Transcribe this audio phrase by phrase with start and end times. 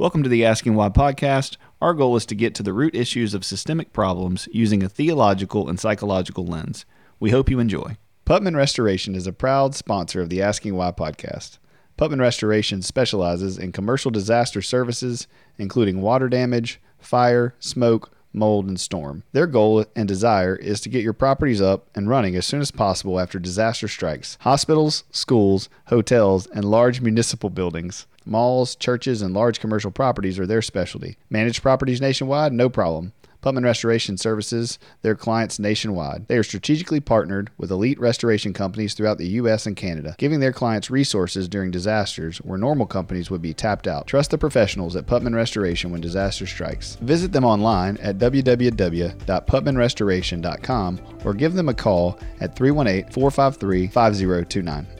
[0.00, 1.58] Welcome to the Asking Why podcast.
[1.82, 5.68] Our goal is to get to the root issues of systemic problems using a theological
[5.68, 6.86] and psychological lens.
[7.18, 7.98] We hope you enjoy.
[8.24, 11.58] Putman Restoration is a proud sponsor of the Asking Why podcast.
[11.98, 15.26] Putman Restoration specializes in commercial disaster services,
[15.58, 19.22] including water damage, fire, smoke, mold, and storm.
[19.32, 22.70] Their goal and desire is to get your properties up and running as soon as
[22.70, 24.38] possible after disaster strikes.
[24.40, 28.06] Hospitals, schools, hotels, and large municipal buildings.
[28.24, 31.16] Malls, churches, and large commercial properties are their specialty.
[31.30, 32.52] Managed properties nationwide?
[32.52, 33.12] No problem.
[33.42, 36.26] Putman Restoration services their clients nationwide.
[36.28, 39.66] They are strategically partnered with elite restoration companies throughout the U.S.
[39.66, 44.06] and Canada, giving their clients resources during disasters where normal companies would be tapped out.
[44.06, 46.96] Trust the professionals at Putman Restoration when disaster strikes.
[46.96, 54.99] Visit them online at www.putmanrestoration.com or give them a call at 318 453 5029.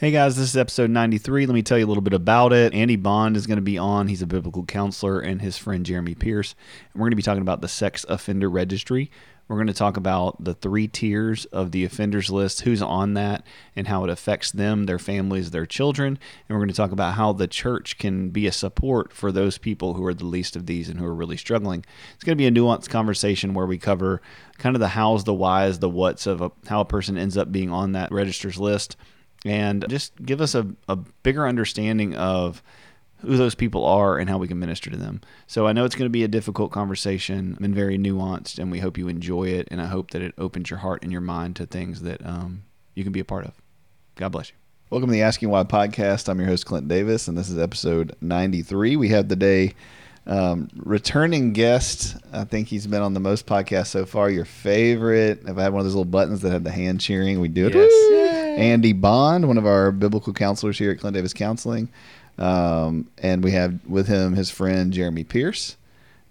[0.00, 1.44] Hey guys, this is episode 93.
[1.44, 2.72] Let me tell you a little bit about it.
[2.72, 4.08] Andy Bond is going to be on.
[4.08, 6.54] He's a biblical counselor, and his friend Jeremy Pierce.
[6.94, 9.10] And we're going to be talking about the sex offender registry.
[9.46, 13.44] We're going to talk about the three tiers of the offenders list, who's on that,
[13.76, 16.18] and how it affects them, their families, their children.
[16.48, 19.58] And we're going to talk about how the church can be a support for those
[19.58, 21.84] people who are the least of these and who are really struggling.
[22.14, 24.22] It's going to be a nuanced conversation where we cover
[24.56, 27.52] kind of the hows, the whys, the whats of a, how a person ends up
[27.52, 28.96] being on that registers list
[29.44, 32.62] and just give us a, a bigger understanding of
[33.18, 35.20] who those people are and how we can minister to them.
[35.46, 38.78] So I know it's going to be a difficult conversation and very nuanced, and we
[38.80, 39.68] hope you enjoy it.
[39.70, 42.62] And I hope that it opens your heart and your mind to things that um,
[42.94, 43.54] you can be a part of.
[44.16, 44.56] God bless you.
[44.90, 46.28] Welcome to the Asking Why podcast.
[46.28, 48.96] I'm your host, Clint Davis, and this is episode 93.
[48.96, 49.74] We have the day
[50.26, 52.16] um, returning guest.
[52.32, 54.30] I think he's been on the most podcasts so far.
[54.30, 55.42] Your favorite.
[55.46, 57.66] If I had one of those little buttons that had the hand cheering, we do
[57.66, 57.74] it.
[57.74, 58.58] Yes.
[58.58, 61.88] Andy Bond, one of our biblical counselors here at Clint Davis Counseling.
[62.38, 65.76] Um, and we have with him his friend Jeremy Pierce.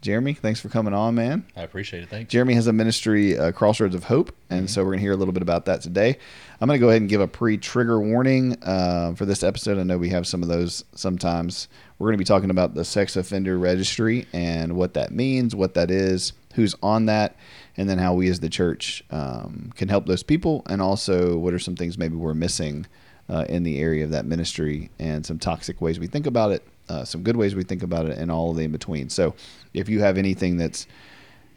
[0.01, 1.45] Jeremy, thanks for coming on, man.
[1.57, 2.09] I appreciate it.
[2.09, 2.31] Thanks.
[2.31, 4.67] Jeremy has a ministry, uh, Crossroads of Hope, and mm-hmm.
[4.67, 6.17] so we're going to hear a little bit about that today.
[6.61, 9.77] I'm going to go ahead and give a pre-trigger warning uh, for this episode.
[9.77, 11.67] I know we have some of those sometimes.
[11.99, 15.73] We're going to be talking about the sex offender registry and what that means, what
[15.73, 17.35] that is, who's on that,
[17.75, 21.53] and then how we as the church um, can help those people, and also what
[21.53, 22.87] are some things maybe we're missing
[23.29, 26.63] uh, in the area of that ministry, and some toxic ways we think about it,
[26.87, 29.09] uh, some good ways we think about it, and all of the in between.
[29.09, 29.35] So,
[29.73, 30.87] if you have anything that's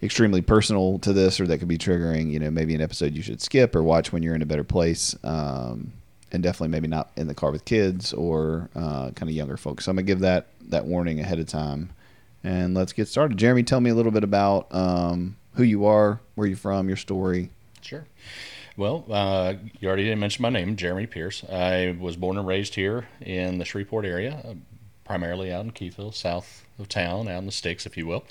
[0.02, 3.22] extremely personal to this or that could be triggering, you know, maybe an episode you
[3.22, 5.16] should skip or watch when you're in a better place.
[5.22, 5.92] Um,
[6.32, 9.84] and definitely maybe not in the car with kids or uh, kind of younger folks.
[9.84, 11.90] So I'm gonna give that that warning ahead of time,
[12.42, 13.36] and let's get started.
[13.36, 16.96] Jeremy, tell me a little bit about um, who you are, where you're from, your
[16.96, 17.50] story.
[17.82, 18.06] Sure.
[18.76, 21.44] Well, uh, you already didn't mention my name, Jeremy Pierce.
[21.44, 24.54] I was born and raised here in the Shreveport area, uh,
[25.04, 28.24] primarily out in Keithville, south of town, out in the sticks, if you will.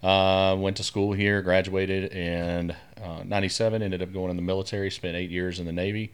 [0.00, 4.90] Uh, went to school here, graduated in uh, 97, ended up going in the military,
[4.90, 6.12] spent eight years in the Navy,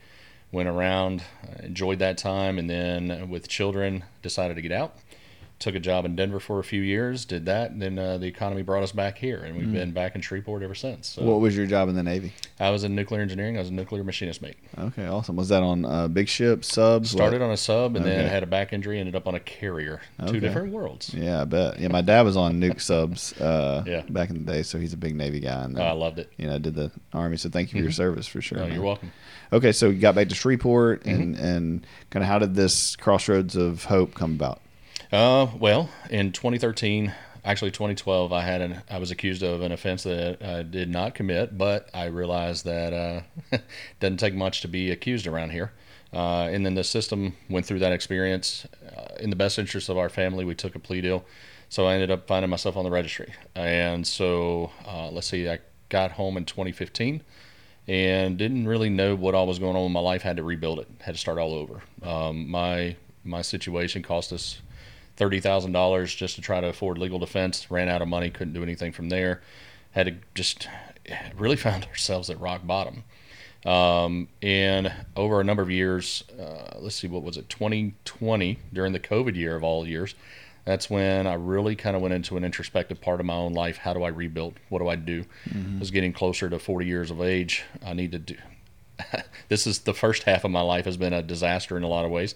[0.56, 4.96] went around, uh, enjoyed that time, and then with children, decided to get out
[5.58, 8.26] took a job in Denver for a few years, did that, and then uh, the
[8.26, 9.72] economy brought us back here, and we've mm.
[9.72, 11.08] been back in Shreveport ever since.
[11.08, 12.34] So what was your job in the Navy?
[12.60, 13.56] I was in nuclear engineering.
[13.56, 14.56] I was a nuclear machinist mate.
[14.78, 15.36] Okay, awesome.
[15.36, 17.10] Was that on uh, big ships, subs?
[17.10, 17.46] Started what?
[17.46, 18.16] on a sub, and okay.
[18.16, 18.98] then had a back injury.
[19.00, 20.02] Ended up on a carrier.
[20.20, 20.32] Okay.
[20.32, 21.14] Two different worlds.
[21.14, 21.78] Yeah, I bet.
[21.78, 23.32] Yeah, my dad was on nuke subs.
[23.40, 24.02] Uh, yeah.
[24.08, 25.64] back in the day, so he's a big Navy guy.
[25.64, 26.30] And then, oh, I loved it.
[26.36, 27.38] You know, did the Army.
[27.38, 27.96] So thank you for your mm-hmm.
[27.96, 28.60] service for sure.
[28.60, 29.10] Oh, you're welcome.
[29.52, 31.44] Okay, so you got back to Shreveport, and mm-hmm.
[31.44, 34.60] and kind of how did this crossroads of hope come about?
[35.12, 40.02] Uh, well, in 2013, actually 2012, I had an I was accused of an offense
[40.02, 43.58] that I did not commit, but I realized that uh,
[44.00, 45.72] doesn't take much to be accused around here.
[46.12, 48.66] Uh, and then the system went through that experience.
[48.96, 51.24] Uh, in the best interest of our family, we took a plea deal.
[51.68, 53.32] So I ended up finding myself on the registry.
[53.54, 55.58] And so, uh, let's see, I
[55.88, 57.22] got home in 2015
[57.88, 60.22] and didn't really know what all was going on with my life.
[60.22, 60.88] Had to rebuild it.
[61.00, 61.82] Had to start all over.
[62.02, 64.60] Um, my my situation cost us
[65.16, 67.70] thirty thousand dollars just to try to afford legal defense.
[67.70, 69.42] Ran out of money, couldn't do anything from there.
[69.92, 70.68] Had to just
[71.36, 73.04] really found ourselves at rock bottom.
[73.64, 78.92] Um, and over a number of years, uh, let's see, what was it, 2020 during
[78.92, 80.14] the COVID year of all years.
[80.64, 83.78] That's when I really kind of went into an introspective part of my own life.
[83.78, 84.54] How do I rebuild?
[84.68, 85.24] What do I do?
[85.48, 85.76] Mm-hmm.
[85.76, 87.64] I was getting closer to 40 years of age.
[87.84, 88.36] I need to do.
[89.48, 92.04] this is the first half of my life has been a disaster in a lot
[92.04, 92.34] of ways.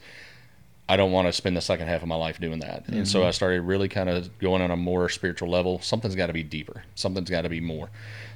[0.90, 2.82] I don't want to spend the second half of my life doing that.
[2.82, 2.94] Mm-hmm.
[2.94, 3.28] And so mm-hmm.
[3.28, 5.80] I started really kind of going on a more spiritual level.
[5.80, 6.82] Something's got to be deeper.
[6.96, 7.90] Something's got to be more.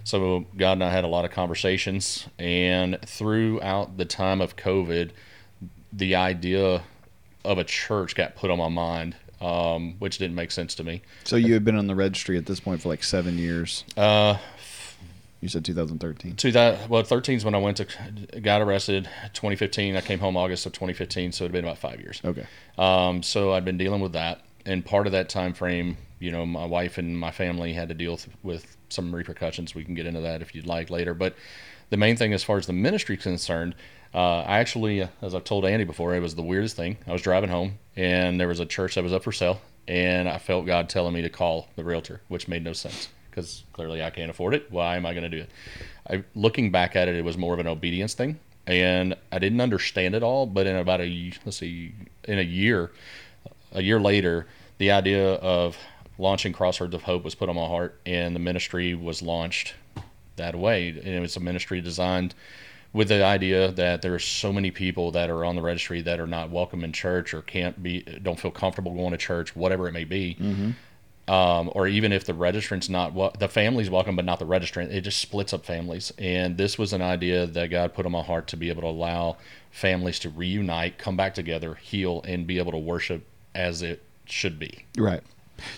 [0.04, 5.10] So God and I had a lot of conversations, and throughout the time of COVID,
[5.92, 6.84] the idea
[7.44, 11.02] of a church got put on my mind, um, which didn't make sense to me.
[11.24, 13.82] So you had been on the registry at this point for like seven years.
[13.96, 14.38] Uh,
[15.44, 16.36] You said 2013.
[16.36, 19.10] Two that well, 13 is when I went to got arrested.
[19.34, 22.22] 2015, I came home August of 2015, so it'd been about five years.
[22.24, 22.46] Okay.
[22.78, 26.46] Um, so I'd been dealing with that, and part of that time frame, you know,
[26.46, 29.74] my wife and my family had to deal with, with some repercussions.
[29.74, 31.12] We can get into that if you'd like later.
[31.12, 31.34] But
[31.90, 33.74] the main thing, as far as the ministry concerned,
[34.14, 36.96] uh, I actually, as I've told Andy before, it was the weirdest thing.
[37.06, 40.26] I was driving home, and there was a church that was up for sale, and
[40.26, 44.02] I felt God telling me to call the realtor, which made no sense because clearly
[44.02, 44.70] I can't afford it.
[44.70, 45.50] Why am I going to do it?
[46.08, 49.60] I, looking back at it, it was more of an obedience thing, and I didn't
[49.60, 50.46] understand it all.
[50.46, 51.94] But in about a let's see,
[52.24, 52.92] in a year,
[53.72, 54.46] a year later,
[54.78, 55.76] the idea of
[56.16, 59.74] launching Crossroads of Hope was put on my heart, and the ministry was launched
[60.36, 60.90] that way.
[60.90, 62.34] And it was a ministry designed
[62.92, 66.20] with the idea that there are so many people that are on the registry that
[66.20, 69.88] are not welcome in church or can't be, don't feel comfortable going to church, whatever
[69.88, 70.36] it may be.
[70.40, 70.70] Mm-hmm.
[71.26, 74.92] Um, or even if the registrant's not wel- the family's welcome, but not the registrant,
[74.92, 76.12] it just splits up families.
[76.18, 78.88] And this was an idea that God put on my heart to be able to
[78.88, 79.38] allow
[79.70, 84.58] families to reunite, come back together, heal, and be able to worship as it should
[84.58, 84.84] be.
[84.98, 85.22] Right.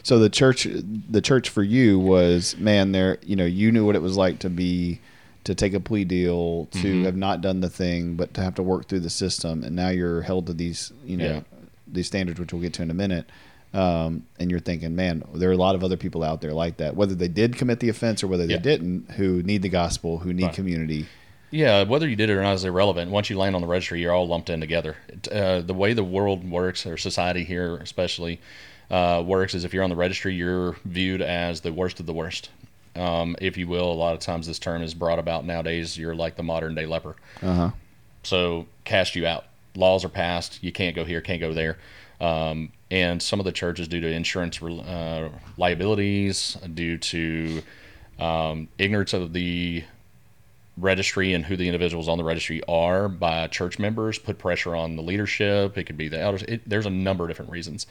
[0.03, 2.91] So the church, the church for you was man.
[2.91, 5.01] There, you know, you knew what it was like to be,
[5.45, 7.05] to take a plea deal, to Mm-hmm.
[7.05, 9.91] have not done the thing, but to have to work through the system, and now
[9.91, 11.41] you're held to these, you know, Yeah.
[11.87, 13.27] these standards, which we'll get to in a minute.
[13.77, 16.79] Um, and you're thinking, man, there are a lot of other people out there like
[16.79, 18.61] that, whether they did commit the offense or whether they Yeah.
[18.61, 20.55] didn't, who need the gospel, who need Right.
[20.55, 21.07] community.
[21.51, 23.11] Yeah, whether you did it or not is irrelevant.
[23.11, 24.97] Once you land on the registry, you're all lumped in together.
[25.31, 28.41] Uh, the way the world works, or society here especially,
[28.91, 32.13] uh, works is if you're on the registry, you're viewed as the worst of the
[32.15, 32.49] worst.
[32.95, 35.99] Um, if you will, a lot of times this term is brought about nowadays.
[35.99, 37.15] You're like the modern day leper.
[37.43, 37.71] Uh huh.
[38.23, 39.45] So cast you out.
[39.77, 40.65] Laws are passed.
[40.65, 41.77] You can't go here, can't go there.
[42.21, 47.63] Um, and some of the churches, due to insurance uh, liabilities, due to
[48.19, 49.85] um, ignorance of the
[50.79, 54.97] registry and who the individuals on the registry are by church members, put pressure on
[54.97, 55.77] the leadership.
[55.79, 56.43] It could be the elders.
[56.43, 57.87] It, there's a number of different reasons.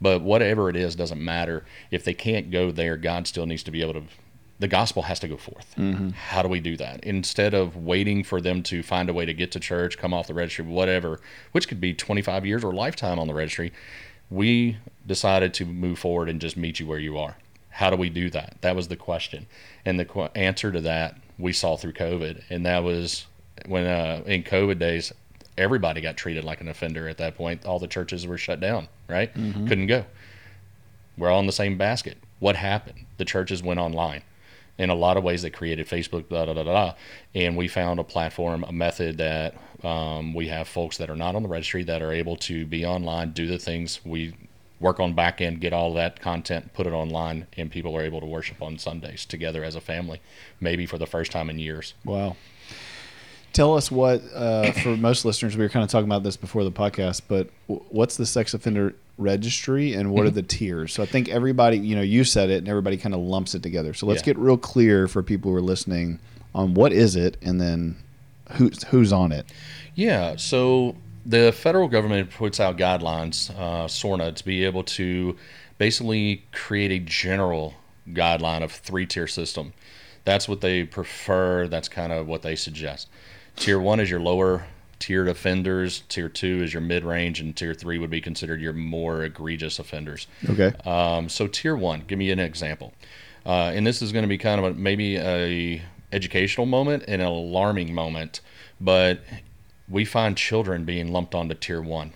[0.00, 1.64] But whatever it is, doesn't matter.
[1.90, 4.02] If they can't go there, God still needs to be able to
[4.58, 5.74] the gospel has to go forth.
[5.76, 7.04] How do we do that?
[7.04, 10.26] Instead of waiting for them to find a way to get to church, come off
[10.26, 11.20] the registry, whatever,
[11.52, 13.72] which could be 25 years or lifetime on the registry,
[14.30, 17.36] we decided to move forward and just meet you where you are.
[17.70, 18.56] How do we do that?
[18.62, 19.46] That was the question.
[19.84, 22.42] And the qu- answer to that we saw through COVID.
[22.48, 23.26] And that was
[23.66, 25.12] when uh, in COVID days,
[25.58, 27.66] everybody got treated like an offender at that point.
[27.66, 29.32] All the churches were shut down, right?
[29.34, 30.06] Couldn't go
[31.18, 32.18] we're all in the same basket.
[32.40, 33.06] What happened?
[33.16, 34.22] The churches went online.
[34.78, 36.94] In a lot of ways, they created Facebook, da da da da,
[37.34, 41.34] and we found a platform, a method that um, we have folks that are not
[41.34, 44.34] on the registry that are able to be online, do the things we
[44.80, 48.20] work on back end, get all that content, put it online, and people are able
[48.20, 50.20] to worship on Sundays together as a family,
[50.60, 51.94] maybe for the first time in years.
[52.04, 52.36] Wow.
[53.52, 56.62] Tell us what, uh, for most listeners, we were kind of talking about this before
[56.62, 60.34] the podcast, but what's the sex offender registry and what are Mm-hmm.
[60.36, 60.92] the tiers?
[60.92, 63.62] So I think everybody, you know, you said it and everybody kind of lumps it
[63.62, 63.94] together.
[63.94, 64.26] So let's Yeah.
[64.34, 66.18] get real clear for people who are listening
[66.54, 67.96] on what is it and then
[68.52, 69.46] who's, who's on it.
[69.94, 75.36] Yeah, so the federal government puts out guidelines, uh, SORNA, to be able to
[75.78, 77.74] basically create a general
[78.10, 79.72] guideline of three tier system.
[80.24, 81.66] That's what they prefer.
[81.68, 83.08] That's kind of what they suggest.
[83.56, 84.66] Tier one is your lower
[84.98, 86.02] tiered offenders.
[86.08, 89.78] Tier two is your mid range, and tier three would be considered your more egregious
[89.78, 90.26] offenders.
[90.48, 90.72] Okay.
[90.84, 92.92] Um, so tier one, give me an example.
[93.44, 97.20] Uh, and this is going to be kind of a, maybe a educational moment and
[97.22, 98.40] an alarming moment,
[98.80, 99.20] but
[99.88, 102.12] we find children being lumped onto tier one.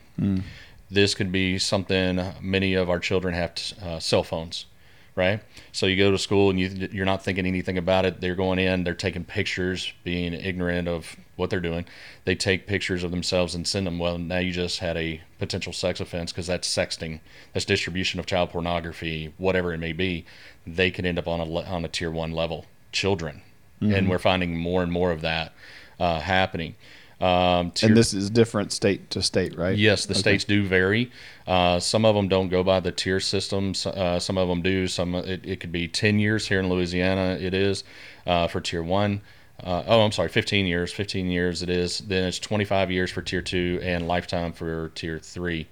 [0.90, 4.66] This could be something many of our children have uh, cell phones,
[5.14, 5.40] right?
[5.70, 8.20] So you go to school and you, you're not thinking anything about it.
[8.20, 11.86] They're going in, they're taking pictures, being ignorant of what they're doing.
[12.24, 13.98] They take pictures of themselves and send them.
[13.98, 17.20] Well, now you just had a potential sex offense because that's sexting,
[17.52, 20.24] that's distribution of child pornography, whatever it may be.
[20.66, 22.66] They could end up on a on a tier one level.
[22.92, 23.42] Children,
[23.80, 25.52] and we're finding more and more of that
[25.98, 26.74] uh, happening.
[27.20, 29.76] Um, and this is different state to state, right?
[29.76, 31.10] Yes, the states do vary.
[31.46, 33.86] Uh, some of them don't go by the tier systems.
[33.86, 34.86] Uh, some of them do.
[34.86, 37.38] Some it, it could be ten years here in Louisiana.
[37.38, 37.84] It is
[38.26, 39.20] uh, for tier one.
[39.62, 40.92] Uh, oh, I'm sorry, 15 years.
[40.92, 41.98] 15 years it is.
[41.98, 45.68] Then it's 25 years for tier two and lifetime for tier three.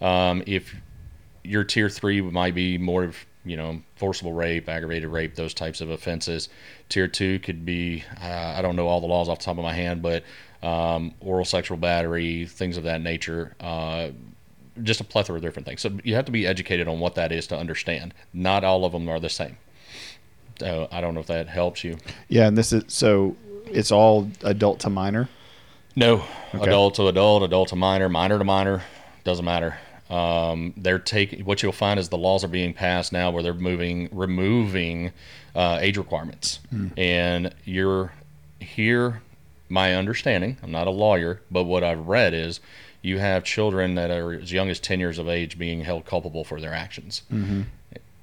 [0.00, 0.74] Um, if
[1.44, 5.80] your tier three might be more of you know forcible rape, aggravated rape, those types
[5.80, 6.48] of offenses.
[6.88, 9.64] Tier two could be uh, I don't know all the laws off the top of
[9.64, 10.24] my hand, but
[10.62, 13.54] um, oral sexual battery, things of that nature.
[13.60, 14.08] Uh,
[14.82, 15.80] just a plethora of different things.
[15.80, 18.14] So you have to be educated on what that is to understand.
[18.32, 19.56] Not all of them are the same.
[20.62, 21.98] I don't know if that helps you.
[22.28, 23.36] Yeah, and this is so
[23.66, 25.28] it's all adult to minor.
[25.96, 26.22] No,
[26.52, 28.82] adult to adult, adult to minor, minor to minor,
[29.24, 29.78] doesn't matter.
[30.10, 33.52] Um, they're taking what you'll find is the laws are being passed now where they're
[33.52, 35.12] moving, removing
[35.54, 36.60] uh, age requirements,
[36.96, 38.12] and you're
[38.60, 39.22] here.
[39.70, 42.60] My understanding, I'm not a lawyer, but what I've read is
[43.02, 46.42] you have children that are as young as 10 years of age being held culpable
[46.42, 47.20] for their actions.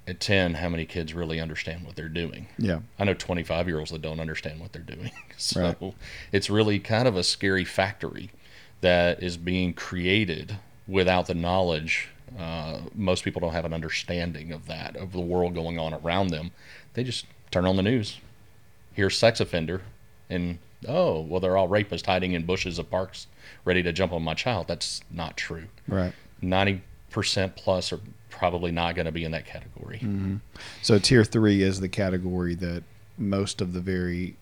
[0.08, 2.48] At 10, how many kids really understand what they're doing?
[2.60, 2.82] Yeah.
[3.00, 5.12] I know 25 year olds that don't understand what they're doing.
[5.38, 5.94] So Right.
[6.32, 8.30] it's really kind of a scary factory
[8.80, 10.58] that is being created
[10.88, 12.08] without the knowledge.
[12.40, 16.28] Uh, most people don't have an understanding of that, of the world going on around
[16.30, 16.52] them.
[16.94, 18.20] They just turn on the news,
[18.94, 19.82] hear sex offender,
[20.30, 23.28] and oh, well, they're all rapists hiding in bushes of parks
[23.66, 24.68] ready to jump on my child.
[24.70, 25.66] That's not true.
[25.88, 26.14] Right.
[26.42, 28.00] 90% plus are
[28.38, 29.98] probably not going to be in that category.
[30.00, 30.36] Mm-hmm.
[30.82, 32.84] So tier three is the category that
[33.18, 34.36] most of the very,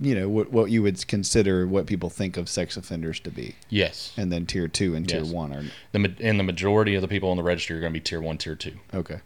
[0.00, 3.54] you know, what what you would consider what people think of sex offenders to be,
[3.70, 4.12] Yes.
[4.16, 5.30] and then tier two and tier Yes.
[5.32, 7.98] one are The, and the majority of the people on the registry are going to
[7.98, 8.74] be tier one, tier two.
[8.92, 9.20] okay.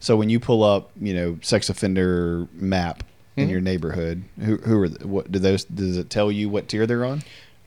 [0.00, 3.04] So when you pull up, you know, sex offender map
[3.36, 3.50] in hmm?
[3.50, 6.86] your neighborhood, who who are the, what do those does it tell you what tier
[6.86, 7.22] they're on?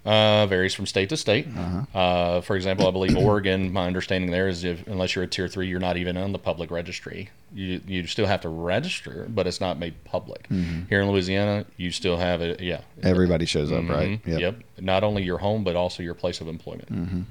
[0.06, 1.46] Uh, varies from state to state.
[1.94, 3.72] uh for example, I believe Oregon.
[3.74, 6.39] My understanding there is if unless you're a tier three, you're not even on the
[6.39, 7.29] public registry.
[7.53, 10.48] You you still have to register, but it's not made public.
[10.89, 12.62] Here in Louisiana, you still have it.
[12.62, 14.24] Yeah, Everybody shows up, right?
[14.24, 14.39] Mhm.
[14.39, 14.56] Yep.
[14.79, 17.27] Not only your home, but also your place of employment.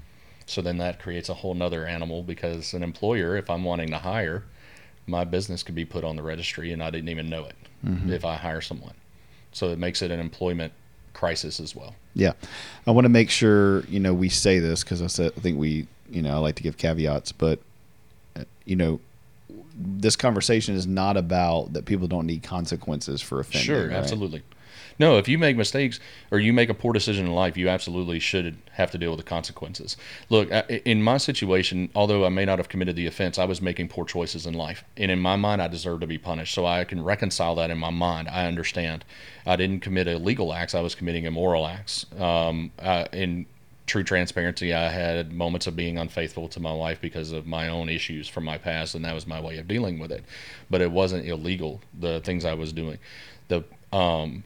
[0.46, 3.98] So then that creates a whole nother animal because an employer, if I'm wanting to
[3.98, 4.44] hire,
[5.06, 7.56] my business could be put on the registry and I didn't even know it
[8.10, 8.94] if I hire someone.
[9.52, 10.72] So it makes it an employment
[11.14, 11.94] crisis as well.
[12.18, 12.32] Yeah,
[12.84, 15.56] I want to make sure you know we say this because I said I think
[15.56, 17.60] we you know I like to give caveats, but
[18.36, 19.00] uh, you know
[19.74, 23.66] this conversation is not about that people don't need consequences for offending.
[23.66, 23.96] Sure, right?
[23.96, 24.42] absolutely.
[24.98, 26.00] No, if you make mistakes
[26.30, 29.18] or you make a poor decision in life, you absolutely should have to deal with
[29.18, 29.96] the consequences.
[30.28, 33.88] Look, in my situation, although I may not have committed the offense, I was making
[33.88, 34.84] poor choices in life.
[34.96, 36.54] And in my mind, I deserve to be punished.
[36.54, 38.28] So I can reconcile that in my mind.
[38.28, 39.04] I understand.
[39.46, 42.06] I didn't commit illegal acts, I was committing immoral acts.
[42.18, 42.72] Um,
[43.12, 43.46] in
[43.86, 47.88] true transparency, I had moments of being unfaithful to my wife because of my own
[47.88, 50.24] issues from my past, and that was my way of dealing with it.
[50.68, 52.98] But it wasn't illegal, the things I was doing.
[53.48, 54.44] The um,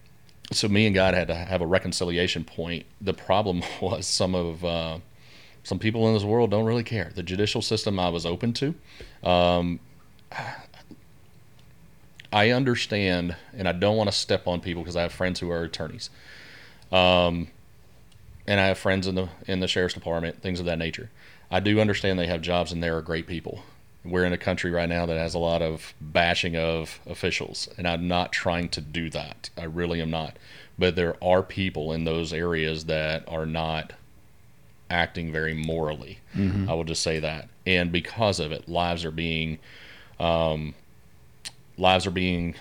[0.51, 2.87] so me and God had to have a reconciliation point.
[3.01, 4.99] The problem was some of uh,
[5.63, 7.13] some people in this world don't really care.
[7.15, 8.75] The judicial system I was open to.
[9.23, 9.81] Um,
[12.35, 15.51] I understand, and I don't want to step on people because I have friends who
[15.51, 16.09] are attorneys,
[16.91, 17.49] um,
[18.47, 21.11] and I have friends in the in the sheriff's department, things of that nature.
[21.51, 23.63] I do understand they have jobs and they are great people.
[24.05, 27.87] We're in a country right now that has a lot of bashing of officials, and
[27.87, 29.51] I'm not trying to do that.
[29.57, 30.39] I really am not.
[30.79, 33.93] But there are people in those areas that are not
[34.91, 36.19] acting very morally.
[36.69, 39.59] I will just say that, and because of it, lives are being
[40.19, 40.75] um,
[41.79, 42.55] lives are being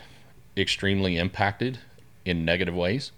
[0.58, 1.80] extremely impacted
[2.26, 3.12] in negative ways.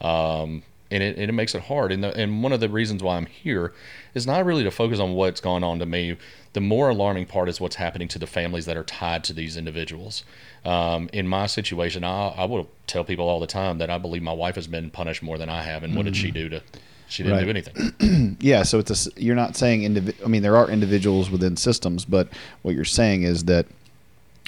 [0.00, 1.90] Um, and it, and it makes it hard.
[1.92, 3.72] And, the, and one of the reasons why I'm here
[4.14, 6.16] is not really to focus on what's gone on to me.
[6.54, 9.56] The more alarming part is what's happening to the families that are tied to these
[9.56, 10.24] individuals.
[10.64, 14.22] Um, in my situation, I, I will tell people all the time that I believe
[14.22, 15.82] my wife has been punished more than I have.
[15.82, 16.62] And what did she do to?
[17.08, 17.44] She didn't Right.
[17.44, 18.36] do anything.
[18.40, 22.04] Yeah, so it's a you're not saying indivi- I mean there are individuals within systems,
[22.04, 22.28] but
[22.62, 23.66] what you're saying is that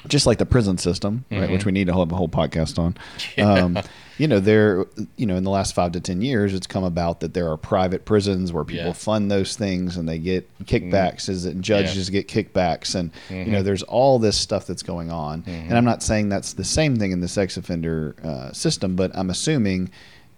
[0.09, 2.97] just like the prison system, right, which we need to have a whole podcast on.
[3.39, 3.79] Um,
[4.19, 4.87] you know, there,
[5.17, 7.59] you know, in the last five to ten years, it's come about that there are
[7.59, 8.93] private prisons where people Yeah.
[8.95, 13.63] fund those things and they get kickbacks, is and judges get kickbacks, and you know,
[13.63, 15.45] there's all this stuff that's going on.
[15.47, 19.11] And I'm not saying that's the same thing in the sex offender uh, system, but
[19.15, 19.91] I'm assuming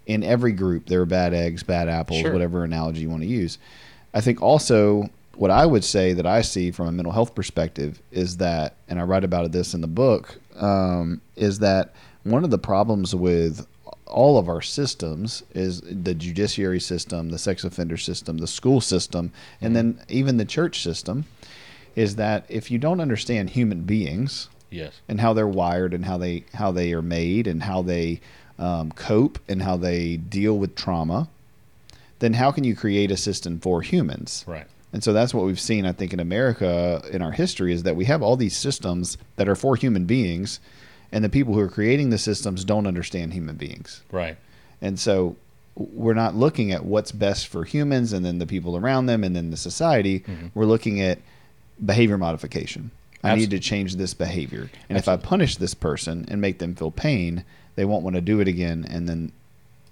[0.07, 2.33] in every group there are bad eggs, bad apples, Sure.
[2.33, 3.59] whatever analogy you want to use.
[4.15, 8.01] I think also what I would say that I see from a mental health perspective
[8.11, 12.51] is that, and I write about this in the book, um, is that one of
[12.51, 13.67] the problems with
[14.07, 19.33] all of our systems is the judiciary system, the sex offender system, the school system,
[19.61, 21.25] and then even the church system,
[21.95, 24.93] is that if you don't understand human beings, Yes.
[25.09, 28.21] and how they're wired and how they how they are made and how they
[28.59, 31.29] um, cope and how they deal with trauma,
[32.19, 34.45] then how can you create a system for humans?
[34.47, 34.67] Right.
[34.93, 37.97] And so that's what we've seen, I think, in America in our history is that
[37.97, 40.61] we have all these systems that are for human beings,
[41.13, 44.03] and the people who are creating the systems don't understand human beings.
[44.11, 44.37] Right.
[44.81, 45.37] And so
[45.75, 49.35] we're not looking at what's best for humans and then the people around them and
[49.37, 50.21] then the society.
[50.21, 50.49] Mm-hmm.
[50.55, 51.19] We're looking at
[51.85, 52.91] behavior modification.
[53.23, 54.71] I need to change this behavior.
[54.89, 58.23] And if I punish this person and make them feel pain, they won't want to
[58.23, 58.87] do it again.
[58.89, 59.33] And then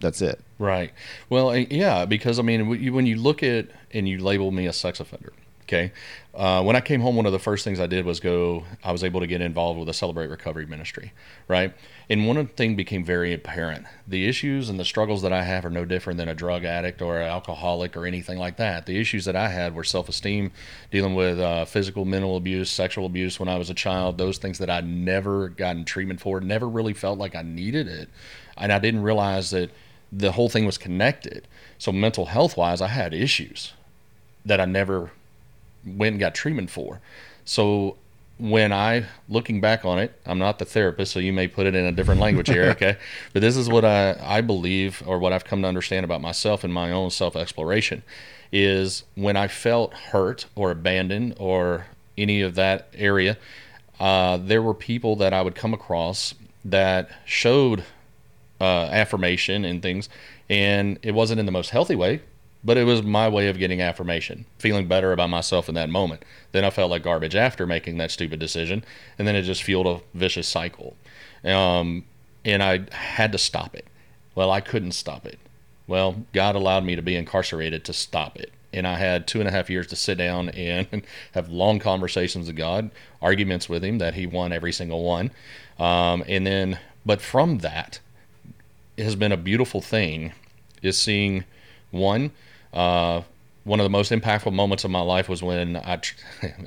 [0.00, 0.40] that's it.
[0.58, 0.92] Right.
[1.28, 5.00] Well, yeah, because I mean, when you- look at and you label me a sex
[5.00, 5.92] offender, okay.
[6.34, 8.64] Uh, when I came home, one of the first things I did was go.
[8.84, 11.12] I was able to get involved with a Celebrate Recovery ministry,
[11.48, 11.72] right?
[12.10, 15.70] And one thing became very apparent: the issues and the struggles that I have are
[15.70, 18.84] no different than a drug addict or an alcoholic or anything like that.
[18.84, 20.52] The issues that I had were self-esteem,
[20.90, 24.18] dealing with uh, physical, mental abuse, sexual abuse when I was a child.
[24.18, 28.10] Those things that I'd never gotten treatment for, never really felt like I needed it,
[28.58, 29.70] and I didn't realize that
[30.12, 31.46] the whole thing was connected.
[31.78, 33.72] So mental health wise, I had issues
[34.44, 35.10] that I never
[35.84, 37.00] went and got treatment for.
[37.44, 37.96] So
[38.38, 41.74] when I looking back on it, I'm not the therapist, so you may put it
[41.74, 42.96] in a different language here, okay?
[43.32, 46.64] But this is what I, I believe or what I've come to understand about myself
[46.64, 48.02] and my own self exploration
[48.52, 51.86] is when I felt hurt or abandoned or
[52.16, 53.36] any of that area,
[53.98, 56.34] uh, there were people that I would come across
[56.64, 57.84] that showed
[58.60, 60.08] uh, affirmation and things,
[60.48, 62.20] and it wasn't in the most healthy way,
[62.64, 66.24] but it was my way of getting affirmation, feeling better about myself in that moment.
[66.52, 68.84] Then I felt like garbage after making that stupid decision,
[69.18, 70.96] and then it just fueled a vicious cycle.
[71.44, 72.04] Um,
[72.44, 73.86] and I had to stop it.
[74.34, 75.38] Well, I couldn't stop it.
[75.86, 78.52] Well, God allowed me to be incarcerated to stop it.
[78.72, 82.48] And I had two and a half years to sit down and have long conversations
[82.48, 82.90] with God,
[83.22, 85.30] arguments with Him that He won every single one.
[85.78, 88.00] Um, and then, but from that,
[88.98, 90.32] has been a beautiful thing
[90.82, 91.44] is seeing
[91.90, 92.30] one
[92.72, 93.22] uh,
[93.64, 96.00] one of the most impactful moments of my life was when I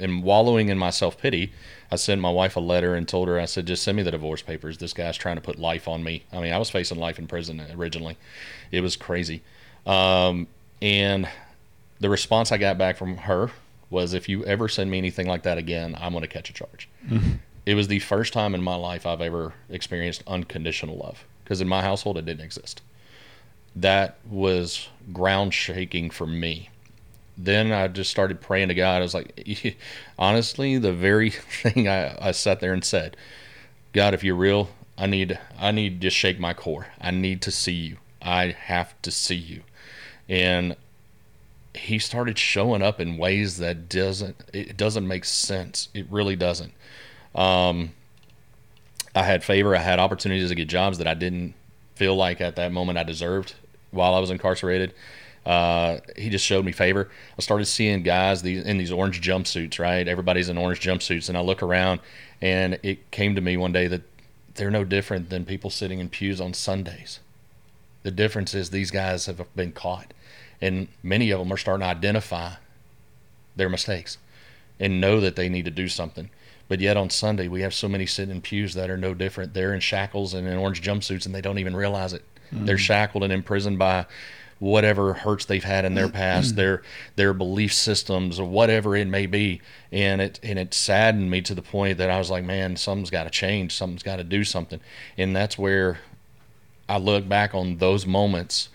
[0.01, 1.51] am wallowing in my self-pity
[1.91, 4.12] I sent my wife a letter and told her I said just send me the
[4.12, 4.77] divorce papers.
[4.77, 6.24] This guy's trying to put life on me.
[6.31, 8.17] I mean I was facing life in prison originally.
[8.71, 9.41] It was crazy.
[9.86, 10.48] Um,
[10.81, 11.27] and
[12.00, 13.51] the response I got back from her
[13.89, 16.53] was if you ever send me anything like that again I'm going to catch a
[16.53, 16.89] charge.
[17.65, 21.68] It was the first time in my life I've ever experienced unconditional love because in
[21.68, 22.83] my household it didn't exist.
[23.75, 26.70] That was ground shaking for me.
[27.35, 28.98] Then I just started praying to God.
[28.98, 29.75] I was like,
[30.20, 31.29] honestly, the very
[31.64, 33.18] thing I, I sat there and said,
[33.94, 36.85] God, if you're real, I need I need to shake my core.
[37.01, 37.98] I need to see you.
[38.22, 39.64] I have to see you.
[40.27, 40.75] And
[41.74, 45.90] he started showing up in ways that doesn't it doesn't make sense.
[45.96, 46.74] It really doesn't.
[47.33, 47.94] Um,
[49.20, 49.75] I had favor.
[49.75, 51.53] I had opportunities to get jobs that I didn't
[51.96, 53.53] feel like at that moment I deserved
[53.92, 54.94] while I was incarcerated.
[55.46, 57.10] Uh, he just showed me favor.
[57.38, 59.77] I started seeing guys these in these orange jumpsuits.
[59.77, 62.00] Right, everybody's in orange jumpsuits, and I look around,
[62.42, 64.03] and it came to me one day that
[64.55, 67.20] they're no different than people sitting in pews on Sundays.
[68.03, 70.14] The difference is these guys have been caught,
[70.62, 72.53] and many of them are starting to identify
[73.55, 74.18] their mistakes
[74.79, 76.29] and know that they need to do something.
[76.70, 79.53] But yet on Sunday, we have so many sitting in pews that are no different.
[79.53, 82.24] They're in shackles and in orange jumpsuits, and they don't even realize it.
[82.53, 82.66] Mm-hmm.
[82.66, 84.05] They're shackled and imprisoned by
[84.60, 86.16] whatever hurts they've had in their mm-hmm.
[86.16, 86.84] past, their
[87.16, 89.62] their belief systems, or whatever it may be.
[89.92, 93.10] And it and it saddened me to the point that I was like, man, something's
[93.10, 93.75] got to change.
[93.75, 94.79] Something's got to do something.
[95.18, 96.00] And that's where
[96.88, 98.70] I look back on those moments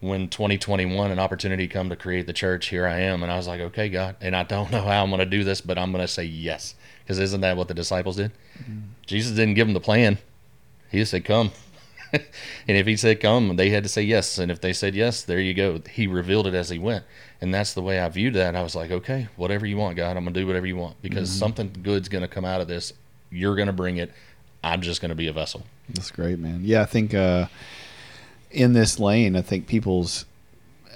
[0.00, 3.48] when 2021 an opportunity come to create the church here i am and i was
[3.48, 5.90] like okay god and i don't know how i'm going to do this but i'm
[5.90, 6.74] going to say yes
[7.08, 8.32] because isn't that what the disciples did?
[9.06, 10.18] Jesus didn't give them the plan.
[10.90, 11.50] He just said come.
[12.12, 14.38] And if he said come they had to say yes.
[14.38, 15.80] And if they said yes there you go.
[15.90, 17.04] He revealed it as he went.
[17.40, 18.54] And that's the way i viewed that.
[18.54, 20.18] I was like okay whatever you want god.
[20.18, 21.00] I'm going to do whatever you want.
[21.00, 22.92] Because something good's going to come out of this.
[23.30, 24.12] You're going to bring it.
[24.62, 25.64] I'm just going to be a vessel.
[25.88, 26.60] That's great, man.
[26.62, 27.46] Yeah, I think uh,
[28.50, 30.26] in this lane, I think people's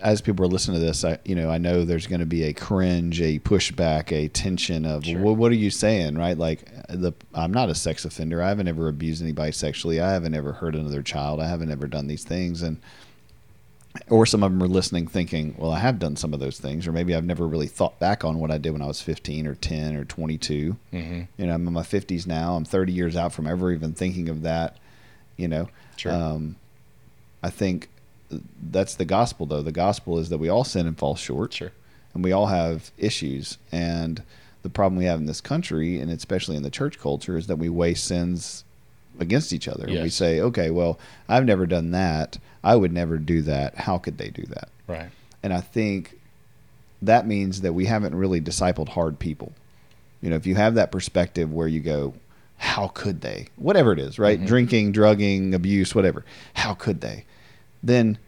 [0.00, 2.44] as people are listening to this, I you know I know there's going to be
[2.44, 5.20] a cringe, a pushback, a tension of Sure.
[5.20, 6.36] well, what are you saying, right?
[6.38, 8.42] Like the I'm not a sex offender.
[8.42, 10.00] I haven't ever abused anybody sexually.
[10.00, 11.40] I haven't ever hurt another child.
[11.40, 12.80] I haven't ever done these things, and
[14.08, 16.86] or some of them are listening thinking, well, I have done some of those things,
[16.86, 19.46] or maybe I've never really thought back on what I did when I was 15
[19.46, 20.76] or 10 or 22.
[20.94, 21.22] mm-hmm.
[21.36, 22.54] You know, I'm in my 50s now.
[22.54, 24.78] I'm 30 years out from ever even thinking of that.
[25.36, 26.10] You know, Sure.
[26.12, 26.56] um,
[27.42, 27.90] I think
[28.70, 29.62] that's the gospel, though.
[29.62, 31.72] The gospel is that we all sin and fall short, sure
[32.14, 33.58] and we all have issues.
[33.70, 34.22] And
[34.62, 37.56] the problem we have in this country, and especially in the church culture, is that
[37.56, 38.64] we weigh sins
[39.18, 39.86] against each other.
[40.02, 42.38] We say, okay, well, I've never done that.
[42.64, 43.74] I would never do that.
[43.76, 44.68] How could they do that?
[44.86, 45.10] right
[45.42, 46.18] And I think
[47.00, 49.52] that means that we haven't really discipled hard people.
[50.20, 52.14] You know, if you have that perspective where you go,
[52.58, 53.48] how could they?
[53.56, 54.40] Whatever it is, right?
[54.40, 54.46] Mhm.
[54.46, 56.24] Drinking, drugging, abuse, whatever.
[56.54, 57.24] How could they?
[57.82, 58.18] Then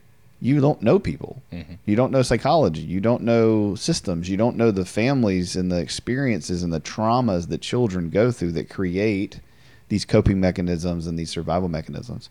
[0.41, 1.43] you don't know people.
[1.53, 1.75] Mm-hmm.
[1.87, 2.83] You don't know psychology.
[2.83, 4.29] You don't know systems.
[4.29, 8.53] You don't know the families and the experiences and the traumas that children go through
[8.53, 9.41] that create
[9.89, 12.29] these coping mechanisms and these survival mechanisms.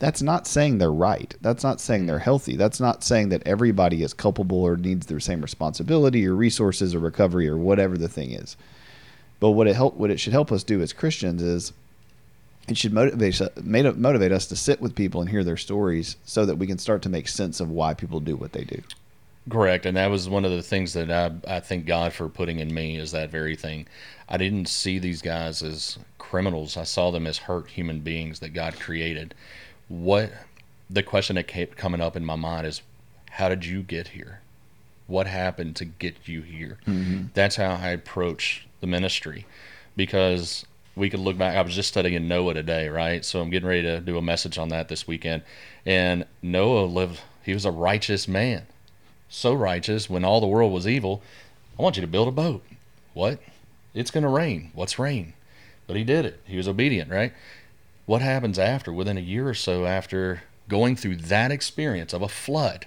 [0.00, 1.34] That's not saying they're right.
[1.40, 2.08] That's not saying mm-hmm.
[2.08, 2.56] they're healthy.
[2.56, 6.98] That's not saying that everybody is culpable or needs the same responsibility or resources or
[6.98, 8.56] recovery or whatever the thing is.
[9.38, 11.72] But what it help what it should help us do as Christians is
[12.68, 16.16] it should motivate us- made- motivate us to sit with people and hear their stories
[16.24, 18.82] so that we can start to make sense of why people do what they do.
[19.50, 22.60] Correct, and that was one of the things that I I thank God for putting
[22.60, 23.86] in me is that very thing.
[24.26, 26.78] I didn't see these guys as criminals.
[26.78, 29.34] I saw them as hurt human beings that God created.
[29.88, 30.32] What
[30.88, 32.80] the question that kept coming up in my mind is,
[33.32, 34.40] how did you get here?
[35.06, 36.78] What happened to get you here?
[36.86, 37.24] Mm-hmm.
[37.34, 39.44] That's how I approach the ministry,
[39.94, 40.64] because
[40.96, 41.56] we could look back.
[41.56, 43.24] I was just studying Noah today, right?
[43.24, 45.42] So I'm getting ready to do a message on that this weekend.
[45.84, 48.66] And Noah lived; he was a righteous man
[49.34, 51.22] so righteous when all the world was evil.
[51.78, 52.62] I want you to build a boat.
[53.12, 53.40] What?
[53.92, 54.70] It's going to rain.
[54.74, 55.34] What's rain?
[55.86, 56.40] But he did it.
[56.44, 57.32] He was obedient, right?
[58.06, 62.28] What happens after, within a year or so after going through that experience of a
[62.28, 62.86] flood,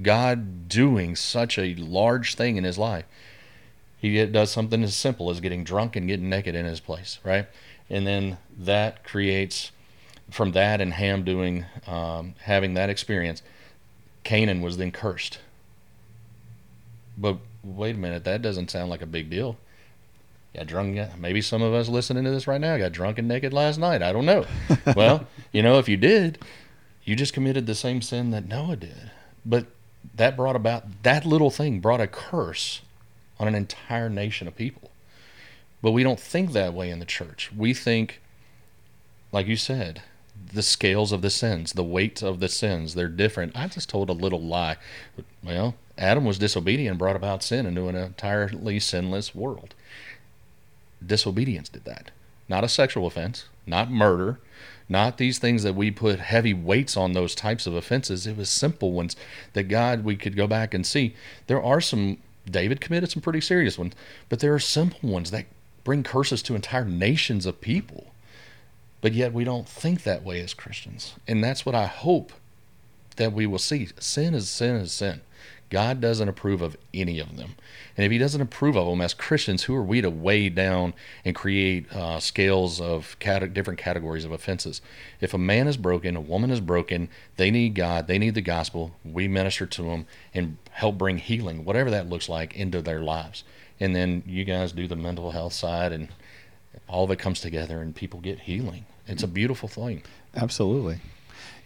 [0.00, 3.04] God doing such a large thing in his life?
[4.10, 7.46] He does something as simple as getting drunk and getting naked in his place, right?
[7.88, 9.72] And then that creates,
[10.30, 13.42] from that and Ham doing, um, having that experience,
[14.24, 15.38] Canaan was then cursed.
[17.16, 19.56] But wait a minute, that doesn't sound like a big deal.
[20.54, 20.98] Got drunk.
[21.18, 24.02] Maybe some of us listening to this right now got drunk and naked last night.
[24.02, 24.46] I don't know.
[24.96, 26.38] well, you know, if you did,
[27.04, 29.10] you just committed the same sin that Noah did.
[29.44, 29.66] But
[30.14, 32.80] that brought about that little thing brought a curse
[33.38, 34.90] on an entire nation of people.
[35.82, 37.50] But we don't think that way in the church.
[37.56, 38.20] We think,
[39.32, 40.02] like you said,
[40.52, 43.56] the scales of the sins, the weight of the sins, they're different.
[43.56, 44.76] I just told a little lie.
[45.42, 49.74] Well, Adam was disobedient and brought about sin into an entirely sinless world.
[51.04, 52.10] Disobedience did that.
[52.48, 54.38] Not a sexual offense, not murder,
[54.88, 58.26] not these things that we put heavy weights on those types of offenses.
[58.26, 59.16] It was simple ones
[59.52, 61.14] that God, we could go back and see.
[61.48, 62.18] There are some,
[62.50, 63.94] David committed some pretty serious ones,
[64.28, 65.46] but there are simple ones that
[65.84, 68.08] bring curses to entire nations of people.
[69.00, 71.14] But yet we don't think that way as Christians.
[71.28, 72.32] And that's what I hope
[73.16, 73.88] that we will see.
[73.98, 75.20] Sin is sin is sin.
[75.68, 77.54] God doesn't approve of any of them.
[77.96, 80.94] And if He doesn't approve of them as Christians, who are we to weigh down
[81.24, 84.80] and create uh, scales of cate- different categories of offenses?
[85.20, 88.42] If a man is broken, a woman is broken, they need God, they need the
[88.42, 93.00] gospel, we minister to them and help bring healing, whatever that looks like, into their
[93.00, 93.44] lives.
[93.80, 96.08] And then you guys do the mental health side, and
[96.88, 98.86] all of it comes together, and people get healing.
[99.06, 100.02] It's a beautiful thing.
[100.34, 101.00] Absolutely.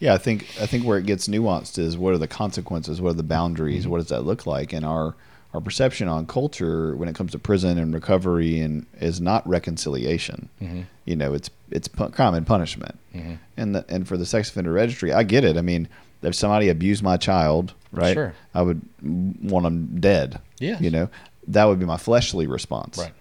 [0.00, 3.10] Yeah, I think I think where it gets nuanced is what are the consequences, what
[3.10, 3.90] are the boundaries, mm-hmm.
[3.90, 5.14] what does that look like, and our
[5.52, 10.48] our perception on culture when it comes to prison and recovery and is not reconciliation.
[10.62, 10.82] Mm-hmm.
[11.04, 12.98] You know, it's it's pu- crime and punishment.
[13.14, 13.34] Mm-hmm.
[13.56, 15.56] And the, and for the sex offender registry, I get it.
[15.56, 15.88] I mean,
[16.22, 18.14] if somebody abused my child, right?
[18.14, 18.34] Sure.
[18.54, 20.40] I would want them dead.
[20.60, 20.78] Yeah.
[20.80, 21.08] You know,
[21.48, 23.12] that would be my fleshly response Right.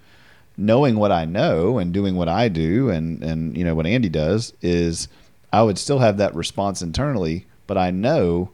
[0.55, 4.09] knowing what I know and doing what I do and and you know what Andy
[4.09, 5.07] does is
[5.51, 8.51] I would still have that response internally, but I know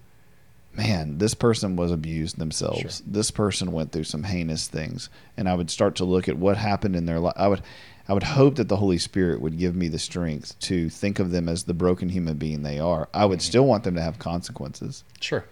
[0.77, 2.79] man, this person was abused themselves.
[2.79, 2.91] Sure.
[3.07, 6.57] This person went through some heinous things and I would start to look at what
[6.57, 7.35] happened in their life.
[7.37, 7.61] I would
[8.07, 11.31] I would hope that the Holy Spirit would give me the strength to think of
[11.31, 13.09] them as the broken human being they are.
[13.13, 15.03] I would still want them to have consequences.
[15.19, 15.43] Sure.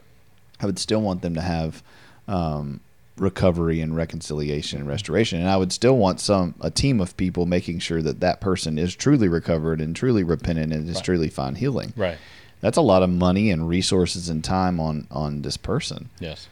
[0.59, 1.81] I would still want them to have
[2.27, 2.79] um,
[3.17, 7.45] recovery and reconciliation and restoration, and I would still want some a team of people
[7.45, 11.03] making sure that that person is truly recovered and truly repentant and is Right.
[11.03, 11.93] truly find healing.
[11.95, 12.17] Right.
[12.61, 16.09] That's a lot of money and resources and time on on this person.
[16.19, 16.47] Yes.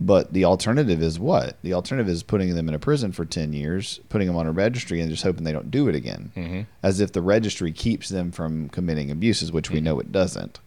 [0.00, 1.56] But the alternative is what?
[1.62, 4.52] The alternative is putting them in a prison for 10 years, putting them on a
[4.52, 6.32] registry, and just hoping they don't do it again.
[6.34, 10.58] hmm As if the registry keeps them from committing abuses, which we know it doesn't.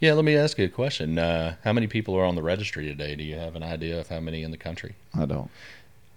[0.00, 1.18] Yeah, let me ask you a question.
[1.18, 3.14] Uh, how many people are on the registry today?
[3.16, 4.94] Do you have an idea of how many in the country?
[5.16, 5.50] I don't.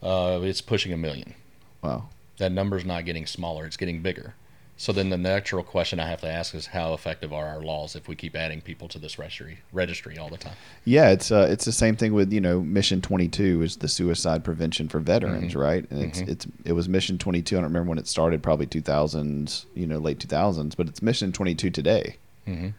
[0.01, 1.33] Uh, it's pushing a million.
[1.81, 2.09] Wow.
[2.37, 4.35] That number's not getting smaller; it's getting bigger.
[4.79, 7.95] So then, the natural question I have to ask is, how effective are our laws
[7.95, 10.53] if we keep adding people to this registry registry all the time?
[10.85, 13.87] Yeah, it's uh, it's the same thing with you know Mission Twenty Two is the
[13.87, 15.89] suicide prevention for veterans, right?
[15.89, 16.29] And it's Mhm.
[16.29, 17.55] it's it was Mission Twenty Two.
[17.57, 20.75] I don't remember when it started, probably two thousands, you know, late two thousands.
[20.75, 22.17] But it's Mission Twenty Two today.
[22.47, 22.73] Mhm.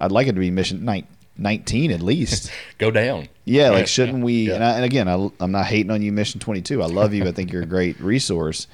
[0.00, 2.50] I'd like it to be Mission nine, 19 at least.
[2.78, 3.28] Go down.
[3.44, 4.48] Yeah, like shouldn't yeah, we?
[4.48, 4.54] yeah.
[4.54, 6.82] And, I, and again, I, I'm not hating on you, Mission 22.
[6.82, 7.26] I love you.
[7.26, 8.66] I think you're a great resource.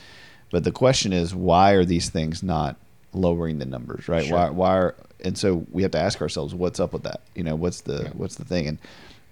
[0.51, 2.77] But the question is, why are these things not
[3.13, 4.27] lowering the numbers, right?
[4.27, 4.37] Sure.
[4.37, 7.21] Why why are, and so we have to ask ourselves what's up with that?
[7.35, 8.67] You know, what's the what's the thing?
[8.67, 8.79] And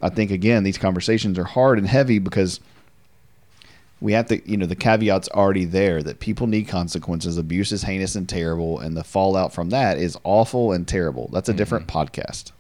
[0.01, 2.61] I think again these conversations are hard and heavy because
[4.01, 7.37] we have to, you know, the caveat's already there that people need consequences.
[7.37, 11.29] Abuse is heinous and terrible, and the fallout from that is awful and terrible.
[11.33, 11.59] That's a mm-hmm.
[11.59, 12.53] different podcast,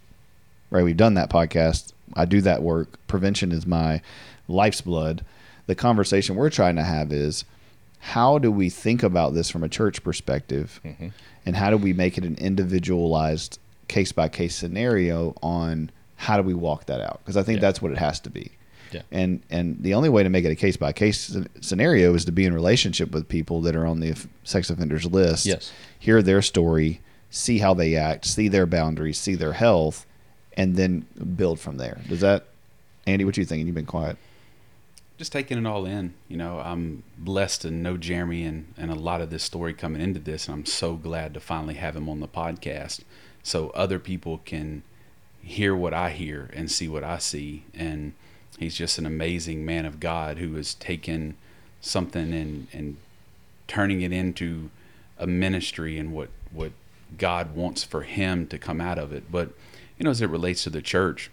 [0.71, 0.85] right?
[0.85, 1.93] We've done that podcast.
[2.15, 2.99] I do that work.
[3.07, 4.03] Prevention is my
[4.49, 5.25] life's blood.
[5.67, 7.45] The conversation we're trying to have is
[8.01, 11.09] how do we think about this from a church perspective, mm-hmm.
[11.47, 16.43] and how do we make it an individualized case by case scenario on how do
[16.43, 17.21] we walk that out?
[17.23, 17.61] Because I think Yeah.
[17.61, 18.51] that's what it has to be.
[18.93, 19.03] Yeah.
[19.11, 22.33] And and the only way to make it a case by case scenario is to
[22.33, 25.47] be in relationship with people that are on the sex offenders list.
[25.47, 25.73] Yes.
[25.99, 30.07] Hear their story, see how they act, see their boundaries, see their health,
[30.57, 32.01] and then build from there.
[32.09, 32.47] Does that,
[33.07, 33.25] Andy?
[33.25, 33.67] What you thinking?
[33.67, 34.17] You've been quiet.
[35.19, 36.15] just taking it all in.
[36.29, 40.01] You know, I'm blessed to know Jeremy and, and a lot of this story coming
[40.01, 43.01] into this, and I'm so glad to finally have him on the podcast
[43.43, 44.83] so other people can
[45.43, 47.65] hear what I hear and see what I see.
[47.75, 48.13] And
[48.59, 51.37] he's just an amazing man of God who has taken
[51.81, 52.97] something and, and
[53.67, 54.71] turning it into
[55.19, 56.73] a ministry and what, what
[57.17, 59.31] God wants for him to come out of it.
[59.31, 59.51] But,
[59.99, 61.31] you know, as it relates to the church,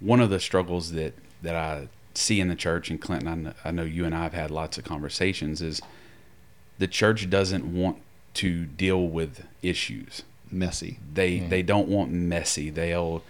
[0.00, 3.52] one of the struggles that that I see in the church, and Clinton, I know,
[3.64, 5.80] I know you and I have had lots of conversations, is
[6.78, 7.98] the church doesn't want
[8.34, 10.22] to deal with issues.
[10.50, 10.98] Messy.
[11.12, 11.48] They mm-hmm.
[11.48, 12.70] they don't want messy.
[12.70, 13.22] They'll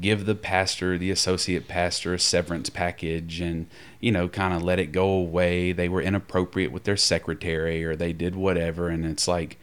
[0.00, 3.66] give the pastor, the associate pastor, a severance package, and
[4.00, 5.72] you know, kind of let it go away.
[5.72, 9.58] They were inappropriate with their secretary, or they did whatever, and it's like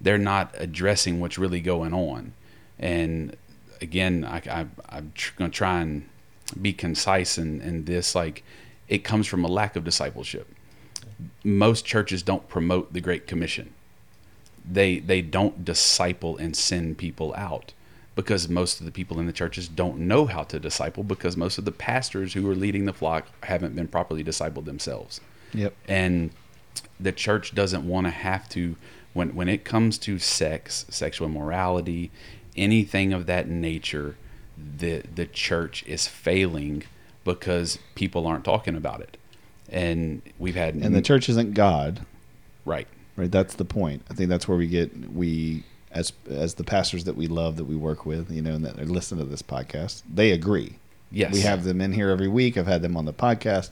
[0.00, 2.32] they're not addressing what's really going on.
[2.78, 3.36] And
[3.80, 6.08] again, I, I'm tr- going to try and
[6.60, 8.14] be concise in, in this.
[8.14, 8.44] Like,
[8.88, 10.48] it comes from a lack of discipleship.
[11.44, 13.72] Most churches don't promote the Great Commission.
[14.68, 17.72] They they don't disciple and send people out
[18.16, 21.58] because most of the people in the churches don't know how to disciple because most
[21.58, 25.20] of the pastors who are leading the flock haven't been properly discipled themselves
[25.54, 25.74] Yep.
[25.86, 26.30] and
[26.98, 28.74] the church doesn't want to have to
[29.12, 32.10] when when it comes to sex sexual immorality
[32.56, 34.16] anything of that nature
[34.78, 36.82] the the church is failing
[37.24, 39.16] because people aren't talking about it
[39.68, 42.06] and we've had And the church isn't God,
[42.64, 43.30] right right?
[43.30, 44.02] That's the point.
[44.10, 45.64] I think that's where we get we
[45.96, 48.76] as as the pastors that we love that we work with, you know, and that
[48.88, 50.02] listen to this podcast.
[50.12, 50.76] They agree.
[51.10, 52.56] yes We have them in here every week.
[52.56, 53.70] I've had them on the podcast.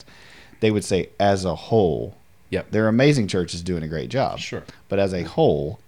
[0.60, 2.16] They would say, as a whole,
[2.50, 2.66] Yep.
[2.70, 4.38] they're amazing churches doing a great job.
[4.38, 4.62] Sure.
[4.88, 5.80] But as a whole,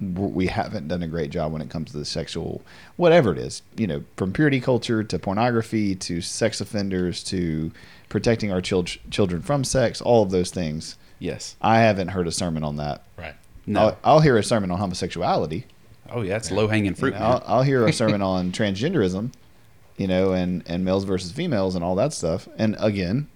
[0.00, 2.62] we haven't done a great job when it comes to the sexual,
[2.96, 7.70] whatever it is, you know, from purity culture to pornography to sex offenders to
[8.08, 10.96] protecting our chil- children from sex, all of those things.
[11.18, 13.02] yes I haven't heard a sermon on that.
[13.18, 13.34] Right.
[13.66, 15.66] No I'll, I'll hear a sermon on homosexuality.
[16.10, 19.32] oh yeah it's low hanging fruit You know, I'll, I'll hear a sermon on transgenderism,
[19.96, 22.48] you know, and, and males versus females and all that stuff.
[22.58, 23.28] And again,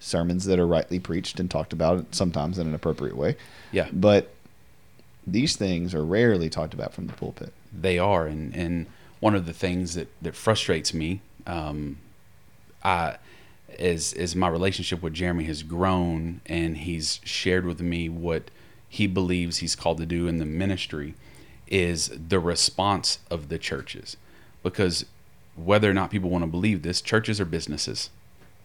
[0.00, 3.36] sermons that are rightly preached and talked about sometimes in an appropriate way.
[3.72, 4.32] yeah But
[5.26, 7.52] these things are rarely talked about from the pulpit.
[7.72, 8.86] they are and and
[9.20, 11.98] one of the things that that frustrates me um
[12.84, 13.16] i
[13.78, 18.44] is is my relationship with jeremy has grown and he's shared with me what
[18.88, 21.14] he believes he's called to do in the ministry
[21.66, 24.16] is the response of the churches.
[24.62, 25.04] Because
[25.54, 28.10] whether or not people want to believe this churches are businesses.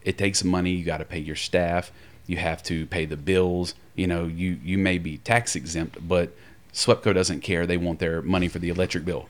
[0.03, 1.91] It takes money you got to pay your staff
[2.27, 6.31] you have to pay the bills you know you you may be tax exempt but
[6.73, 9.29] swepco doesn't care they want their money for the electric bill.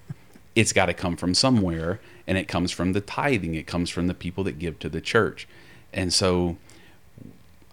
[0.55, 4.07] It's got to come from somewhere and it comes from the tithing it comes from
[4.07, 5.47] the people that give to the church.
[5.91, 6.57] And so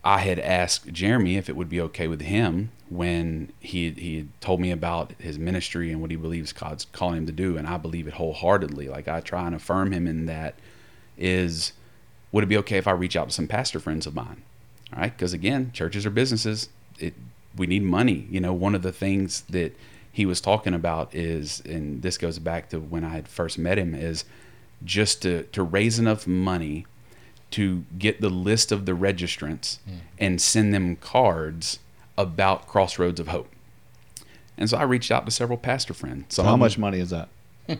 [0.02, 4.61] I had asked Jeremy if it would be okay with him when he he told
[4.61, 7.79] me about his ministry and what he believes God's calling him to do, and I
[7.79, 8.88] believe it wholeheartedly.
[8.88, 10.57] Like I try and affirm him in that.
[11.16, 11.72] Is
[12.33, 14.42] would it be okay if I reach out to some pastor friends of mine?
[14.92, 16.68] All right, because again, churches are businesses.
[16.98, 17.14] It
[17.57, 18.26] we need money.
[18.29, 19.76] You know, one of the things that
[20.12, 23.79] he was talking about is, and this goes back to when I had first met
[23.79, 24.24] him, is
[24.85, 26.87] just to to raise enough money
[27.53, 29.96] to get the list of the registrants hmm.
[30.18, 31.79] and send them cards
[32.20, 33.48] about Crossroads of Hope.
[34.56, 36.35] And so I reached out to several pastor friends.
[36.35, 37.28] So Some how much money is that?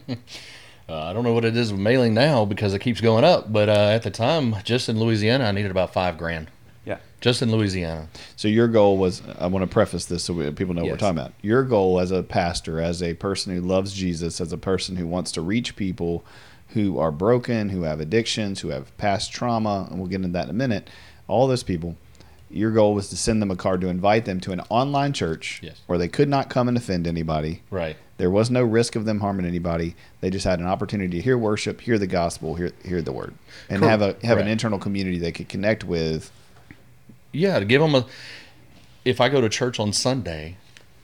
[0.89, 3.53] Uh, I don't know what it is with mailing now because it keeps going up.
[3.53, 6.51] But uh, at the time, just in Louisiana, I needed about five grand.
[6.85, 6.99] Yeah.
[7.21, 8.09] Just in Louisiana.
[8.35, 10.97] So your goal was I want to preface this so we, people know what we're
[10.97, 11.33] talking about.
[11.43, 15.07] Your goal as a pastor, as a person who loves Jesus, as a person who
[15.07, 16.25] wants to reach people
[16.71, 20.45] who are broken, who have addictions, who have past trauma, and we'll get into that
[20.45, 20.91] in a minute.
[21.29, 21.97] All those people,
[22.51, 25.61] your goal was to send them a card to invite them to an online church
[25.63, 25.81] Yes.
[25.87, 27.63] where they could not come and offend anybody.
[27.71, 27.97] Right.
[28.19, 29.95] There was no risk of them harming anybody.
[30.21, 33.35] They just had an opportunity to hear worship, hear the gospel, hear hear the word,
[33.71, 36.31] and Cor- have a have an internal community they could connect with.
[37.33, 38.05] Yeah, to give them a.
[39.05, 40.59] If I go to church on Sunday,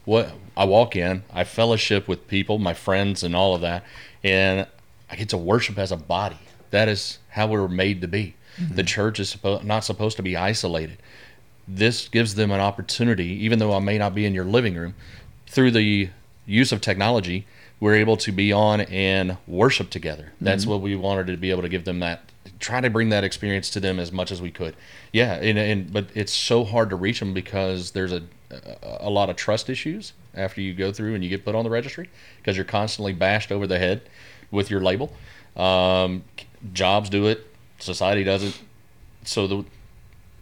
[0.04, 3.84] what I walk in, I fellowship with people, my friends, and all of that,
[4.22, 4.66] and
[5.08, 6.38] I get to worship as a body.
[6.70, 8.34] That is how we're made to be.
[8.60, 8.74] Mm-hmm.
[8.74, 10.98] The church is not supposed to be isolated.
[11.68, 14.94] This gives them an opportunity, even though I may not be in your living room,
[15.46, 16.10] through the
[16.46, 17.46] use of technology,
[17.80, 20.32] we're able to be on and worship together.
[20.40, 22.22] That's what we wanted to be able to give them that,
[22.60, 24.76] try to bring that experience to them as much as we could.
[25.12, 28.22] Yeah, and, and but it's so hard to reach them because there's a
[28.82, 31.70] a lot of trust issues after you go through and you get put on the
[31.70, 34.02] registry because you're constantly bashed over the head
[34.50, 35.12] with your label.
[35.56, 36.24] Um,
[36.72, 37.46] jobs do it,
[37.78, 38.60] society doesn't.
[39.24, 39.64] So the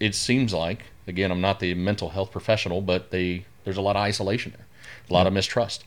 [0.01, 3.97] it seems like again i'm not the mental health professional but they there's a lot
[3.97, 4.67] of isolation there
[5.09, 5.37] a lot of hmm.
[5.37, 5.85] mistrust.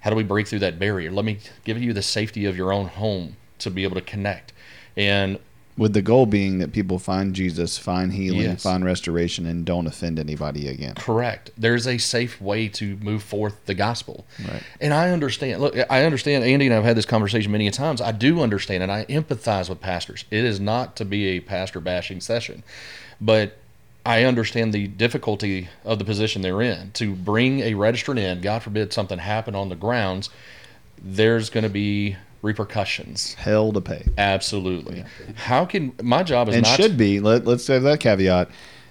[0.00, 1.10] How do we break through that barrier?
[1.10, 4.52] Let me give you the safety of your own home to be able to connect.
[4.96, 5.38] And
[5.76, 8.62] With the goal being that people find Jesus, find healing, Yes.
[8.62, 10.94] find restoration, and don't offend anybody again.
[10.94, 11.50] correct.
[11.56, 14.26] There's a safe way to move forth the gospel.
[14.46, 14.62] Right.
[14.80, 18.00] and i understand look i understand andy and i've had this conversation many a times.
[18.00, 20.24] I do understand and i empathize with pastors.
[20.30, 22.62] It is not to be a pastor bashing session
[23.20, 23.56] but
[24.06, 26.92] I understand the difficulty of the position they're in.
[26.92, 30.30] To bring a registrant in, God forbid something happened on the grounds,
[31.02, 33.34] there's going to be repercussions.
[33.34, 34.06] Hell to pay.
[34.16, 35.04] Absolutely.
[35.34, 37.20] How can my job is and not should be.
[37.20, 38.48] Let, let's say that caveat.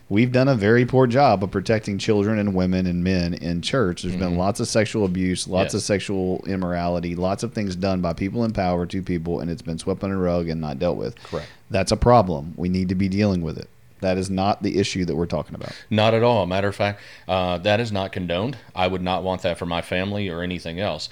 [0.07, 4.03] We've done a very poor job of protecting children and women and men in church.
[4.03, 5.65] There's been lots of sexual abuse, lots Mm-hmm.
[5.65, 5.73] Yes.
[5.73, 9.63] of sexual immorality, lots of things done by people in power to people, and it's
[9.63, 11.15] been swept under the rug and not dealt with.
[11.23, 11.47] Correct.
[11.71, 12.53] That's a problem.
[12.55, 13.67] We need to be dealing with it.
[14.05, 15.71] That is not the issue that we're talking about.
[15.89, 16.45] Not at all.
[16.45, 18.55] Matter of fact, uh, that is not condoned.
[18.75, 21.09] I would not want that for my family or anything else.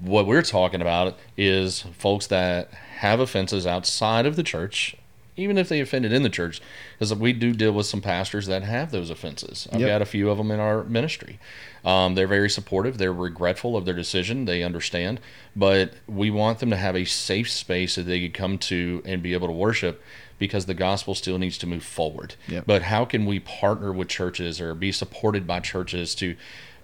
[0.00, 4.94] What we're talking about is folks that have offenses outside of the church,
[5.36, 6.60] even if they offended in the church,
[6.96, 9.66] because we do deal with some pastors that have those offenses.
[9.72, 9.88] I've Yep.
[9.88, 11.40] got a few of them in our ministry.
[11.84, 12.98] Um, they're very supportive.
[12.98, 14.44] They're regretful of their decision.
[14.44, 15.18] They understand,
[15.56, 19.20] but we want them to have a safe space that they could come to and
[19.22, 20.00] be able to worship
[20.42, 22.34] because the gospel still needs to move forward.
[22.48, 22.64] Yep.
[22.66, 26.34] But how can we partner with churches or be supported by churches to,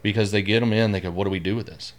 [0.00, 1.92] because they get them in, they go, what do we do with this?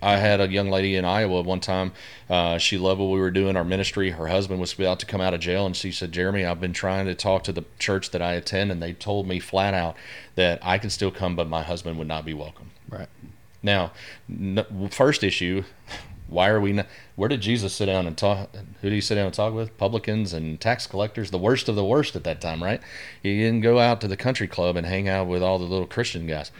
[0.00, 1.90] I had a young lady in Iowa one time.
[2.30, 4.10] Uh, she loved what we were doing, our ministry.
[4.10, 6.72] Her husband was about to come out of jail, and she said, Jeremy, I've been
[6.72, 9.96] trying to talk to the church that I attend, and they told me flat out
[10.36, 12.70] that I can still come, but my husband would not be welcome.
[12.88, 13.08] Right.
[13.60, 13.90] Now,
[14.30, 15.64] n- first issue,
[16.32, 16.86] why are we not?
[17.16, 18.54] Where did Jesus sit down and talk?
[18.54, 19.76] Who did he sit down and talk with?
[19.78, 22.80] Publicans and tax collectors, the worst of the worst at that time, right?
[23.22, 25.86] He didn't go out to the country club and hang out with all the little
[25.86, 26.50] Christian guys.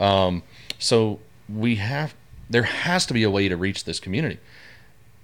[0.00, 0.42] Um,
[0.78, 2.14] so we have,
[2.50, 4.38] there has to be a way to reach this community.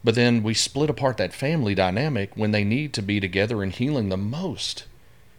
[0.04, 3.72] But then we split apart that family dynamic when they need to be together and
[3.72, 4.84] healing the most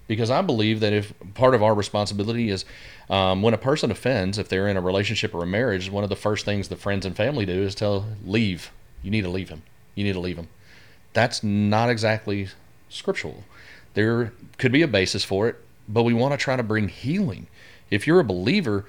[0.10, 2.66] because I believe that if part of our responsibility is
[3.12, 6.10] um, when a person offends, if they're in a relationship or a marriage, one of
[6.10, 8.72] the first things the friends and family do is tell leave.
[9.04, 9.62] You need to leave him.
[9.94, 10.48] You need to leave him.
[11.14, 12.50] That's not exactly
[12.90, 13.44] scriptural.
[13.94, 17.46] There could be a basis for it, but we want to try to bring healing.
[17.92, 18.86] If you're a believer,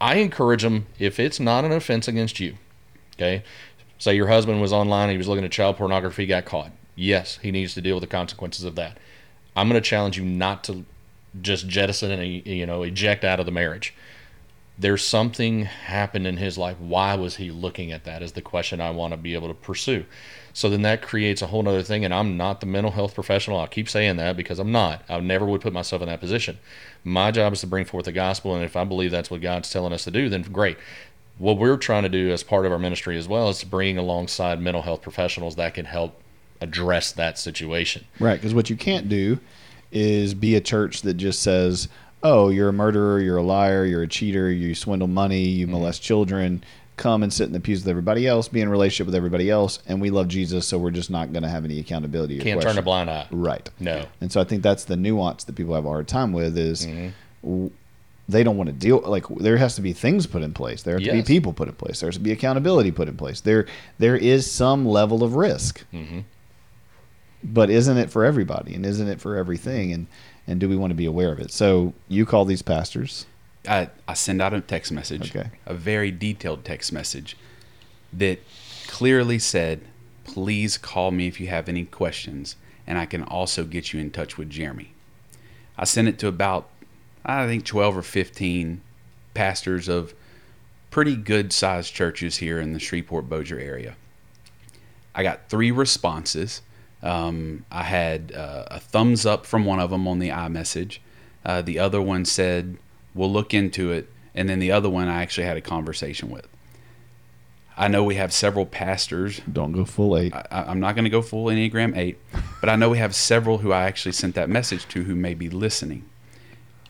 [0.00, 2.54] I encourage them if it's not an offense against you.
[3.16, 3.42] Okay,
[3.98, 6.70] say your husband was online, he was looking at child pornography, got caught.
[6.94, 8.98] Yes, he needs to deal with the consequences of that.
[9.58, 10.84] I'm going to challenge you not to
[11.42, 13.92] just jettison and you know eject out of the marriage.
[14.78, 16.78] There's something happened in his life.
[16.78, 18.22] Why was he looking at that?
[18.22, 20.04] Is the question I want to be able to pursue.
[20.52, 22.04] So then that creates a whole other thing.
[22.04, 23.58] And I'm not the mental health professional.
[23.58, 25.02] I keep saying that because I'm not.
[25.08, 26.58] I never would put myself in that position.
[27.02, 29.70] My job is to bring forth the gospel, and if I believe that's what God's
[29.70, 30.78] telling us to do, then great.
[31.38, 33.98] What we're trying to do as part of our ministry as well is to bring
[33.98, 36.20] alongside mental health professionals that can help
[36.60, 38.04] address that situation.
[38.20, 39.38] Right, because what you can't do
[39.92, 41.88] is be a church that just says,
[42.22, 45.74] "Oh, you're a murderer, you're a liar, you're a cheater, you swindle money, you Mm-hmm.
[45.76, 46.62] molest children.
[46.96, 49.78] Come and sit in the pews with everybody else, be in relationship with everybody else,
[49.86, 52.76] and we love Jesus, so we're just not going to have any accountability." Can't turn
[52.76, 53.26] a blind eye.
[53.30, 53.70] Right.
[53.78, 54.04] No.
[54.20, 56.86] And so I think that's the nuance that people have a hard time with is
[56.86, 57.08] Mm-hmm.
[57.42, 57.70] w-
[58.30, 60.82] they don't want to deal like there has to be things put in place.
[60.82, 62.00] There have to be people put in place.
[62.00, 63.40] There has to be accountability put in place.
[63.40, 63.64] There
[63.98, 65.82] there is some level of risk.
[65.94, 66.18] Mm-hmm.
[67.42, 70.06] But isn't it for everybody and isn't it for everything and
[70.46, 71.52] and do we want to be aware of it?
[71.52, 73.26] So you call these pastors
[73.68, 75.50] I, I send out a text message, Okay.
[75.66, 77.36] a very detailed text message
[78.12, 78.40] that
[78.86, 79.82] clearly said,
[80.24, 84.10] please call me if you have any questions, and I can also get you in
[84.10, 84.92] touch with Jeremy.
[85.76, 86.68] I sent it to about
[87.26, 88.80] I think 12 or 15
[89.34, 90.14] pastors of
[90.90, 93.96] pretty good sized churches here in the Shreveport Bossier area.
[95.14, 96.62] I got three responses.
[97.02, 100.98] Um, I had uh, a thumbs up from one of them on the iMessage.
[101.44, 102.76] Uh, the other one said,
[103.14, 104.10] We'll look into it.
[104.34, 106.46] And then the other one I actually had a conversation with.
[107.76, 109.40] I know we have several pastors.
[109.50, 110.34] Don't go full eight.
[110.34, 112.18] I, I'm not going to go full Enneagram 8,
[112.60, 115.34] but I know we have several who I actually sent that message to who may
[115.34, 116.04] be listening.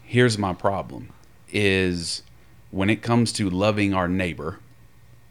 [0.03, 1.11] Here's my problem
[1.51, 2.23] is
[2.71, 4.59] when it comes to loving our neighbor,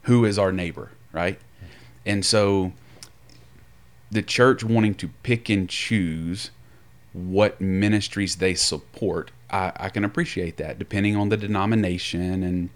[0.03, 1.39] who is our neighbor, right?
[2.05, 2.73] And so
[4.11, 6.51] the church wanting to pick and choose
[7.13, 12.69] what ministries they support, I, I can appreciate that depending on the denomination and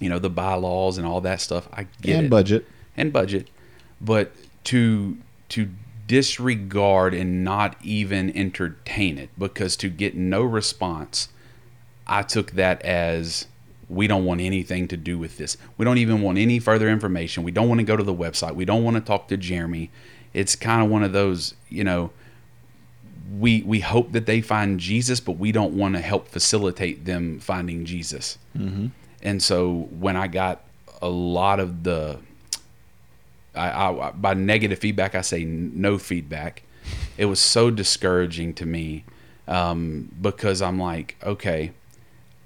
[0.00, 1.68] you know the bylaws and all that stuff.
[1.72, 2.66] I get and it budget.
[2.96, 3.48] and budget,
[4.00, 4.32] but
[4.64, 5.16] to
[5.50, 5.70] to
[6.06, 11.28] disregard and not even entertain it because to get no response,
[12.06, 13.46] I took that as
[13.88, 15.56] we don't want anything to do with this.
[15.76, 17.44] We don't even want any further information.
[17.44, 18.54] We don't want to go to the website.
[18.54, 19.90] We don't want to talk to Jeremy.
[20.36, 22.10] It's kind of one of those, you know,
[23.38, 27.40] we we hope that they find Jesus, but we don't want to help facilitate them
[27.40, 28.36] finding Jesus.
[28.54, 28.88] Mm-hmm.
[29.22, 30.60] And so when I got
[31.00, 32.18] a lot of the,
[33.54, 36.64] I, I by negative feedback I say no feedback,
[37.16, 39.04] it was so discouraging to me
[39.48, 41.72] um, because I'm like, okay,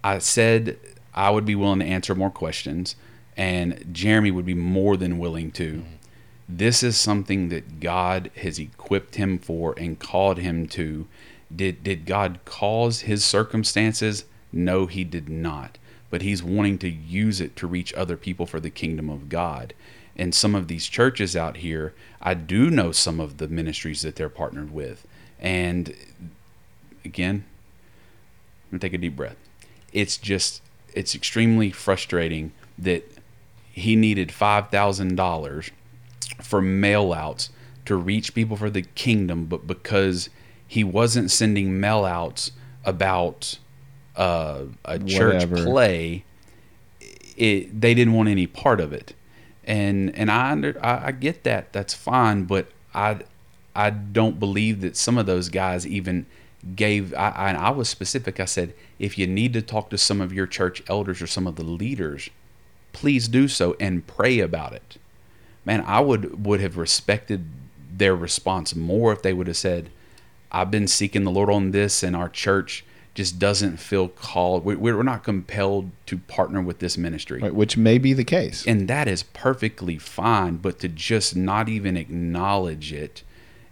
[0.05, 0.79] I said
[1.13, 2.95] I would be willing to answer more questions,
[3.37, 5.85] and Jeremy would be more than willing to.
[6.53, 11.07] This is something that God has equipped him for and called him to.
[11.55, 14.25] Did did God cause his circumstances?
[14.53, 15.79] No, he did not.
[16.11, 19.75] But he's wanting to use it to reach other people for the kingdom of God.
[20.17, 24.17] And some of these churches out here, I do know some of the ministries that
[24.17, 25.07] they're partnered with.
[25.39, 25.95] And
[27.05, 27.45] again,
[28.65, 29.37] I'm gonna take a deep breath.
[29.93, 30.63] It's just
[30.95, 33.05] it's extremely frustrating that
[33.71, 35.71] he needed five thousand dollars
[36.41, 37.51] for mail outs
[37.87, 40.31] to reach people for the kingdom, but because
[40.67, 42.53] he wasn't sending mail outs
[42.85, 43.59] about
[44.17, 45.65] uh, a church Whatever.
[45.65, 46.25] play,
[47.37, 49.15] it, they didn't want any part of it.
[49.65, 53.21] And and I, under, I I get that that's fine, but I
[53.75, 56.27] I don't believe that some of those guys even
[56.75, 57.13] gave.
[57.15, 58.41] I I, I was specific.
[58.41, 61.47] I said if you need to talk to some of your church elders or some
[61.47, 62.31] of the leaders,
[62.93, 64.97] please do so and pray about it.
[65.65, 67.45] Man, I would would have respected
[67.97, 69.91] their response more if they would have said,
[70.51, 72.85] "I've been seeking the Lord on this, and our church
[73.15, 74.65] just doesn't feel called.
[74.65, 78.65] We- We're not compelled to partner with this ministry." Right, which may be the case.
[78.67, 83.23] and that is perfectly fine but to just not even acknowledge it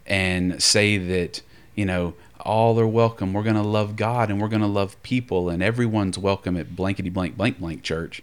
[0.05, 1.41] and say that
[1.75, 5.01] you know all are welcome we're going to love god and we're going to love
[5.03, 8.21] people and everyone's welcome at blankety blank blank blank church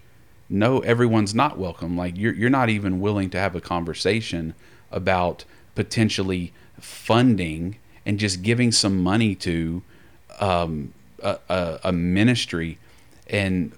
[0.49, 1.97] no everyone's not welcome.
[1.97, 4.55] Like you're, you're not even willing to have a conversation
[4.90, 5.44] about
[5.74, 9.82] potentially funding and just giving some money to
[10.38, 10.92] um,
[11.22, 12.78] a, a, a ministry.
[13.28, 13.72] And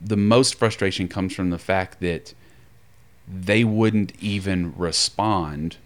[0.00, 2.34] the most frustration comes from the fact that
[3.26, 5.76] they wouldn't even respond.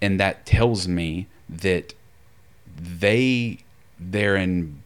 [0.00, 1.94] And that tells me that
[2.76, 3.58] they
[3.98, 4.82] they're in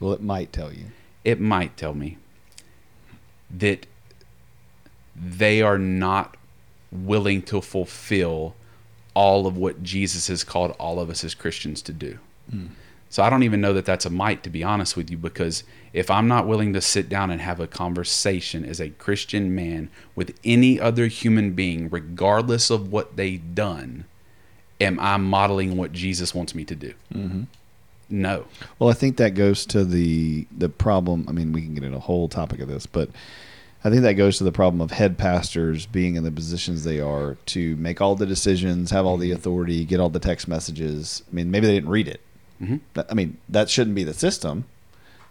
[0.00, 0.86] well, it might tell you.
[1.24, 2.18] it might tell me
[3.50, 3.86] that
[5.14, 6.36] they are not
[6.90, 8.54] willing to fulfill
[9.14, 12.18] all of what Jesus has called all of us as Christians to do.
[12.50, 12.66] Hmm.
[13.08, 15.62] So I don't even know that that's a might, to be honest with you, because
[15.92, 19.88] if I'm not willing to sit down and have a conversation as a Christian man
[20.16, 24.06] with any other human being, regardless of what they've done,
[24.80, 26.94] am I modeling what Jesus wants me to do?
[27.14, 27.42] Mm-hmm.
[28.10, 28.46] No.
[28.80, 31.24] Well, I think that goes to the the problem.
[31.28, 33.08] I mean, we can get into a whole topic of this, but
[33.84, 37.00] I think that goes to the problem of head pastors being in the positions they
[37.00, 41.22] are to make all the decisions, have all the authority, get all the text messages.
[41.30, 42.20] I mean, maybe they didn't read it.
[42.62, 42.80] Mhm.
[43.10, 44.64] I mean, that shouldn't be the system.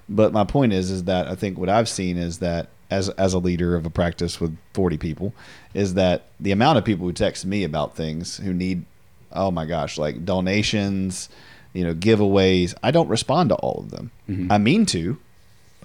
[0.08, 3.34] But my point is, is that I think what I've seen is that as as
[3.34, 5.34] a leader of a practice with forty people,
[5.74, 8.84] is that the amount of people who text me about things who need,
[9.32, 11.30] oh my gosh, like donations,
[11.74, 12.76] you know, giveaways.
[12.84, 14.12] I don't respond to all of them.
[14.52, 15.18] I mean to.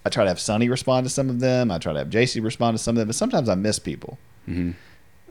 [0.04, 1.70] I try to have Sonny respond to some of them.
[1.70, 4.18] I try to have JC respond to some of them, but sometimes I miss people.
[4.48, 4.74] Mhm.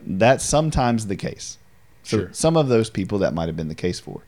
[0.06, 1.58] That's sometimes the case.
[2.04, 2.28] So Sure.
[2.32, 4.22] some of those people that might have been the case for.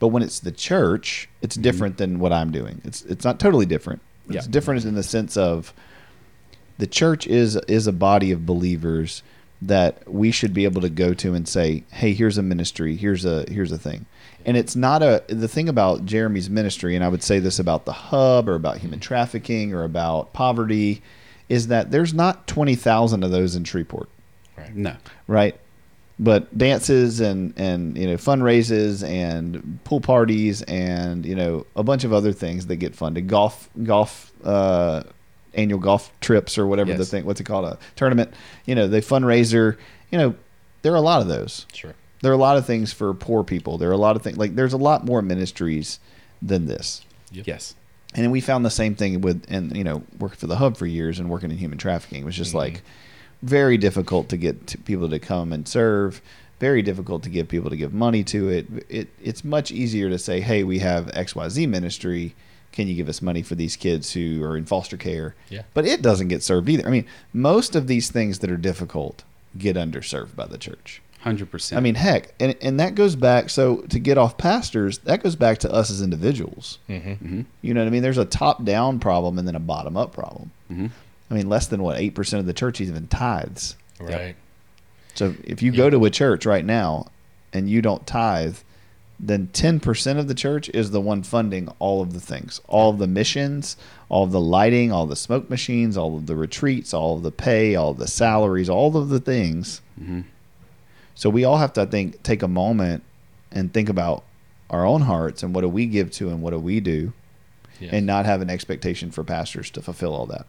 [0.00, 2.80] But when it's the church, it's different than what I'm doing.
[2.84, 4.00] It's it's not totally different.
[4.28, 4.50] It's Yeah.
[4.50, 5.72] different in the sense of
[6.78, 9.22] the church is is a body of believers
[9.62, 12.96] that we should be able to go to and say, "Hey, here's a ministry.
[12.96, 14.06] Here's a here's a thing."
[14.46, 17.84] And it's not a the thing about Jeremy's ministry, and I would say this about
[17.86, 21.02] the hub or about human trafficking or about poverty,
[21.48, 24.08] is that there's not twenty thousand of those in Shreveport
[24.74, 24.96] No.
[25.26, 25.58] right?
[26.18, 32.04] But dances and and you know funraises and pool parties and you know a bunch
[32.04, 33.26] of other things that get funded.
[33.28, 35.02] Golf golf uh,
[35.54, 37.24] annual golf trips or whatever the thing.
[37.24, 37.64] What's it called?
[37.64, 38.32] A tournament.
[38.66, 39.76] You know, the fundraiser.
[40.10, 40.34] You know,
[40.82, 41.66] there are a lot of those.
[41.72, 41.94] Sure.
[42.24, 43.76] There are a lot of things for poor people.
[43.76, 46.00] There are a lot of things like there's a lot more ministries
[46.40, 47.04] than this.
[47.32, 47.46] Yep.
[47.46, 47.74] Yes.
[48.14, 50.78] And then we found the same thing with, and you know, working for the hub
[50.78, 52.60] for years and working in human trafficking it was just mm-hmm.
[52.60, 52.82] like
[53.42, 56.22] very difficult to get to people to come and serve.
[56.60, 58.68] Very difficult to get people to give money to it.
[58.88, 62.34] It it's much easier to say, hey, we have X Y Z ministry.
[62.72, 65.34] Can you give us money for these kids who are in foster care?
[65.50, 65.64] Yeah.
[65.74, 66.86] But it doesn't get served either.
[66.86, 67.04] I mean,
[67.34, 69.24] most of these things that are difficult
[69.58, 71.02] get underserved by the church.
[71.24, 71.78] Hundred percent.
[71.78, 73.48] I mean, heck, and and that goes back.
[73.48, 76.78] So to get off pastors, that goes back to us as individuals.
[76.86, 77.40] Mm-hmm.
[77.62, 78.02] You know what I mean?
[78.02, 80.50] There's a top down problem and then a bottom up problem.
[80.70, 80.90] Mhm.
[81.30, 83.76] I mean, less than what eight percent of the church is even tithes.
[83.98, 84.36] Right.
[85.14, 87.06] So if you go to a church right now
[87.54, 88.58] and you don't tithe,
[89.18, 92.90] then ten percent of the church is the one funding all of the things, all
[92.90, 93.78] of the missions,
[94.10, 97.32] all of the lighting, all the smoke machines, all of the retreats, all of the
[97.32, 99.80] pay, all of the salaries, all of the things.
[101.14, 103.02] So we all have to, I think, take a moment
[103.52, 104.24] and think about
[104.70, 107.12] our own hearts and what do we give to and what do we do,
[107.80, 107.92] Yes.
[107.92, 110.46] and not have an expectation for pastors to fulfill all that.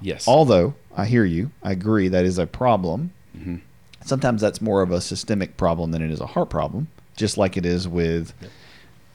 [0.00, 0.26] yes.
[0.28, 3.12] Although I hear you, I agree that is a problem.
[3.38, 3.60] Mhm.
[4.04, 7.56] Sometimes that's more of a systemic problem than it is a heart problem, just like
[7.56, 8.50] it is with Yep.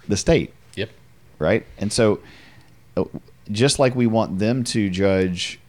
[0.08, 0.89] the state, Yep.
[1.38, 1.66] right?
[1.78, 2.20] And so,
[2.97, 3.04] uh,
[3.52, 5.60] just like we want them to judge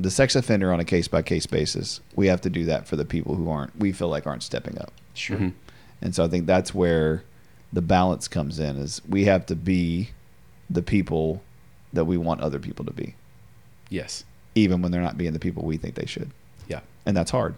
[0.00, 2.96] the sex offender on a case by case basis, we have to do that for
[2.96, 4.92] the people who aren't, we feel like aren't stepping up.
[5.14, 5.36] Sure.
[5.36, 5.52] Mhm.
[6.00, 7.22] And so I think that's where
[7.72, 10.10] the balance comes in is we have to be
[10.70, 11.42] the people
[11.92, 13.14] that we want other people to be
[13.90, 14.24] Yes.
[14.54, 16.30] even when they're not being the people we think they should.
[16.68, 16.80] Yeah.
[17.04, 17.54] And that's hard.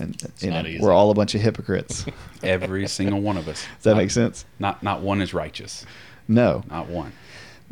[0.00, 0.80] And you know, not easy.
[0.82, 2.06] we're all a bunch of hypocrites.
[2.42, 3.62] Every single one of us.
[3.76, 4.44] Does that not, make sense?
[4.58, 5.84] Not not one is righteous.
[6.26, 6.62] No.
[6.70, 7.12] Not one.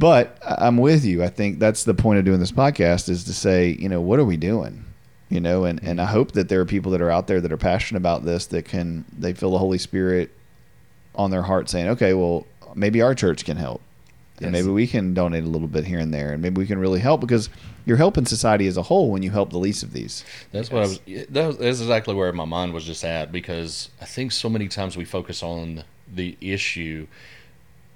[0.00, 1.22] But I'm with you.
[1.22, 4.18] I think that's the point of doing this podcast is to say, you know, what
[4.18, 4.86] are we doing?
[5.28, 6.14] You know, and, and I mm-hmm.
[6.14, 8.64] hope that there are people that are out there that are passionate about this that
[8.64, 10.30] can they feel the Holy Spirit
[11.14, 13.82] on their heart saying, Okay, well, maybe our church can help.
[14.40, 16.78] And maybe we can donate a little bit here and there and maybe we can
[16.78, 17.50] really help because
[17.84, 20.24] you're helping society as a whole when you help the least of these.
[20.50, 21.00] That's what I was.
[21.28, 24.66] That was, that's exactly where my mind was just at because I think so many
[24.66, 27.06] times we focus on the issue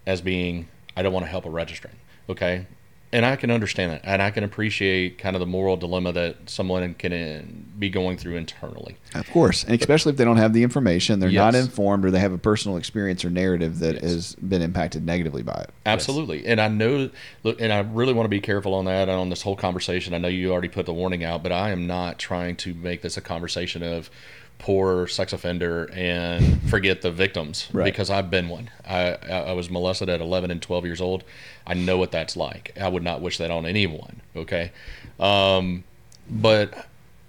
[0.06, 1.94] as being I don't want to help a registrant.
[2.28, 2.66] Okay,
[3.12, 6.50] and I can understand that, and I can appreciate kind of the moral dilemma that
[6.50, 7.42] someone can uh,
[7.78, 8.96] be going through internally.
[9.14, 12.18] Of course, and especially if they don't have the information, they're not informed, or they
[12.18, 14.02] have a personal experience or narrative that Yes.
[14.02, 15.70] has been impacted negatively by it.
[15.86, 17.10] Absolutely, and I know,
[17.42, 20.14] look, and I really want to be careful on that and on this whole conversation.
[20.14, 23.02] I know you already put the warning out, but I am not trying to make
[23.02, 24.10] this a conversation of
[24.58, 27.84] poor sex offender and forget the victims Right.
[27.84, 28.70] because I've been one.
[28.88, 31.22] I I was molested at 11 and 12 years old.
[31.66, 32.72] I know what that's like.
[32.80, 34.20] I would not wish that on anyone.
[34.36, 34.72] Okay,
[35.20, 35.84] um,
[36.30, 36.86] but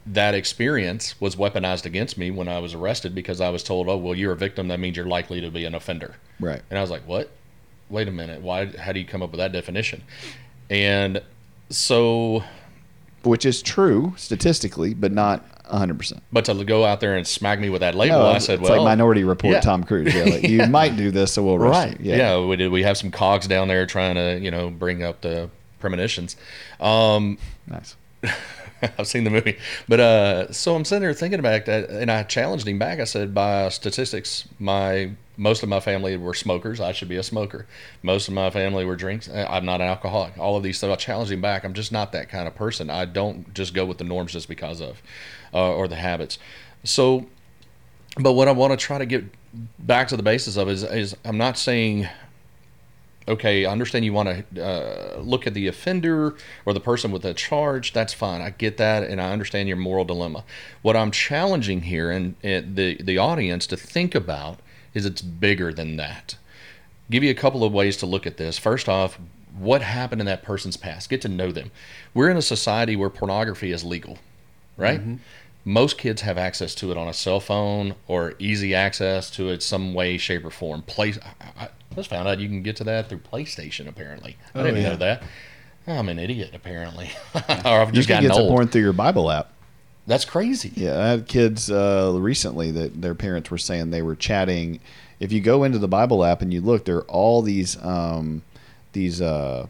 [0.07, 3.97] that experience was weaponized against me when I was arrested because I was told, "Oh,
[3.97, 4.67] well, you're a victim.
[4.67, 6.61] That means you're likely to be an offender." Right.
[6.69, 7.32] And I was like, "What?
[7.89, 8.41] Wait a minute.
[8.41, 8.67] Why?
[8.78, 10.03] How do you come up with that definition?"
[10.69, 11.21] And
[11.69, 12.43] so,
[13.23, 16.22] Which is true statistically, but not 100%.
[16.32, 18.70] but to go out there and smack me with that label, No, I said, it's
[18.70, 19.61] "Well, like Minority Report yeah.
[19.61, 20.13] Tom Cruise.
[20.13, 21.99] Yeah, like, you might do this, so we'll right?
[21.99, 22.13] you.
[22.16, 22.43] Yeah.
[22.45, 22.72] we did.
[22.72, 25.49] We have some cogs down there trying to, you know, bring up the
[25.80, 26.36] premonitions."
[26.80, 27.38] Um,
[27.68, 27.95] Nice.
[28.99, 29.57] I've seen the movie,
[29.88, 32.99] but uh, so I'm sitting there thinking about that, and I challenged him back.
[32.99, 36.80] I said, by statistics, my most of my family were smokers.
[36.80, 37.66] I should be a smoker.
[38.03, 39.30] Most of my family were drinks.
[39.30, 40.38] I'm not an alcoholic.
[40.38, 40.91] All of these stuff.
[40.91, 41.63] I challenged him back.
[41.63, 42.89] I'm just not that kind of person.
[42.89, 45.01] I don't just go with the norms just because of,
[45.54, 46.38] uh, or the habits.
[46.84, 47.26] So,
[48.18, 49.26] but what I want to try to get
[49.80, 52.08] back to the basis of is, is I'm not saying
[53.28, 56.36] okay, I understand you want to uh, look at the offender
[56.66, 57.93] or the person with a charge.
[57.93, 58.41] That's fine.
[58.41, 60.43] I get that, and I understand your moral dilemma.
[60.82, 64.60] What I'm challenging here and, and the the audience to think about
[64.93, 66.38] is it's bigger than that.
[67.10, 68.58] Give you a couple of ways to look at this.
[68.58, 69.20] First off,
[69.58, 71.10] what happened in that person's past?
[71.10, 71.72] Get to know them.
[72.14, 74.18] We're in a society where pornography is legal,
[74.78, 75.01] right?
[75.67, 79.63] Most kids have access to it on a cell phone or easy access to it
[79.63, 80.84] some way, shape, or form.
[80.84, 81.13] Play.
[81.41, 83.88] I, I just found out you can get to that through PlayStation.
[83.88, 84.89] Apparently, I Oh, didn't yeah.
[84.89, 85.23] know that.
[85.88, 88.49] I'm an idiot, apparently, or I've You just can gotten get to old.
[88.51, 89.51] porn through your Bible app.
[90.07, 90.71] That's crazy.
[90.76, 94.80] Yeah, I had kids uh, recently that their parents were saying they were chatting.
[95.19, 98.43] If you go into the Bible app and you look, there are all these um,
[98.93, 99.65] these uh,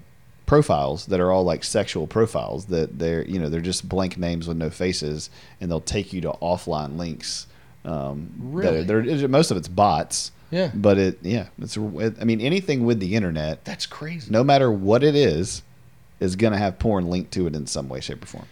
[0.46, 4.48] profiles that are all like sexual profiles that they're you know they're just blank names
[4.48, 5.30] with no faces,
[5.60, 7.48] and they'll take you to offline links.
[7.84, 8.84] Um, Really?
[8.84, 10.32] that are- they're- most of it's bots.
[10.52, 10.72] Yeah.
[10.74, 14.30] But it yeah it's I mean anything with the internet, That's crazy.
[14.32, 15.64] no matter what it is,
[16.20, 18.46] is going to have porn linked to it in some way, shape, or form.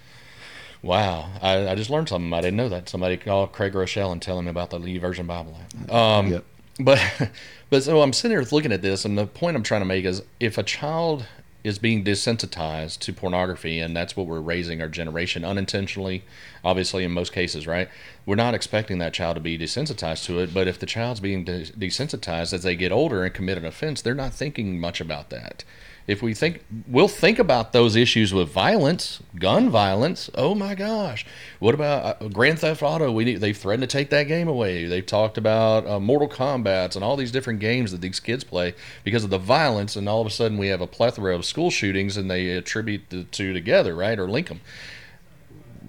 [0.81, 2.33] Wow, I, I just learned something.
[2.33, 2.89] I didn't know that.
[2.89, 5.91] Somebody called Craig Groeschel and tell him about the YouVersion Bible app.
[5.93, 6.45] Um, Yep.
[6.79, 7.29] But
[7.69, 10.03] but so I'm sitting here looking at this, and the point I'm trying to make
[10.03, 11.25] is if a child
[11.63, 16.23] is being desensitized to pornography, and that's what we're raising our generation unintentionally,
[16.63, 17.89] obviously in most cases, right?
[18.25, 21.45] We're not expecting that child to be desensitized to it, but if the child's being
[21.45, 25.29] de- desensitized as they get older and commit an offense, they're not thinking much about
[25.29, 25.63] that.
[26.05, 30.29] If we think, we'll think about those issues with violence, gun violence.
[30.35, 31.25] Oh my gosh!
[31.59, 33.09] What about uh, Grand Theft Auto?
[33.09, 34.85] We they've threatened to take that game away.
[34.85, 38.75] They've talked about uh, Mortal Kombat's and all these different games that these kids play
[39.05, 41.71] because of the violence, and all of a sudden we have a plethora of school
[41.71, 44.59] shootings, and they attribute the two together, right, or link them.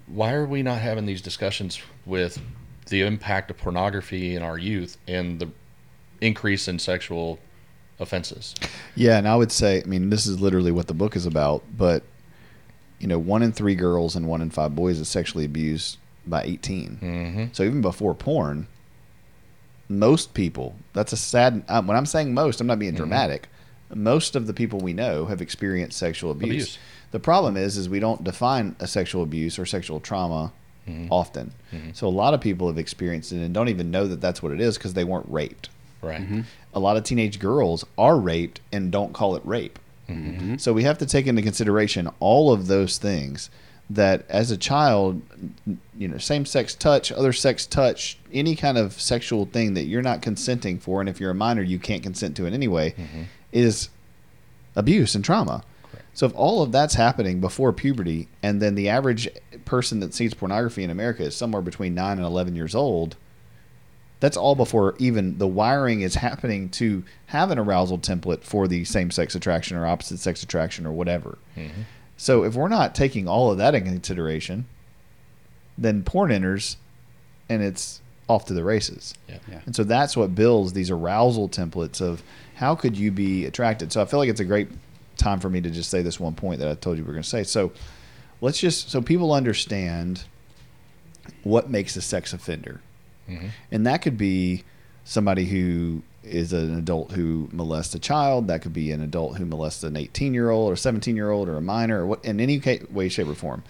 [0.06, 2.40] Why are we not having these discussions with
[2.86, 5.50] the impact of pornography in our youth and the
[6.20, 7.40] increase in sexual
[7.98, 8.54] offenses?
[8.94, 11.62] Yeah, and I would say, I mean, this is literally what the book is about,
[11.76, 12.02] but
[12.98, 16.42] you know, one in three girls and one in five boys is sexually abused by
[16.42, 16.98] 18.
[17.02, 17.44] Mm-hmm.
[17.52, 18.66] So even before porn,
[19.88, 23.48] most people, that's a sad, uh, when I'm saying most, I'm not being dramatic.
[23.92, 26.50] Most of the people we know have experienced sexual abuse.
[26.50, 26.78] Abuse.
[27.10, 30.52] The problem is, is we don't define a sexual abuse or sexual trauma
[31.10, 31.52] often.
[31.94, 34.52] So a lot of people have experienced it and don't even know that that's what
[34.52, 35.68] it is because they weren't raped
[36.04, 36.20] Right.
[36.20, 36.40] Mm-hmm.
[36.74, 39.78] a lot of teenage girls are raped and don't call it rape.
[40.08, 40.56] Mm-hmm.
[40.56, 43.48] So we have to take into consideration all of those things
[43.90, 45.22] that as a child,
[45.96, 50.02] you know, same sex touch, other sex touch, any kind of sexual thing that you're
[50.02, 53.22] not consenting for, and if you're a minor, you can't consent to it anyway, mm-hmm.
[53.52, 53.88] is
[54.74, 55.62] abuse and trauma.
[56.14, 59.28] So if all of that's happening before puberty, and then the average
[59.64, 63.16] person that sees pornography in America is somewhere between nine and eleven years old,
[64.24, 68.82] that's all before even the wiring is happening to have an arousal template for the
[68.86, 71.36] same sex attraction or opposite sex attraction or whatever.
[71.54, 71.82] Mm-hmm.
[72.16, 74.64] So if we're not taking all of that in consideration,
[75.76, 76.78] then porn enters
[77.50, 79.12] and it's off to the races.
[79.28, 79.40] Yeah.
[79.46, 79.60] Yeah.
[79.66, 82.22] And so that's what builds these arousal templates of
[82.54, 83.92] how could you be attracted.
[83.92, 84.68] So I feel like it's a great
[85.18, 87.12] time for me to just say this one point that I told you we were
[87.12, 87.42] going to say.
[87.42, 87.72] So
[88.40, 90.24] let's just so people understand
[91.42, 92.80] what makes a sex offender.
[93.70, 94.64] And that could be
[95.04, 98.48] somebody who is an adult who molests a child.
[98.48, 101.48] That could be an adult who molests an 18 year old or 17 year old
[101.48, 102.60] or a minor or what, in any
[102.90, 103.62] way, shape, or form.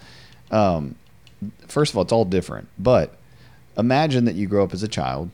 [0.51, 0.95] Um,
[1.67, 2.67] first of all, it's all different.
[2.79, 3.17] But
[3.77, 5.29] imagine that you grow up as a child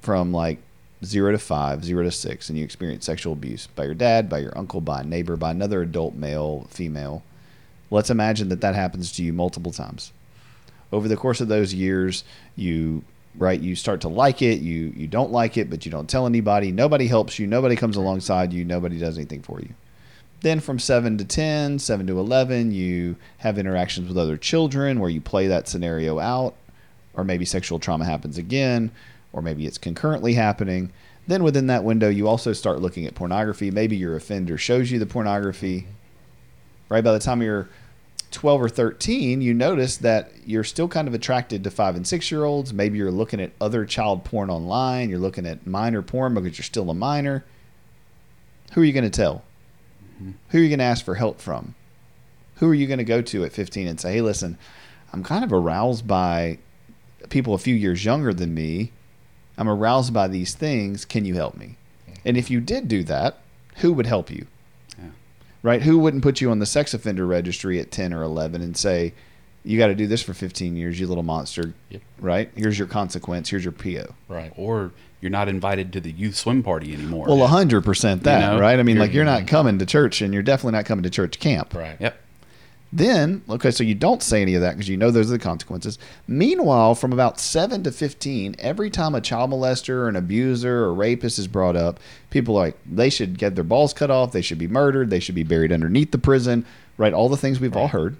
[0.00, 0.58] from like
[1.04, 4.38] zero to five, zero to six, and you experience sexual abuse by your dad, by
[4.38, 7.22] your uncle, by a neighbor, by another adult male, female.
[7.90, 10.12] Let's imagine that that happens to you multiple times.
[10.92, 12.24] Over the course of those years,
[12.56, 13.04] you
[13.36, 13.60] right?
[13.60, 16.72] You start to like it you you don't like it but you don't tell anybody.
[16.72, 17.46] Nobody helps you.
[17.46, 18.64] Nobody comes alongside you.
[18.64, 19.74] Nobody does anything for you.
[20.42, 25.10] Then from 7 to 10 7 to 11 you have interactions with other children where
[25.10, 26.54] you play that scenario out
[27.14, 28.90] or maybe sexual trauma happens again
[29.32, 30.92] or maybe it's concurrently happening.
[31.26, 33.70] Then within that window you also start looking at pornography.
[33.70, 35.86] Maybe your offender shows you the pornography
[36.90, 37.02] right?
[37.02, 37.68] By the time you're
[38.30, 42.30] 12 or 13 you notice that you're still kind of attracted to 5 and 6
[42.30, 45.10] year olds maybe you're looking at other child porn online.
[45.10, 47.44] You're looking at minor porn because you're still a minor.
[48.72, 49.42] Who are you going to tell?
[50.50, 51.74] Who are you going to ask for help from?
[52.56, 54.58] Who are you going to go to at 15 and say hey listen
[55.12, 56.58] i'm kind of aroused by
[57.28, 58.92] people a few years younger than me.
[59.58, 61.04] I'm aroused by these things.
[61.04, 61.76] Can you help me?
[62.24, 63.38] And if you did do that
[63.76, 64.46] who would help you
[65.62, 65.82] right?
[65.82, 69.12] Who wouldn't put you on the sex offender registry at 10 or 11 and say,
[69.64, 72.02] you got to do this for 15 years, you little monster, Yep.
[72.18, 72.50] right?
[72.54, 73.50] Here's your consequence.
[73.50, 74.14] Here's your PO.
[74.28, 74.52] Right.
[74.56, 77.26] Or you're not invited to the youth swim party anymore.
[77.28, 78.78] Well, 100% that, know, right?
[78.78, 79.48] I mean, you're- like you're not mm-hmm.
[79.48, 81.74] coming to church and you're definitely not coming to church camp.
[81.74, 81.96] Right.
[82.00, 82.18] Yep.
[82.92, 85.38] Then, okay, so you don't say any of that because you know those are the
[85.38, 85.96] consequences.
[86.26, 90.92] Meanwhile, from about 7 to 15, every time a child molester or an abuser or
[90.92, 94.42] rapist is brought up, people are like, they should get their balls cut off, they
[94.42, 96.66] should be murdered, they should be buried underneath the prison,
[96.98, 97.12] right?
[97.12, 98.16] All the things we've all heard.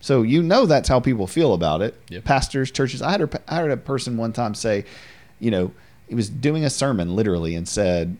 [0.00, 1.96] So you know that's how people feel about it.
[2.10, 2.24] Yep.
[2.24, 3.02] Pastors, churches.
[3.02, 4.84] I had, a, I heard a person one time say,
[5.40, 5.72] you know,
[6.08, 8.16] he was doing a sermon literally and said,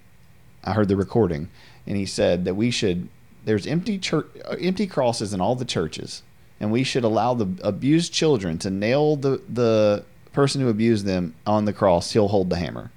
[0.64, 1.48] I heard the recording,
[1.86, 3.08] and he said that we should.
[3.46, 6.22] There's empty church, uh, empty crosses in all the churches,
[6.60, 11.34] and we should allow the abused children to nail the the person who abused them
[11.46, 12.10] on the cross.
[12.12, 12.90] He'll hold the hammer.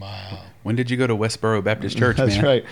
[0.00, 0.38] Wow.
[0.62, 2.44] When did you go to Westboro Baptist Church, That's man?
[2.44, 2.64] right.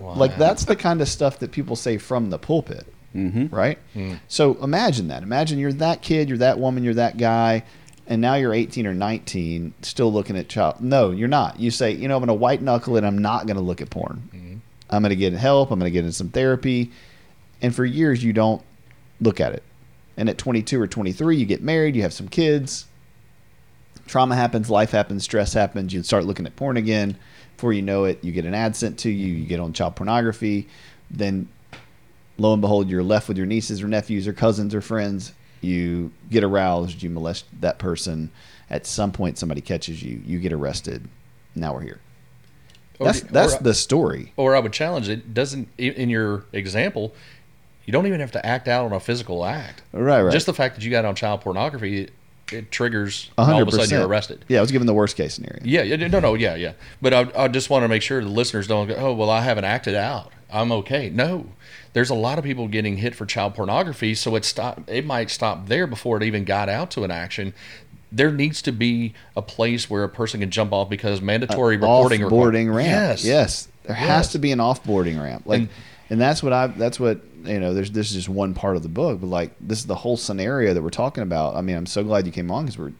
[0.00, 0.14] Wow.
[0.14, 3.54] Like that's the kind of stuff that people say from the pulpit, Mm-hmm.
[3.54, 3.78] right?
[3.92, 4.14] Hmm.
[4.28, 5.22] So imagine that.
[5.22, 7.62] Imagine you're that kid, you're that woman, you're that guy,
[8.08, 10.80] and now you're 18 or 19, still looking at child.
[10.80, 11.60] No, you're not.
[11.60, 13.04] You say, you know, I'm going to white knuckle it.
[13.04, 14.28] I'm not going to look at porn.
[14.32, 14.43] Hmm.
[14.94, 15.70] I'm going to get in help.
[15.70, 16.90] I'm going to get in some therapy.
[17.60, 18.62] And for years, you don't
[19.20, 19.62] look at it.
[20.16, 22.86] And at 22 or 23, you get married, you have some kids.
[24.06, 25.92] Trauma happens, life happens, stress happens.
[25.92, 27.16] You start looking at porn again.
[27.56, 29.32] Before you know it, you get an ad sent to you.
[29.32, 30.68] You get on child pornography.
[31.10, 31.48] Then,
[32.36, 35.32] lo and behold, you're left with your nieces or nephews or cousins or friends.
[35.60, 37.02] You get aroused.
[37.02, 38.30] You molest that person.
[38.68, 40.20] At some point, somebody catches you.
[40.26, 41.08] You get arrested.
[41.54, 42.00] Now we're here.
[42.98, 44.32] That's that's or- the story.
[44.36, 45.34] Or I would challenge it.
[45.34, 47.14] Doesn't in your example,
[47.86, 49.82] you don't even have to act out on a physical act.
[49.92, 50.32] Right, right.
[50.32, 52.12] Just the fact that you got on child pornography, it,
[52.52, 53.30] it triggers.
[53.36, 54.44] A and All hundred of a sudden, you're arrested.
[54.48, 55.60] Yeah, I was given the worst case scenario.
[55.64, 56.72] Yeah, yeah, no, no, yeah, yeah.
[57.02, 59.40] But I, I just want to make sure the listeners don't go, oh, well, I
[59.40, 60.32] haven't acted out.
[60.50, 61.10] I'm okay.
[61.10, 61.46] No,
[61.94, 64.88] there's a lot of people getting hit for child pornography, so it stop.
[64.88, 67.54] It might stop there before it even got out to an action.
[68.14, 72.20] There needs to be a place where a person can jump off because mandatory reporting.
[72.20, 72.88] requir- Off-boarding ramp.
[72.88, 73.68] Yes, yes.
[73.84, 75.42] There has to be an off-boarding ramp.
[75.46, 75.68] Like, And-
[76.10, 76.66] and, that's what I.
[76.68, 77.72] That's what you know.
[77.74, 80.16] There's this is just one part of the book, but like this is the whole
[80.16, 81.56] scenario that we're talking about.
[81.56, 82.92] I mean, I'm so glad you came on because we're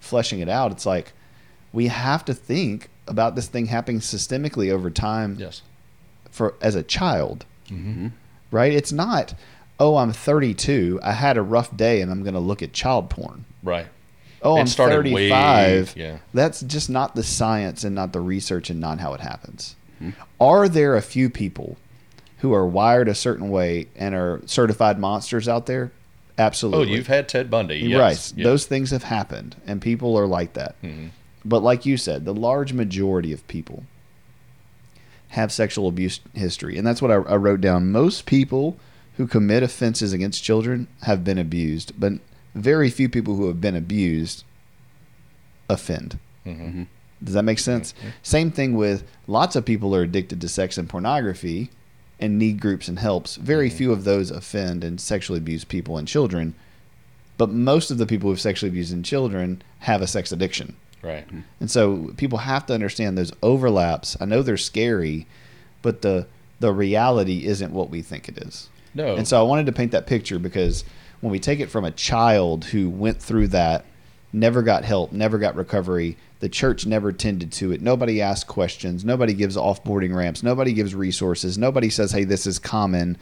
[0.00, 0.70] fleshing it out.
[0.70, 1.12] It's like
[1.72, 5.62] we have to think about this thing happening systemically over time Yes.
[6.30, 8.08] for as a child, mm-hmm.
[8.50, 8.72] right?
[8.72, 9.34] It's not.
[9.80, 11.00] Oh, I'm 32.
[11.02, 13.44] I had a rough day, and I'm going to look at child porn.
[13.64, 13.86] Right.
[14.42, 15.94] Oh, It I'm started way- 35.
[15.96, 16.18] yeah.
[16.34, 19.76] That's just not the science and not the research and not how it happens.
[20.40, 21.76] Are there a few people
[22.38, 25.92] who are wired a certain way and are certified monsters out there?
[26.36, 26.92] Absolutely.
[26.92, 27.76] Oh, you've had Ted Bundy.
[27.78, 28.00] Yes.
[28.00, 28.08] right.
[28.10, 28.32] yes.
[28.32, 28.42] Mm-hmm.
[28.42, 30.74] Those things have happened and people are like that.
[31.44, 33.84] But like you said, the large majority of people
[35.28, 36.76] have sexual abuse history.
[36.76, 37.92] And that's what I, I wrote down.
[37.92, 38.76] Most people
[39.16, 42.14] who commit offenses against children have been abused, but
[42.54, 44.44] very few people who have been abused
[45.68, 46.18] offend.
[46.46, 46.84] Mm-hmm.
[47.22, 47.94] Does that make sense?
[48.22, 51.70] Same thing with lots of people are addicted to sex and pornography
[52.18, 53.36] and need groups and helps.
[53.36, 53.78] Very Mm-hmm.
[53.78, 56.54] few of those offend and sexually abuse people and children.
[57.38, 60.76] But most of the people who've sexually abused in children have a sex addiction.
[61.00, 61.26] Right.
[61.58, 64.16] And so people have to understand those overlaps.
[64.20, 65.26] I know they're scary,
[65.80, 66.26] but the
[66.60, 68.68] the reality isn't what we think it is.
[68.94, 69.16] No.
[69.16, 70.84] And so I wanted to paint that picture because
[71.22, 73.86] when we take it from a child who went through that,
[74.32, 77.80] never got help, never got recovery, the church never tended to it.
[77.80, 82.58] Nobody asks questions, nobody gives offboarding ramps, nobody gives resources, nobody says, "Hey, this is
[82.58, 83.16] common."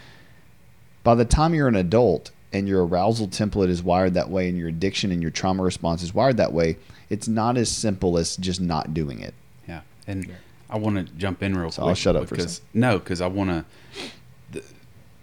[1.05, 4.57] By the time you're an adult and your arousal template is wired that way and
[4.57, 6.79] your addiction and your trauma response is wired that way,
[7.11, 9.35] it's not as simple as just not doing it.
[9.69, 10.33] Yeah, and
[10.71, 11.89] I want to jump in real So quick.
[11.91, 14.63] I'll shut up for a because no, because I want to.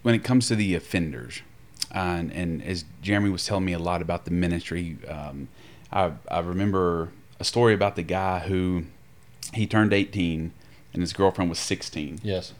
[0.02, 1.42] When it comes to the offenders,
[1.94, 5.48] uh, and, and as Jeremy was telling me a lot about the ministry, um,
[5.92, 7.10] I I remember
[7.40, 8.84] a story about the guy who
[9.54, 10.52] he turned 18
[10.92, 12.52] and his girlfriend was 16, yes.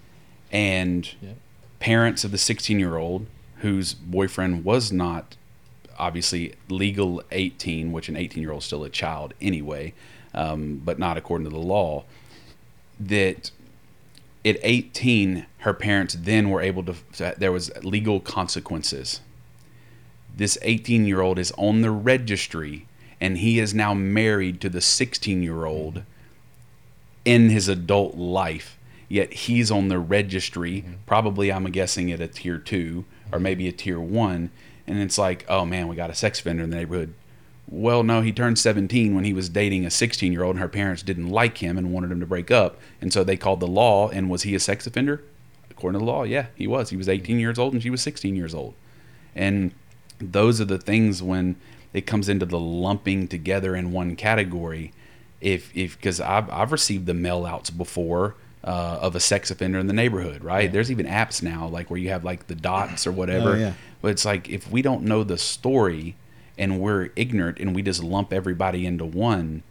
[0.52, 1.32] and Yeah.
[1.80, 3.26] parents of the 16 year old
[3.58, 5.36] whose boyfriend was not
[5.98, 9.92] obviously legal 18 which an 18 year old is still a child anyway
[10.32, 12.04] um, but not according to the law
[13.00, 13.50] that
[14.44, 16.94] at 18 her parents then were able to
[17.36, 19.20] there was legal consequences.
[20.34, 22.86] This 18 year old is on the registry
[23.20, 26.02] and he is now married to the 16 year old
[27.24, 28.78] in his adult life
[29.08, 30.82] yet he's on the registry.
[30.82, 30.92] Mm-hmm.
[31.06, 33.42] Probably i'm guessing at a tier 2 or mm-hmm.
[33.42, 34.50] maybe a tier 1
[34.86, 37.14] and it's like oh man we got a sex offender in the neighborhood
[37.70, 40.68] well no he turned 17 when he was dating a 16 year old and her
[40.68, 43.66] parents didn't like him and wanted him to break up and so they called the
[43.66, 45.22] law and was he a sex offender
[45.70, 48.02] according to the law yeah he was he was 18 years old and she was
[48.02, 48.74] 16 years old
[49.34, 49.72] and
[50.18, 51.56] those are the things when
[51.92, 54.92] it comes into the lumping together in one category.
[55.40, 59.78] If if because I've I've received the mail outs before uh, of a sex offender
[59.78, 60.70] in the neighborhood, right?
[60.70, 63.52] There's even apps now like where you have like the dots or whatever.
[63.52, 63.72] Oh, yeah.
[64.02, 66.16] But it's like if we don't know the story
[66.58, 69.62] and we're ignorant and we just lump everybody into one,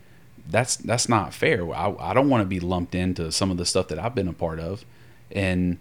[0.50, 1.70] that's that's not fair.
[1.74, 4.28] I, I don't want to be lumped into some of the stuff that I've been
[4.28, 4.86] a part of,
[5.32, 5.78] and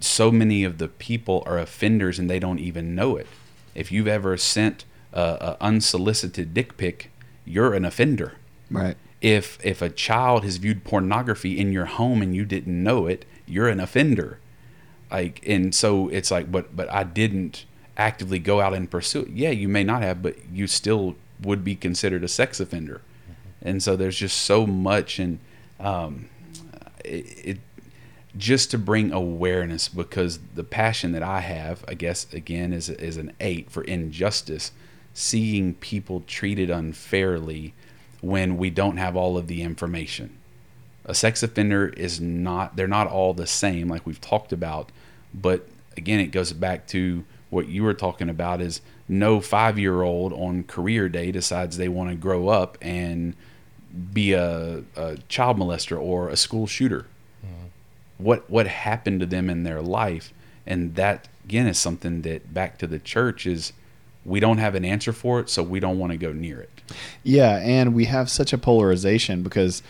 [0.00, 3.26] so many of the people are offenders and they don't even know it.
[3.74, 7.10] If you've ever sent a, a unsolicited dick pic,
[7.44, 8.34] you're an offender.
[8.70, 8.96] Right.
[9.20, 13.24] If if a child has viewed pornography in your home and you didn't know it,
[13.46, 14.38] you're an offender.
[15.10, 17.64] Like and so it's like but but I didn't
[17.96, 19.30] actively go out and pursue it.
[19.30, 23.00] Yeah, you may not have, but you still would be considered a sex offender.
[23.62, 25.38] And so there's just so much, and
[25.80, 26.28] um,
[27.04, 27.58] it, it
[28.36, 33.16] just to bring awareness because the passion that I have, I guess, again, is is
[33.16, 34.72] an eight for injustice,
[35.14, 37.74] seeing people treated unfairly
[38.20, 40.36] when we don't have all of the information.
[41.04, 44.92] A sex offender is not; they're not all the same, like we've talked about.
[45.32, 45.66] But
[45.96, 47.24] again, it goes back to
[47.56, 51.88] what you were talking about: is no five year old on career day decides they
[51.88, 53.34] want to grow up and
[54.12, 57.06] be a, a child molester or a school shooter.
[57.44, 57.66] Mm-hmm.
[58.18, 60.32] What what happened to them in their life?
[60.66, 63.72] And that again is something that back to the church is
[64.26, 66.82] we don't have an answer for it so we don't want to go near it.
[67.22, 69.82] Yeah, and we have such a polarization because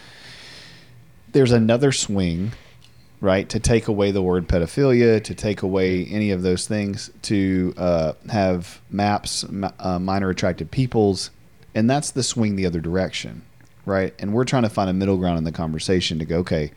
[1.32, 2.52] there's another swing,
[3.26, 7.74] right, to take away the word pedophilia, to take away any of those things, to
[7.76, 11.30] uh, have maps, ma- uh, minor attracted peoples,
[11.74, 13.42] and that's the swing the other direction,
[13.84, 14.14] right?
[14.20, 16.70] And we're trying to find a middle ground in the conversation to go, okay,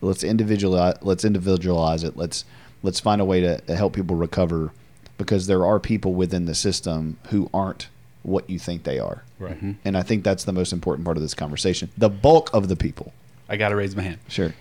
[0.00, 2.44] let's individualize, let's individualize it, let's
[2.84, 4.70] let's find a way to, to help people recover,
[5.18, 7.88] because there are people within the system who aren't
[8.22, 9.24] what you think they are.
[9.40, 9.58] Right.
[9.84, 11.90] And I think that's the most important part of this conversation.
[11.98, 13.12] The bulk of the people.
[13.48, 14.54] i got to raise my hand Sure.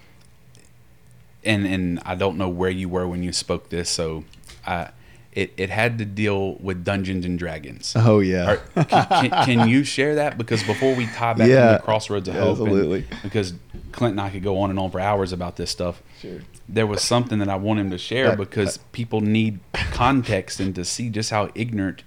[1.45, 4.23] And and i don't know where you were when you spoke this so
[4.65, 4.89] i
[5.31, 8.51] it, it had to deal with dungeons and dragons Oh yeah.
[8.77, 10.37] Are- can, can, can you share that?
[10.37, 11.73] Because before we tie back Yeah.
[11.73, 13.05] into Crossroads of Hope, and- Absolutely.
[13.21, 13.53] because
[13.91, 16.01] Clint and I could go on and on for hours about this stuff.
[16.25, 16.39] Sure.
[16.67, 19.59] There was something that I want him to share Uh, because people need
[19.91, 22.01] context and to see just how ignorant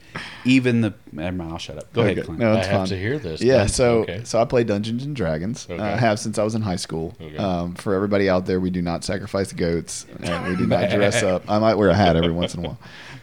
[0.45, 0.95] even the.
[1.13, 1.93] Never mind, I'll shut up.
[1.93, 2.13] Go Okay.
[2.13, 2.41] ahead, Clint.
[2.41, 3.41] No, I it's have to hear this.
[3.41, 3.69] Yeah, then.
[3.69, 4.21] so okay.
[4.25, 5.67] so I play Dungeons and Dragons.
[5.71, 7.15] Uh, I have since I was in high school.
[7.21, 7.37] Okay.
[7.37, 10.07] Um, for everybody out there, we do not sacrifice goats.
[10.25, 11.49] Uh, we do not dress up.
[11.49, 12.79] I might wear a hat every once in a while.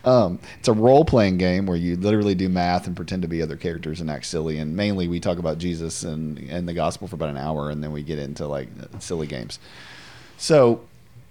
[0.05, 3.41] Um, it's a role playing game where you literally do math and pretend to be
[3.41, 4.57] other characters and act silly.
[4.59, 7.83] And mainly, we talk about Jesus and and the gospel for about an hour, and
[7.83, 8.69] then we get into like
[8.99, 9.59] silly games.
[10.37, 10.81] So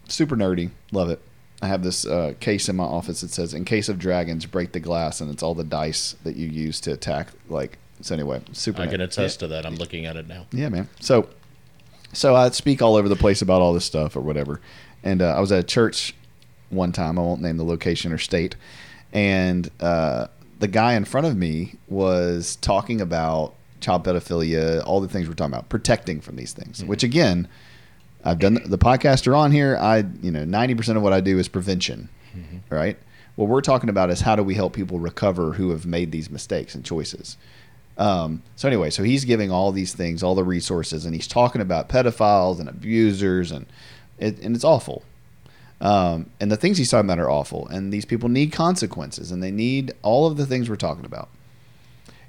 [0.09, 1.21] super nerdy, love it.
[1.63, 4.73] I have this uh, case in my office that says, "In case of dragons, break
[4.73, 7.29] the glass," and it's all the dice that you use to attack.
[7.49, 8.83] Like so, anyway, super.
[8.83, 9.65] I can attest to that.
[9.65, 10.47] I'm looking at it now.
[10.53, 10.89] Yeah, man.
[11.01, 11.29] So,
[12.13, 14.61] so I speak all over the place about all this stuff or whatever.
[15.03, 16.15] And uh, I was at a church
[16.71, 17.19] one time.
[17.19, 18.57] I won't name the location or state.
[19.13, 20.27] And uh,
[20.59, 25.35] the guy in front of me was talking about child pedophilia, all the things we're
[25.35, 26.85] talking about, protecting from these things.
[26.85, 27.49] Which again,
[28.25, 29.77] I've done the podcast are on here.
[29.77, 32.09] I, you know, ninety percent of what I do is prevention,
[32.71, 32.97] right?
[33.37, 36.31] What we're talking about is how do we help people recover who have made these
[36.31, 37.37] mistakes and choices.
[37.99, 41.61] Um, so anyway, so he's giving all these things, all the resources, and he's talking
[41.61, 43.67] about pedophiles and abusers, and
[44.19, 45.03] it, and it's awful.
[45.81, 49.43] Um, and the things he's talking about are awful, and these people need consequences, and
[49.43, 51.29] they need all of the things we're talking about.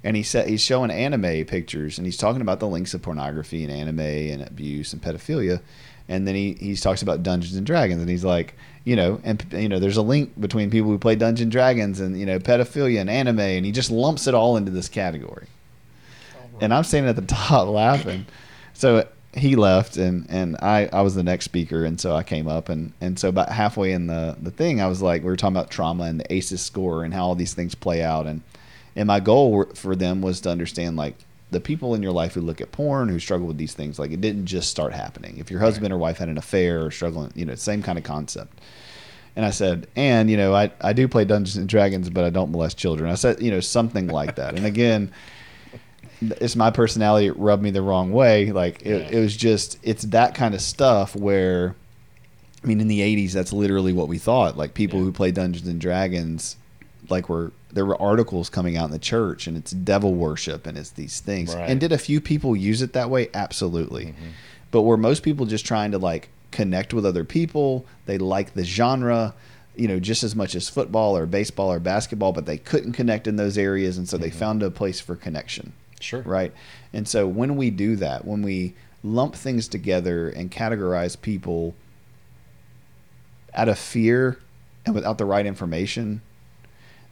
[0.06, 3.64] And he said he's showing anime pictures, and he's talking about the links of pornography
[3.64, 5.60] and anime and abuse and pedophilia,
[6.08, 9.43] and then he he talks about Dungeons and Dragons, and he's like, you know, and
[9.51, 12.39] you know, there's a link between people who play Dungeons and Dragons and you know
[12.39, 15.47] pedophilia and anime, and he just lumps it all into this category
[16.62, 18.26] and I'm standing at the top laughing.
[18.74, 22.47] So he left, and and I I was the next speaker, and so I came
[22.47, 25.36] up, and and so about halfway in the the thing, I was like, we were
[25.36, 28.41] talking about trauma and the ACEs score and how all these things play out, and
[28.96, 31.16] and my goal for them was to understand like
[31.52, 34.12] the people in your life who look at porn who struggle with these things like
[34.12, 37.32] it didn't just start happening if your husband or wife had an affair or struggling
[37.36, 38.60] you know same kind of concept
[39.38, 42.30] and I said, and you know, I, I do play Dungeons and Dragons, but I
[42.30, 43.12] don't molest children.
[43.12, 44.56] I said, you know, something like that.
[44.56, 45.12] And again,
[46.22, 47.28] it's my personality.
[47.28, 48.54] It rubbed me the wrong way.
[48.54, 49.18] Like it, Yeah.
[49.18, 51.76] it was just, it's that kind of stuff where,
[52.64, 54.56] I mean, in the '80s, that's literally what we thought.
[54.58, 55.06] Like people Yeah.
[55.06, 56.56] who play Dungeons and Dragons,
[57.10, 60.78] like were there were articles coming out in the church, and it's devil worship, and
[60.78, 61.53] it's these things.
[61.53, 61.69] Right.
[61.69, 63.30] And did a few people use it that way?
[63.34, 64.05] Absolutely.
[64.07, 64.28] Mm-hmm.
[64.71, 67.86] But were most people just trying to like connect with other people?
[68.05, 69.36] They like the genre,
[69.76, 73.28] you know, just as much as football or baseball or basketball, but they couldn't connect
[73.28, 74.39] in those areas, and so they mm-hmm.
[74.39, 76.21] found a place for connection Sure.
[76.21, 76.53] right?
[76.93, 78.73] And so when we do that, when we
[79.03, 81.76] lump things together and categorize people
[83.53, 84.39] out of fear
[84.86, 86.21] and without the right information,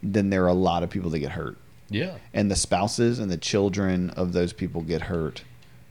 [0.03, 1.57] then there are a lot of people that get hurt.
[1.89, 2.17] Yeah.
[2.33, 5.43] And the spouses and the children of those people get hurt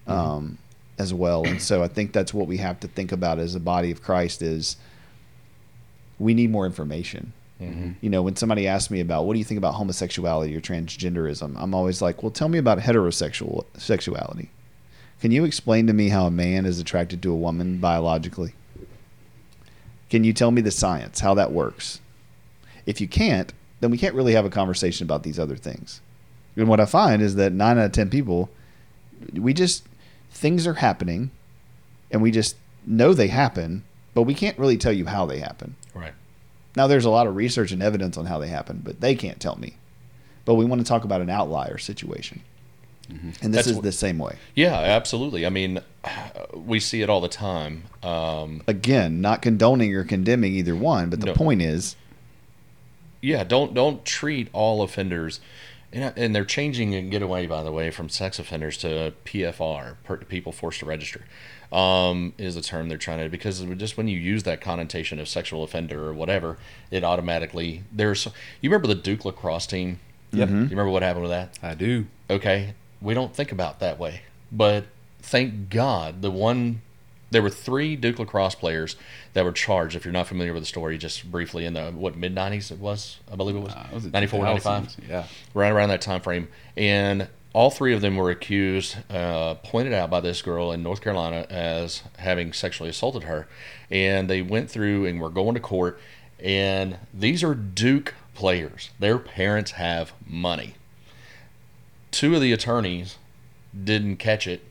[0.06, 0.58] um,
[0.98, 1.44] as well.
[1.46, 4.02] And so I think that's what we have to think about as a body of
[4.02, 4.76] Christ is
[6.18, 7.32] we need more information
[7.62, 10.60] hmm you know, when somebody asks me about what do you think about homosexuality or
[10.60, 14.50] transgenderism, I'm always like, well, tell me about heterosexual sexuality.
[15.20, 18.54] Can you explain to me how a man is attracted to a woman biologically?
[20.10, 22.00] Can you tell me the science, how that works?
[22.86, 23.52] If you can't,
[23.82, 26.00] then we can't really have a conversation about these other things.
[26.56, 28.48] And what I find is that nine out of ten people,
[29.34, 29.84] we just
[30.30, 31.30] things are happening,
[32.10, 32.56] and we just
[32.86, 33.82] know they happen,
[34.14, 35.74] but we can't really tell you how they happen.
[35.94, 36.12] Right.
[36.76, 39.40] Now, there's a lot of research and evidence on how they happen, but they can't
[39.40, 39.74] tell me.
[40.44, 42.40] But we want to talk about an outlier situation,
[43.08, 44.36] and this That's is the same way.
[44.54, 45.44] Yeah, absolutely.
[45.44, 45.80] I mean,
[46.54, 47.84] we see it all the time.
[48.02, 51.34] Um, Again, not condoning or condemning either one, but the No.
[51.34, 51.96] point is,
[53.22, 55.40] yeah, don't don't treat all offenders,
[55.92, 59.96] and, and they're changing and get away by the way from sex offenders to PFR,
[60.04, 61.24] per, people forced to register,
[61.72, 65.28] um, is the term they're trying to because just when you use that connotation of
[65.28, 66.58] sexual offender or whatever,
[66.90, 68.26] it automatically there's.
[68.60, 70.00] You remember the Duke lacrosse team?
[70.32, 70.48] Yep.
[70.48, 71.58] You remember what happened with that?
[71.62, 72.06] I do.
[72.28, 74.22] okay, we don't think about that way.
[74.50, 74.86] But
[75.20, 76.82] thank God, the one
[77.32, 78.96] there were three Duke lacrosse players
[79.32, 79.96] that were charged.
[79.96, 82.78] If you're not familiar with the story, just briefly in the what mid '90s it
[82.78, 85.24] was, I believe it was, Uh, was it 94, 95 Yeah.
[85.54, 86.48] right around that time frame.
[86.76, 91.00] And all three of them were accused, uh, pointed out by this girl in North
[91.02, 93.46] Carolina as having sexually assaulted her.
[93.90, 96.00] And they went through and were going to court.
[96.42, 98.90] And these are Duke players.
[98.98, 100.74] Their parents have money.
[102.10, 103.16] Two of the attorneys
[103.84, 104.62] didn't catch it.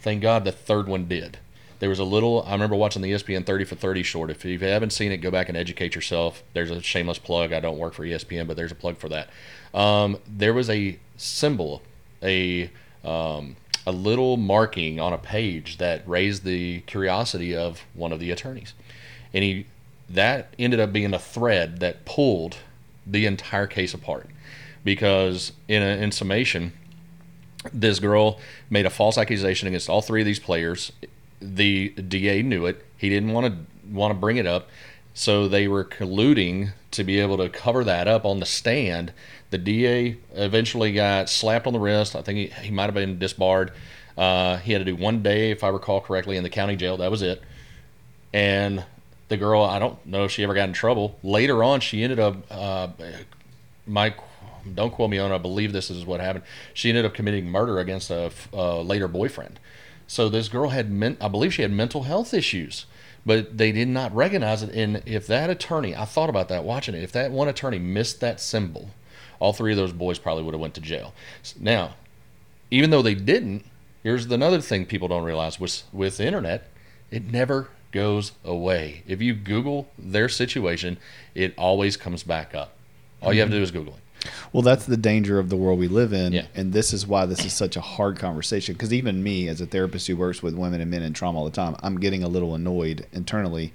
[0.00, 1.38] Thank God the third one did.
[1.78, 4.30] There was a little, I remember watching the ESPN 30 for 30 short.
[4.30, 6.42] If you haven't seen it, go back and educate yourself.
[6.52, 7.52] There's a shameless plug.
[7.52, 9.30] I don't work for ESPN, but there's a plug for that.
[9.72, 11.82] Um, there was a symbol,
[12.22, 12.70] a,
[13.04, 13.56] um,
[13.86, 18.74] a little marking on a page that raised the curiosity of one of the attorneys.
[19.32, 19.66] And he,
[20.10, 22.56] that ended up being a thread that pulled
[23.06, 24.28] the entire case apart.
[24.82, 26.72] Because in, a, in summation,
[27.72, 28.38] this girl
[28.70, 30.92] made a false accusation against all three of these players.
[31.40, 32.84] The DA knew it.
[32.96, 34.68] He didn't want to want to bring it up,
[35.14, 39.12] so they were colluding to be able to cover that up on the stand.
[39.50, 42.14] The DA eventually got slapped on the wrist.
[42.16, 43.72] I think he, he might have been disbarred.
[44.16, 46.96] Uh, he had to do one day, if I recall correctly, in the county jail.
[46.96, 47.42] That was it.
[48.32, 48.84] And
[49.28, 51.18] the girl, I don't know if she ever got in trouble.
[51.22, 52.88] Later on, she ended up, uh,
[53.86, 54.14] my
[54.74, 55.30] don't quote me on.
[55.30, 56.44] it, I believe this is what happened.
[56.74, 59.58] She ended up committing murder against a later boyfriend.
[60.08, 62.86] So this girl had, men- I believe she had mental health issues,
[63.24, 64.74] but they did not recognize it.
[64.74, 67.02] And if that attorney, I thought about that watching it.
[67.04, 68.90] If that one attorney missed that symbol,
[69.38, 71.14] all three of those boys probably would have went to jail.
[71.60, 71.94] Now,
[72.70, 73.64] even though they didn't,
[74.02, 76.68] here's another thing people don't realize with with the internet,
[77.10, 79.02] it never goes away.
[79.06, 80.98] If you Google their situation,
[81.34, 82.74] it always comes back up.
[83.22, 83.64] All you have to do mm-hmm.
[83.64, 84.00] is Google it.
[84.52, 86.46] Well, that's the danger of the world we live in, Yeah.
[86.54, 88.74] and this is why this is such a hard conversation.
[88.74, 91.44] Because even me, as a therapist who works with women and men in trauma all
[91.44, 93.72] the time, I'm getting a little annoyed internally,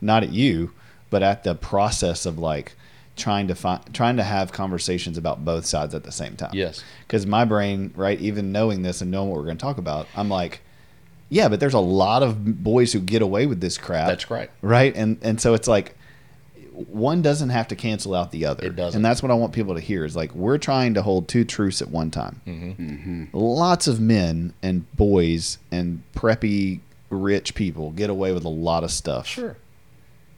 [0.00, 0.72] not at you,
[1.10, 2.74] but at the process of like
[3.16, 6.50] trying to find, trying to have conversations about both sides at the same time.
[6.52, 6.82] Yes.
[7.06, 10.08] Because my brain, right, even knowing this and knowing what we're going to talk about,
[10.16, 10.60] I'm like,
[11.28, 14.08] yeah, but there's a lot of boys who get away with this crap.
[14.08, 14.50] That's right.
[14.62, 15.96] Right, and and so it's like
[16.74, 18.66] one doesn't have to cancel out the other.
[18.66, 18.98] It doesn't.
[18.98, 21.44] And that's what I want people to hear is like we're trying to hold two
[21.44, 22.40] truths at one time.
[22.46, 23.24] Mm-hmm.
[23.32, 28.90] Lots of men and boys and preppy rich people get away with a lot of
[28.90, 29.26] stuff.
[29.26, 29.56] Sure.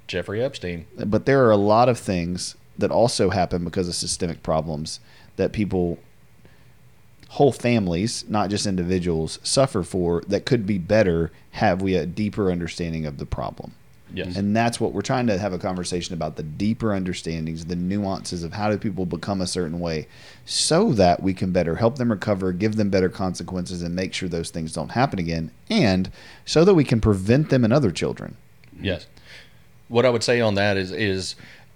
[0.07, 0.87] Jeffrey Epstein.
[0.97, 5.01] But there are a lot of things that also happen because of systemic problems
[5.37, 5.99] that people
[7.30, 12.53] whole families, not just individuals, suffer for that could be better have we a deeper
[12.53, 13.74] understanding of the problem.
[14.15, 14.37] Yes.
[14.37, 18.45] And that's what we're trying to have a conversation about the deeper understandings, the nuances
[18.45, 20.07] of how do people become a certain way
[20.45, 24.29] so that we can better help them recover, give them better consequences, and make sure
[24.29, 26.11] those things don't happen again, and
[26.45, 28.37] so that we can prevent them in other children.
[28.81, 29.07] Yes.
[29.89, 31.35] What I would say on that is is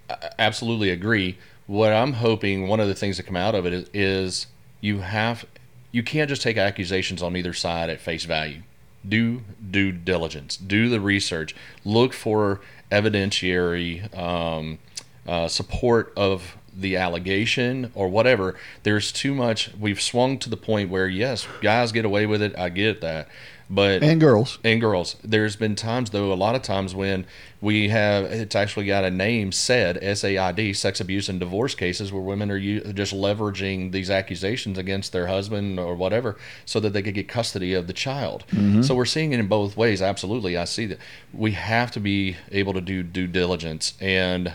[0.09, 1.37] I absolutely agree.
[1.67, 4.47] What I'm hoping one of the things that come out of it is, is
[4.79, 5.45] you have
[5.91, 8.63] you can't just take accusations on either side at face value.
[9.07, 10.57] Do due diligence.
[10.57, 11.55] Do the research.
[11.83, 14.79] Look for evidentiary um,
[15.27, 18.55] uh, support of the allegation or whatever.
[18.83, 19.71] There's too much.
[19.79, 22.57] We've swung to the point where yes, guys get away with it.
[22.57, 23.27] I get that,
[23.71, 24.59] but And girls.
[24.65, 25.15] and girls.
[25.23, 27.25] There's been times though, a lot of times when
[27.61, 32.21] we have it's actually got a name said SAID, sex abuse and divorce cases where
[32.21, 37.13] women are just leveraging these accusations against their husband or whatever so that they could
[37.13, 38.43] get custody of the child.
[38.51, 38.81] Mm-hmm.
[38.81, 40.01] So we're seeing it in both ways.
[40.01, 40.99] Absolutely, I see that.
[41.33, 44.53] We have to be able to do due diligence and.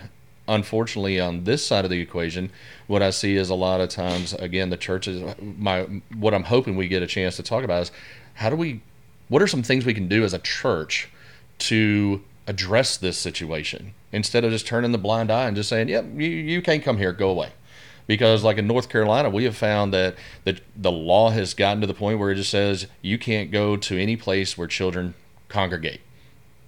[0.49, 2.53] Unfortunately, on this side of the equation,
[2.87, 5.35] what I see is a lot of times, again, the churches.
[5.43, 5.83] My
[6.15, 7.91] what I'm hoping we get a chance to talk about is
[8.35, 8.81] how do we
[9.29, 11.09] what are some things we can do as a church
[11.59, 16.05] to address this situation instead of just turning the blind eye and just saying, "Yep,
[16.17, 17.51] you, you can't come here, go away."
[18.09, 20.15] because like in North Carolina, we have found that
[20.45, 23.77] the the law has gotten to the point where it just says you can't go
[23.77, 25.15] to any place where children
[25.49, 26.01] congregate.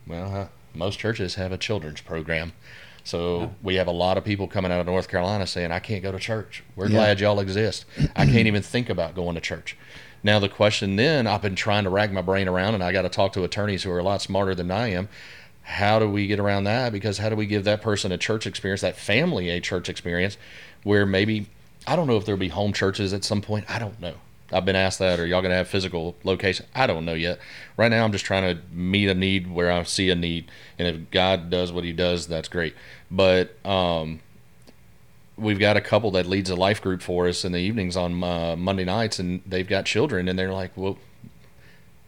[0.07, 2.53] Well, huh, most churches have a children's program.
[3.05, 6.03] So we have a lot of people coming out of North Carolina saying, I can't
[6.03, 6.63] go to church.
[6.77, 6.91] We're Yeah.
[6.99, 7.87] glad y'all exist.
[8.15, 9.77] I can't even think about going to church.
[10.23, 13.03] Now, the question then, I've been trying to rack my brain around, and I got
[13.03, 15.09] to talk to attorneys who are a lot smarter than I am.
[15.63, 16.93] How do we get around that?
[16.93, 20.39] Because how do we give that person a church experience, that family a church experience,
[20.83, 21.47] where maybe,
[21.87, 23.67] I don't know if there'll be home churches at some point.
[23.71, 24.15] I don't know.
[24.51, 26.67] I've been asked that, or y'all going to have physical location?
[26.75, 27.39] I don't know yet.
[27.77, 30.89] Right now, I'm just trying to meet a need where I see a need, and
[30.89, 32.75] if God does what He does, that's great.
[33.11, 34.21] But um,
[35.39, 38.23] we've got a couple that leads a life group for us in the evenings on
[38.23, 40.99] uh, Monday nights, and they've got children, and they're like, "Well,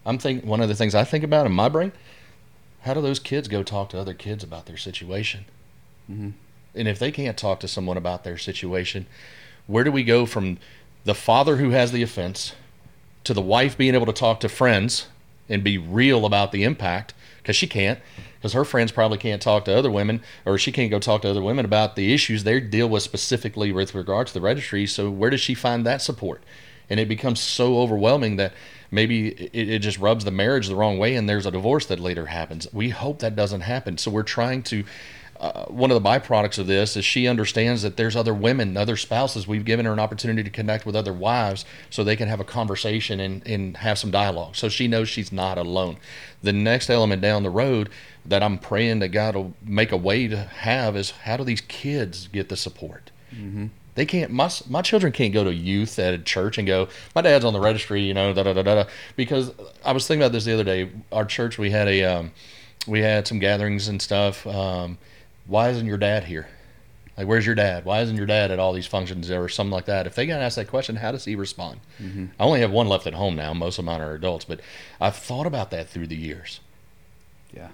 [0.05, 1.93] I'm thinking one of the things I think about in my brain,
[2.83, 5.45] how do those kids go talk to other kids about their situation?
[6.11, 6.33] Mhm.
[6.74, 9.07] And if they can't talk to someone about their situation,
[9.66, 10.59] where do we go from
[11.05, 12.55] the father who has the offense
[13.24, 15.07] to the wife being able to talk to friends
[15.49, 17.99] and be real about the impact because she can't
[18.41, 21.30] because her friends probably can't talk to other women or she can't go talk to
[21.30, 24.86] other women about the issues they deal with specifically with regard to the registry.
[24.86, 26.43] So where does she find that support?
[26.88, 28.55] And it becomes so overwhelming that
[28.91, 32.01] maybe it, it just rubs the marriage the wrong way and there's a divorce that
[32.01, 32.66] later happens.
[32.72, 33.99] We hope that doesn't happen.
[33.99, 34.84] So we're trying to
[35.41, 38.97] uh, one of the byproducts of this is she understands that there's other women, other
[38.97, 39.49] spouses.
[39.49, 42.45] We've given her an opportunity to connect with other wives so they can have a
[42.45, 44.55] conversation and, and have some dialogue.
[44.55, 45.97] So she knows she's not alone.
[46.43, 47.88] The next element down the road
[48.26, 51.62] that I'm praying that God will make a way to have is how do these
[51.62, 53.11] kids get the support?
[53.95, 54.30] They can't.
[54.30, 56.88] My my children can't go to youth at a church and go.
[57.14, 58.74] My dad's on the registry, you know, da da da da.
[58.82, 59.53] da." Because
[59.84, 60.91] I was thinking about this the other day.
[61.11, 62.32] Our church, we had a, um,
[62.86, 64.47] we had some gatherings and stuff.
[64.47, 64.99] Um,
[65.51, 66.47] why isn't your dad here?
[67.19, 67.85] Like, where's your dad?
[67.85, 70.07] Why isn't your dad at all these functions or something like that?
[70.07, 71.81] If they got asked that question, how does he respond?
[72.01, 73.53] I only have one left at home now.
[73.53, 74.61] Most of mine are adults, but
[75.01, 76.61] I've thought about that through the years.
[77.53, 77.69] Yeah.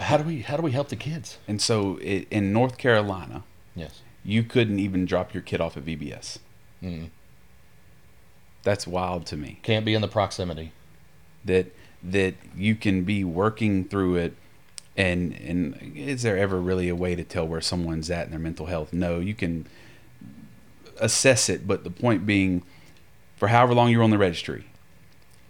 [0.00, 1.38] How do we how do we help the kids?
[1.46, 3.44] And so i in North Carolina,
[3.76, 4.02] Yes.
[4.24, 6.38] you couldn't even drop your kid off at VBS.
[6.82, 7.10] Mm.
[8.64, 9.60] That's wild to me.
[9.62, 10.72] Can't be in the proximity.
[11.44, 11.66] That
[12.02, 14.34] that you can be working through it
[15.00, 18.40] and and is there ever really a way to tell where someone's at in their
[18.40, 18.92] mental health?
[18.92, 19.66] No, you can
[20.98, 22.62] assess it, but the point being
[23.36, 24.66] for however long you're on the registry,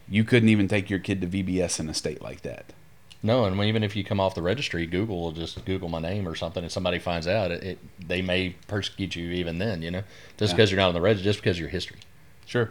[0.09, 2.73] you couldn't even take your kid to VBS in a state like that.
[3.23, 6.27] No, and even if you come off the registry, Google will just Google my name
[6.27, 7.79] or something, and somebody finds out, it, it
[8.09, 9.83] they may persecute you even then.
[9.83, 10.03] You know,
[10.39, 10.57] just Yeah.
[10.57, 11.99] because you're not on the register, just because of your history.
[12.47, 12.71] Sure.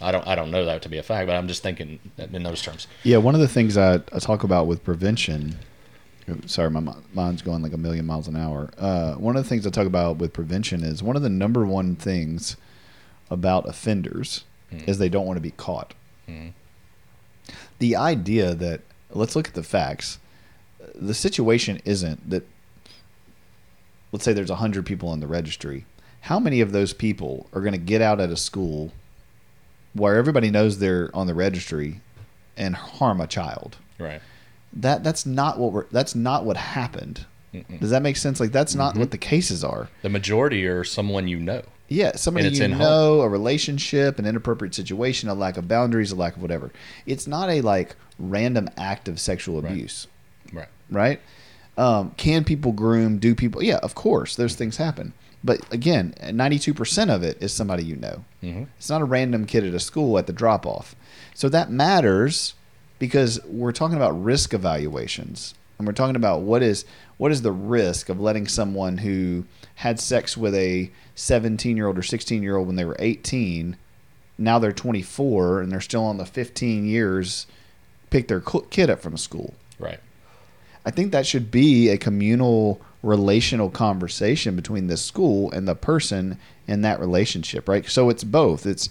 [0.00, 2.42] I don't I don't know that to be a fact, but I'm just thinking in
[2.42, 2.86] those terms.
[3.02, 5.58] Yeah, one of the things I, I talk about with prevention.
[6.46, 8.70] Sorry, my mind's going like a million miles an hour.
[8.78, 11.64] Uh, one of the things I talk about with prevention is one of the number
[11.66, 12.56] one things
[13.30, 14.44] about offenders
[14.86, 15.94] is they don't want to be caught.
[16.28, 16.52] Mhm.
[17.80, 20.18] The idea that let's look at the facts.
[20.94, 22.46] The situation isn't that.
[24.12, 25.84] Let's say there's hundred people in the registry.
[26.22, 28.92] How many of those people are going to get out at a school
[29.92, 32.00] where everybody knows they're on the registry
[32.56, 33.76] and harm a child.
[33.98, 34.20] Right.
[34.72, 37.26] That that's not what we're that's not what happened.
[37.52, 37.80] Mm-mm.
[37.80, 38.38] Does that make sense?
[38.38, 39.88] Like that's not what the cases are.
[40.02, 41.62] The majority are someone you know.
[41.88, 46.14] Yeah, somebody you in know, a relationship, an inappropriate situation, a lack of boundaries, a
[46.14, 46.70] lack of whatever.
[47.04, 49.72] It's not a like random act of sexual Right.
[49.72, 50.06] abuse,
[50.52, 50.68] Right.
[50.88, 51.20] right?
[51.76, 53.18] Um, can people groom?
[53.18, 53.60] Do people?
[53.64, 55.14] Yeah, of course, those things happen.
[55.42, 58.24] But again, ninety-two percent of it is somebody you know.
[58.40, 60.94] hmm It's not a random kid at a school at the drop off.
[61.34, 62.54] So that matters
[63.00, 65.54] because we're talking about risk evaluations.
[65.78, 66.84] And we're talking about what is
[67.16, 69.46] what is the risk of letting someone who
[69.76, 73.76] had sex with a 17 year old or 16 year old when they were 18,
[74.38, 77.46] now they're 24 and they're still on the 15 years,
[78.10, 79.54] pick their kid up from school.
[79.78, 80.00] Right.
[80.84, 86.38] I think that should be a communal relational conversation between the school and the person
[86.66, 87.88] in that relationship, right?
[87.88, 88.66] So it's both.
[88.66, 88.90] It's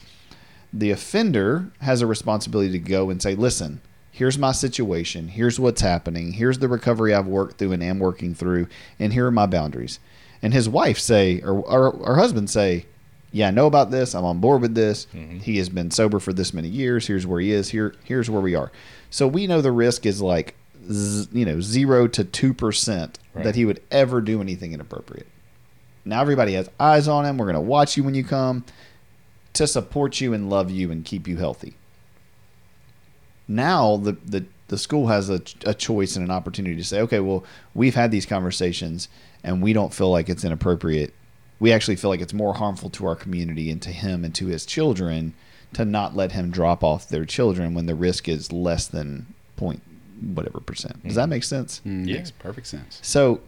[0.74, 3.82] the offender has a responsibility to go and say, "Listen,
[4.20, 5.30] here's my situation.
[5.30, 6.34] Here's what's happening.
[6.34, 8.68] Here's the recovery I've worked through and am working through,
[9.00, 10.00] and here are my boundaries."
[10.44, 12.86] And his wife say or or, or husband say,
[13.32, 14.14] "Yeah, I know about this.
[14.14, 15.08] I'm on board with this.
[15.16, 15.42] Mhm.
[15.42, 17.08] He has been sober for this many years.
[17.08, 17.70] Here's where he is.
[17.70, 18.72] Here here's where we are."
[19.10, 20.56] So we know the risk is like
[20.92, 23.44] z- you know, 0 to 2% Right.
[23.44, 25.28] that he would ever do anything inappropriate.
[26.06, 27.38] Now everybody has eyes on him.
[27.38, 28.64] We're going to watch you when you come
[29.54, 31.74] to support you and love you and keep you healthy.
[33.50, 37.20] Now the the, the school has a, a choice and an opportunity to say, okay,
[37.20, 37.44] well,
[37.74, 39.10] we've had these conversations
[39.44, 41.14] and we don't feel like it's inappropriate
[41.60, 44.48] we actually feel like it's more harmful to our community and to him and to
[44.48, 45.34] his children
[45.74, 49.26] to not let him drop off their children when the risk is less than
[49.58, 49.82] point
[50.22, 51.04] whatever percent.
[51.04, 51.82] Does that make sense?
[51.86, 52.16] Mm, Yeah.
[52.16, 53.00] Makes perfect sense.
[53.04, 53.42] So,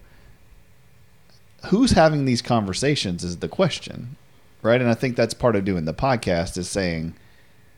[1.67, 4.17] who's having these conversations is the question,
[4.61, 4.81] right?
[4.81, 7.13] And I think that's part of doing the podcast is saying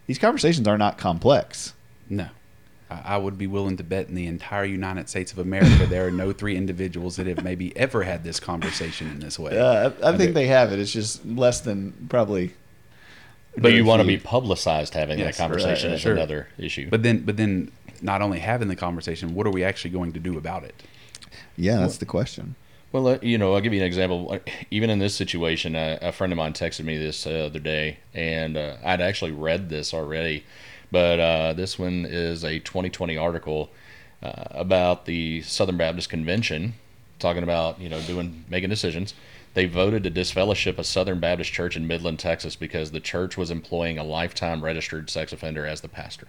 [0.08, 1.74] these conversations are not complex.
[2.10, 2.28] No.
[2.90, 6.06] I I would be willing to bet in the entire United States of America there
[6.08, 9.58] are no three individuals that have maybe ever had this conversation in this way.
[9.58, 10.80] Uh, I, I think they have it.
[10.80, 12.54] It's just less than probably.
[13.58, 16.14] But you want to be publicized having Yes, that conversation right, is sure.
[16.14, 16.90] another issue.
[16.90, 17.72] But then, but then,
[18.02, 20.74] not only having the conversation, what are we actually going to do about it?
[21.56, 22.56] Yeah, that's the question.
[22.92, 24.40] Well, uh, you know, I'll give you an example.
[24.70, 27.98] Even in this situation, uh, a friend of mine texted me this uh, other day,
[28.14, 30.46] and uh, I'd actually read this already,
[30.94, 33.72] but uh, this one is a 2020 article
[34.22, 36.76] uh, about the Southern Baptist Convention,
[37.18, 39.16] talking about you know doing making decisions.
[39.56, 43.50] They voted to disfellowship a Southern Baptist church in Midland, Texas, because the church was
[43.50, 46.28] employing a lifetime registered sex offender as the pastor.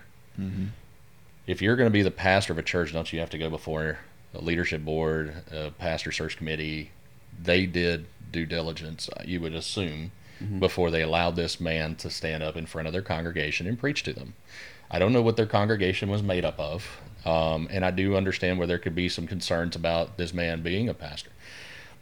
[1.47, 3.51] If you're going to be the pastor of a church, don't you have to go
[3.51, 3.99] before
[4.33, 6.91] a leadership board, a pastor search committee?
[7.39, 10.13] They did due diligence, uh, you would assume,
[10.59, 14.03] before they allowed this man to stand up in front of their congregation and preach
[14.05, 14.35] to them.
[14.91, 18.59] I don't know what their congregation was made up of, um, and I do understand
[18.59, 21.31] where there could be some concerns about this man being a pastor.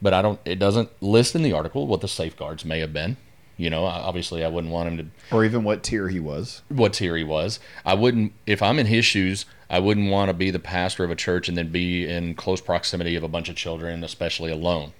[0.00, 0.40] But I don't.
[0.44, 3.16] It doesn't list in the article what the safeguards may have been.
[3.56, 6.62] You know, obviously, I wouldn't want him to Or even what tier he was.
[6.68, 7.60] what tier he was.
[7.84, 11.10] I wouldn't, if I'm in his shoes, I wouldn't want to be the pastor of
[11.10, 14.92] a church and then be in close proximity of a bunch of children, especially alone.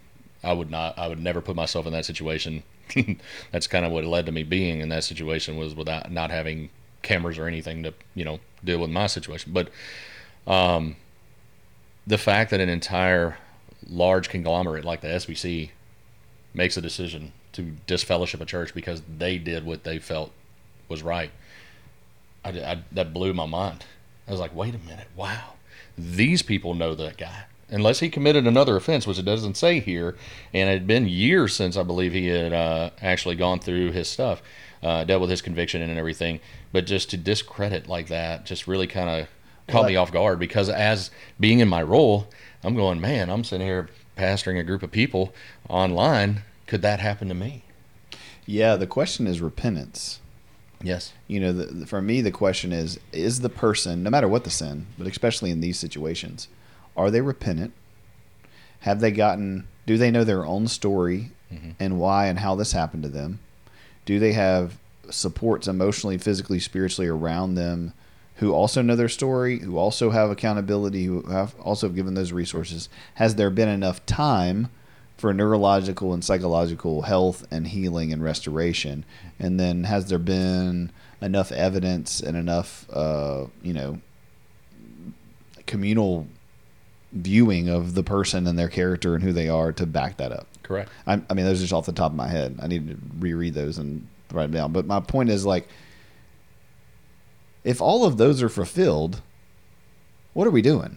[0.43, 2.63] I would not, I would never put myself in that situation.
[3.53, 6.71] That's kind of what led to me being in that situation was without not having
[7.03, 9.53] cameras or anything to, you know, deal with my situation.
[9.53, 9.71] But
[10.47, 10.97] um,
[12.07, 13.39] the fact that an entire
[13.89, 15.71] large conglomerate like the SBC
[16.55, 20.33] makes a decision to disfellowship a church because they did what they felt
[20.89, 21.31] was right.
[22.45, 23.85] I, I- that blew my mind.
[24.27, 25.55] I was like, wait a minute, wow,
[25.99, 27.45] these people know that guy.
[27.73, 30.15] Unless he committed another offense, which it doesn't say here,
[30.53, 34.09] and it had been years since I believe he had uh, actually gone through his
[34.09, 34.43] stuff,
[34.83, 36.39] uh, dealt with his conviction and everything.
[36.71, 39.29] But just to discredit like that just really kind of
[39.69, 42.29] caught me off guard because as being in my role,
[42.63, 43.89] I'm going, man, I'm sitting here
[44.19, 45.33] pastoring a group of people
[45.69, 46.43] online.
[46.67, 47.65] Could that happen to me?
[48.45, 50.21] Yeah, the question is repentance.
[50.83, 51.13] Yes.
[51.27, 54.45] You know, the, the- for me, the question is: Is the person, no matter what
[54.45, 56.49] the sin, but especially in these situations,
[56.97, 57.73] are they repentant?
[58.81, 59.69] Have they gotten?
[59.87, 61.31] Do they know their own story
[61.79, 63.41] and why and how this happened to them?
[64.05, 64.79] Do they have
[65.11, 67.93] supports emotionally, physically, spiritually around them
[68.37, 72.89] who also know their story, who also have accountability, who have also given those resources?
[73.15, 74.69] Has there been enough time
[75.17, 79.05] for neurological and psychological health and healing and restoration?
[79.39, 80.91] And then has there been
[81.21, 84.01] enough evidence and enough, uh, you know,
[85.67, 86.27] communal
[87.13, 90.47] viewing of the person and their character and who they are to back that up?
[90.63, 90.91] Correct.
[91.07, 92.59] I, I mean, those are just off the top of my head.
[92.63, 94.73] I need to reread those and write them down.
[94.73, 95.69] But my point is like,
[97.65, 99.21] if all of those are fulfilled,
[100.33, 100.97] what are we doing?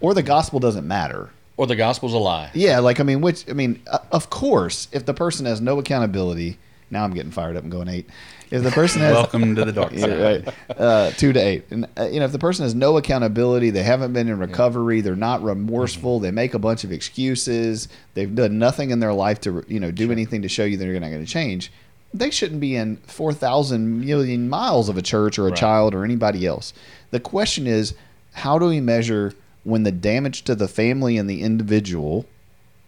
[0.00, 1.30] Or the gospel doesn't matter.
[1.56, 2.50] Or the gospel's a lie.
[2.54, 5.78] Yeah, like I mean, which I mean, uh, of course, if the person has no
[5.80, 6.56] accountability,
[6.90, 8.08] now I'm getting fired up and going eight.
[8.50, 10.54] If the person has Welcome to the dark yeah, right.
[10.70, 11.64] Uh, two to eight.
[11.70, 15.00] And uh, you know, if the person has no accountability, they haven't been in recovery,
[15.02, 19.40] they're not remorseful, they make a bunch of excuses, they've done nothing in their life
[19.42, 21.70] to you know do anything to show you they're not going to change.
[22.14, 25.58] They shouldn't be in four thousand million miles of a church or a Right.
[25.58, 26.72] child or anybody else.
[27.10, 27.94] The question is,
[28.32, 29.34] how do we measure
[29.64, 32.24] when the damage to the family and the individual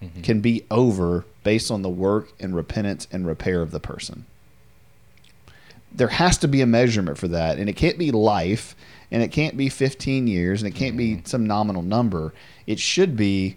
[0.03, 0.23] Mm-hmm.
[0.23, 4.25] can be over based on the work and repentance and repair of the person?
[5.93, 8.77] there has to be a measurement for that and it can't be life
[9.11, 11.25] and it can't be 15 years and it can't be mm-hmm.
[11.25, 12.33] some nominal number.
[12.67, 13.57] It should be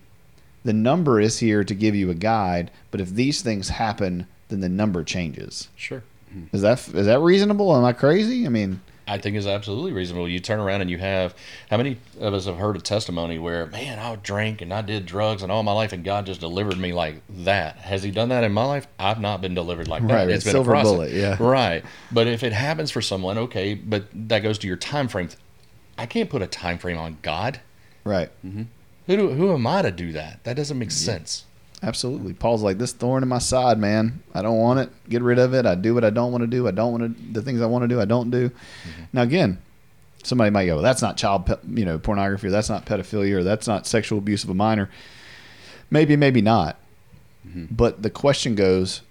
[0.64, 4.62] the number is here to give you a guide but if these things happen then
[4.62, 5.70] the number changes.
[5.76, 6.04] Sure.
[6.52, 7.76] is that is that reasonable?
[7.76, 8.46] Am i crazy?
[8.46, 10.28] I mean I think is absolutely reasonable.
[10.30, 11.36] You turn around and you have
[11.70, 15.06] how many of us have heard a testimony where, man, I drank and I did
[15.06, 17.78] drugs and all my life, and God just delivered me like that.
[17.78, 18.88] Has He done that in my life?
[18.98, 20.14] I've not been delivered like that.
[20.14, 20.52] Right, It's right.
[20.54, 20.92] been a Silver process.
[20.92, 21.38] bullet, yeah.
[21.40, 21.84] Right.
[22.12, 23.74] But if it happens for someone, okay.
[23.74, 25.30] But that goes to your time frame.
[25.98, 27.60] I can't put a time frame on God.
[28.04, 28.64] right mm-hmm.
[29.08, 30.44] Who do, who am I to do that?
[30.46, 31.44] That doesn't make sense.
[31.84, 32.34] Absolutely.
[32.34, 34.24] Paul's like this thorn in my side man.
[34.34, 34.90] I don't want it.
[35.10, 35.66] Get rid of it.
[35.66, 36.68] I do what i don't want to do.
[36.68, 38.50] I don't want to the things i want to do i don't do.
[38.50, 39.04] Mm-hmm.
[39.14, 39.60] Now again
[40.24, 42.48] somebody might go well, that's not child pe- you know pornography.
[42.48, 44.90] Or that's not pedophilia or that's not sexual abuse of a minor.
[45.92, 46.78] Maybe maybe not.
[47.48, 47.66] Mm-hmm.
[47.76, 49.02] But the question goes,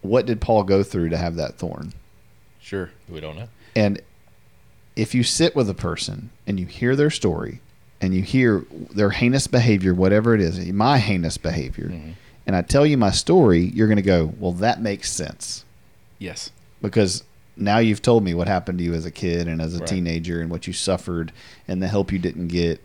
[0.00, 1.92] what did Paul go through to have that thorn?
[2.60, 2.90] Sure.
[3.08, 3.48] We don't know.
[3.74, 4.00] And
[4.94, 7.60] if you sit with a person and you hear their story
[8.02, 8.64] and you hear
[8.94, 12.10] their heinous behavior, whatever it is, my heinous behavior, mm-hmm.
[12.46, 15.64] and I tell you my story, you're going to go, well, that makes sense
[16.18, 16.50] Yes.
[16.82, 17.22] because
[17.56, 19.88] now you've told me what happened to you as a kid and as a Right.
[19.88, 21.32] teenager and what you suffered
[21.68, 22.84] and the help you didn't get.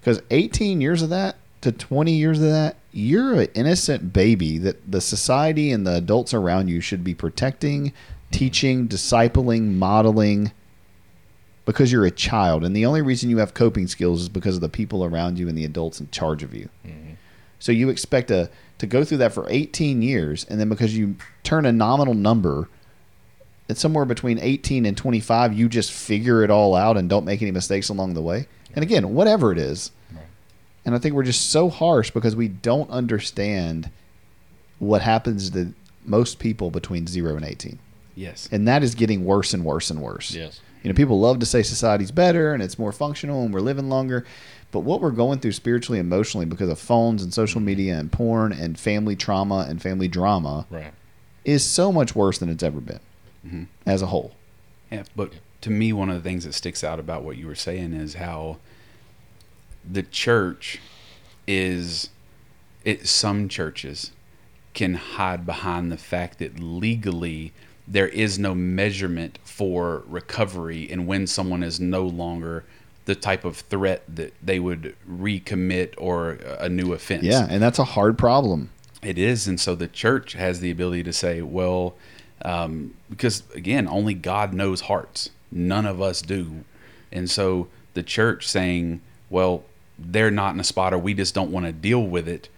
[0.00, 4.90] Because 18 years of that to 20 years of that, you're an innocent baby that
[4.90, 8.30] the society and the adults around you should be protecting, mm-hmm.
[8.30, 10.52] teaching, discipling, modeling
[11.64, 12.64] because you're a child.
[12.64, 15.48] And the only reason you have coping skills is because of the people around you
[15.48, 16.68] and the adults in charge of you.
[16.86, 17.12] Mm-hmm.
[17.58, 21.16] So you expect a, to go through that for 18 years, and then because you
[21.42, 22.68] turn a nominal number,
[23.68, 27.40] it's somewhere between 18 and 25, you just figure it all out and don't make
[27.40, 28.46] any mistakes along the way.
[28.74, 29.90] And again, whatever it is.
[30.84, 33.90] And I think we're just so harsh because we don't understand
[34.78, 35.72] what happens to
[36.04, 37.78] most people between 0 and 18.
[38.14, 38.48] Yes.
[38.52, 40.34] And that is getting worse and worse and worse.
[40.34, 40.60] Yes.
[40.84, 43.88] You know, people love to say society's better and it's more functional and we're living
[43.88, 44.24] longer.
[44.70, 47.66] But what we're going through spiritually, emotionally, because of phones and social mm-hmm.
[47.66, 50.92] media and porn and family trauma and family drama, Right.
[51.44, 53.00] is so much worse than it's ever been
[53.46, 53.64] mm-hmm.
[53.86, 54.34] as a whole.
[54.92, 55.32] Yeah, but
[55.62, 58.14] to me, one of the things that sticks out about what you were saying is
[58.14, 58.58] how
[59.90, 60.80] the church
[61.46, 62.10] is
[62.84, 63.08] it.
[63.08, 64.12] Some churches
[64.74, 67.52] can hide behind the fact that legally
[67.86, 72.64] there is no measurement for recovery and when someone is no longer
[73.04, 77.24] the type of threat that they would recommit or a new offense.
[77.24, 78.70] Yeah, and that's a hard problem.
[79.02, 81.94] It is, and so the church has the ability to say, well,
[82.42, 85.28] um, because again, only God knows hearts.
[85.52, 86.64] None of us do,
[87.12, 89.64] and so the church saying, well,
[89.98, 92.48] they're not in a spot, or we just don't want to deal with it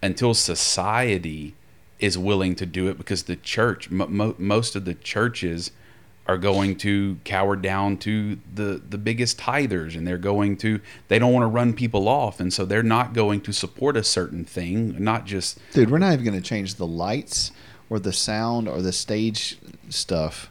[0.00, 1.54] until society
[1.98, 5.70] is willing to do it, because the church, mo- mo- most of the churches
[6.26, 11.18] are going to cower down to the the biggest tithers and they're going to they
[11.18, 12.40] don't want to run people off.
[12.40, 16.12] And so they're not going to support a certain thing not just Dude, we're not
[16.12, 17.52] even going to change the lights
[17.88, 19.58] or the sound or the stage
[19.88, 20.50] stuff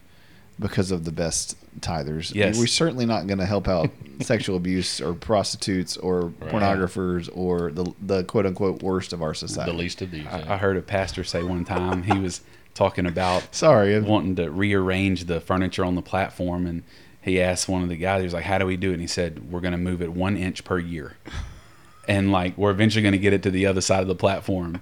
[0.57, 2.33] because of the best tithers.
[2.33, 2.57] Yes.
[2.57, 3.89] We're certainly not going to help out
[4.21, 6.51] sexual abuse or prostitutes or Right.
[6.51, 9.71] pornographers or the, the quote unquote worst of our society.
[9.71, 10.23] The least of these.
[10.23, 10.45] yeah.
[10.47, 12.41] I, I heard a pastor say one time he was
[12.73, 13.99] talking about Sorry.
[13.99, 16.83] wanting to rearrange the furniture on the platform, and
[17.21, 19.01] he asked one of the guys, he was like, "How do we do it?" And
[19.01, 21.17] he said, "We're going to move it one inch per year,
[22.07, 24.81] and like we're eventually going to get it to the other side of the platform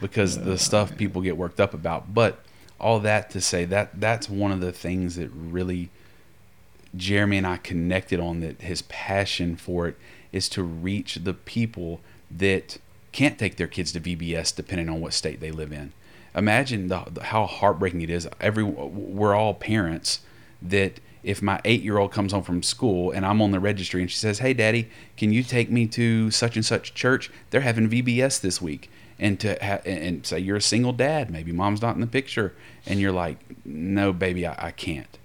[0.00, 2.44] because the stuff people get worked up about." But
[2.80, 5.90] all that to say that that's one of the things that really
[6.96, 9.96] Jeremy and I connected on that his passion for it
[10.32, 12.00] is to reach the people
[12.30, 12.78] that
[13.12, 15.92] can't take their kids to VBS depending on what state they live in.
[16.34, 18.28] Imagine the, the- how heartbreaking it is.
[18.40, 20.20] Every we're all parents
[20.62, 24.00] that if my eight year old comes home from school and I'm on the registry
[24.02, 27.30] and she says, "Hey, Daddy, can you take me to such and such church?
[27.50, 31.50] They're having VBS this week." And to ha- and say you're a single dad, maybe
[31.50, 32.54] mom's not in the picture,
[32.86, 35.18] and you're like, "No, baby, I, I can't."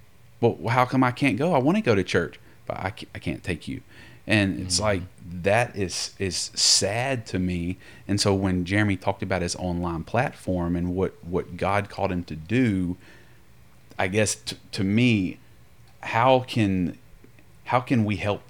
[0.52, 1.54] Well, how come I can't go?
[1.54, 3.82] I want to go to church, but I can't, I can't take you.
[4.26, 4.84] And it's Mm-hmm.
[4.84, 5.02] like
[5.44, 7.78] that is is sad to me.
[8.08, 12.24] And so when Jeremy talked about his online platform and what what God called him
[12.26, 12.96] to do,
[14.00, 15.40] I guess t- to me,
[16.02, 16.98] how can
[17.66, 18.42] how can we help?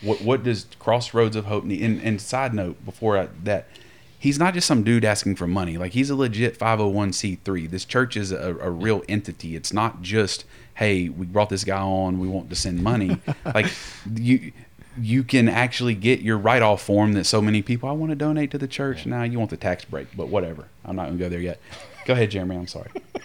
[0.00, 1.82] What what does Crossroads of Hope need?
[1.82, 3.66] And, and side note before I, that,
[4.18, 5.76] he's not just some dude asking for money.
[5.76, 7.68] Like he's a legit 501c3.
[7.68, 9.56] This church is a, a real entity.
[9.56, 10.44] It's not just
[10.78, 13.20] hey, we brought this guy on, we want to send money.
[13.44, 13.66] like
[14.14, 14.52] you
[15.00, 18.16] you can actually get your write off form that so many people I want to
[18.16, 19.04] donate to the church.
[19.04, 20.68] Now you want the tax break, but whatever.
[20.84, 21.60] I'm not gonna go there yet.
[22.06, 22.56] Go ahead, Jeremy.
[22.56, 22.90] I'm sorry.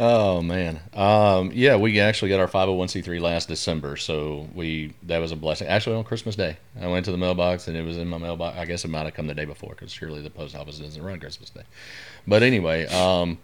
[0.00, 5.32] Oh man, um, yeah, we actually got our 501c3 last December, so we that was
[5.32, 5.66] a blessing.
[5.66, 8.56] Actually, on Christmas Day, I went to the mailbox and it was in my mailbox.
[8.56, 11.02] I guess it might have come the day before because surely the post office doesn't
[11.02, 11.64] run Christmas Day.
[12.28, 13.38] But anyway, um,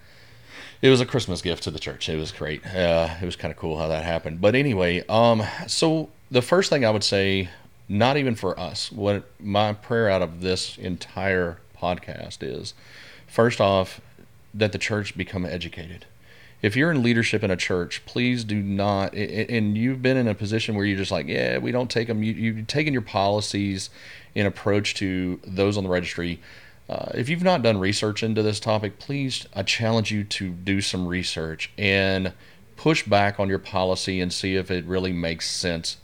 [0.82, 2.08] it was a Christmas gift to the church.
[2.08, 2.64] It was great.
[2.66, 4.40] Uh, it was kind of cool how that happened.
[4.40, 7.48] But anyway, um, so the first thing I would say,
[7.88, 12.74] not even for us, what my prayer out of this entire podcast is,
[13.26, 14.00] first off,
[14.52, 16.06] that the church become educated
[16.64, 19.12] if you're in leadership in a church, please do not.
[19.14, 22.22] And you've been in a position where you're just like, yeah, we don't take them.
[22.22, 23.90] You, you've taken your policies
[24.34, 26.40] and approach to those on the registry.
[26.88, 30.80] Uh, if you've not done research into this topic, please, I challenge you to do
[30.80, 32.32] some research and
[32.76, 35.96] push back on your policy and see if it really makes sense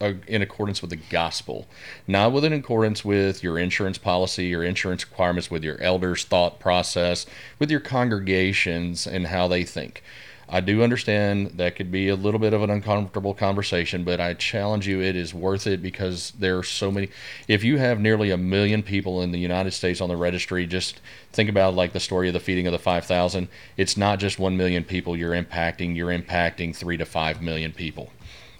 [0.00, 1.66] uh, in accordance with the gospel,
[2.06, 6.60] not with in accordance with your insurance policy, your insurance requirements, with your elders' thought
[6.60, 7.24] process,
[7.58, 10.02] with your congregations and how they think.
[10.48, 14.34] I do understand that could be a little bit of an uncomfortable conversation, but I
[14.34, 17.08] challenge you, it is worth it because there are so many.
[17.48, 21.00] If you have nearly a million people in the United States on the registry, just
[21.32, 23.48] think about like the story of the feeding of the 5,000.
[23.76, 28.10] It's not just 1 million people you're impacting, you're impacting 3 to 5 million people.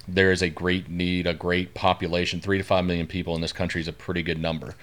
[0.07, 2.41] There is a great need, a great population.
[2.41, 4.75] 3 to 5 million people in this country is a pretty good number.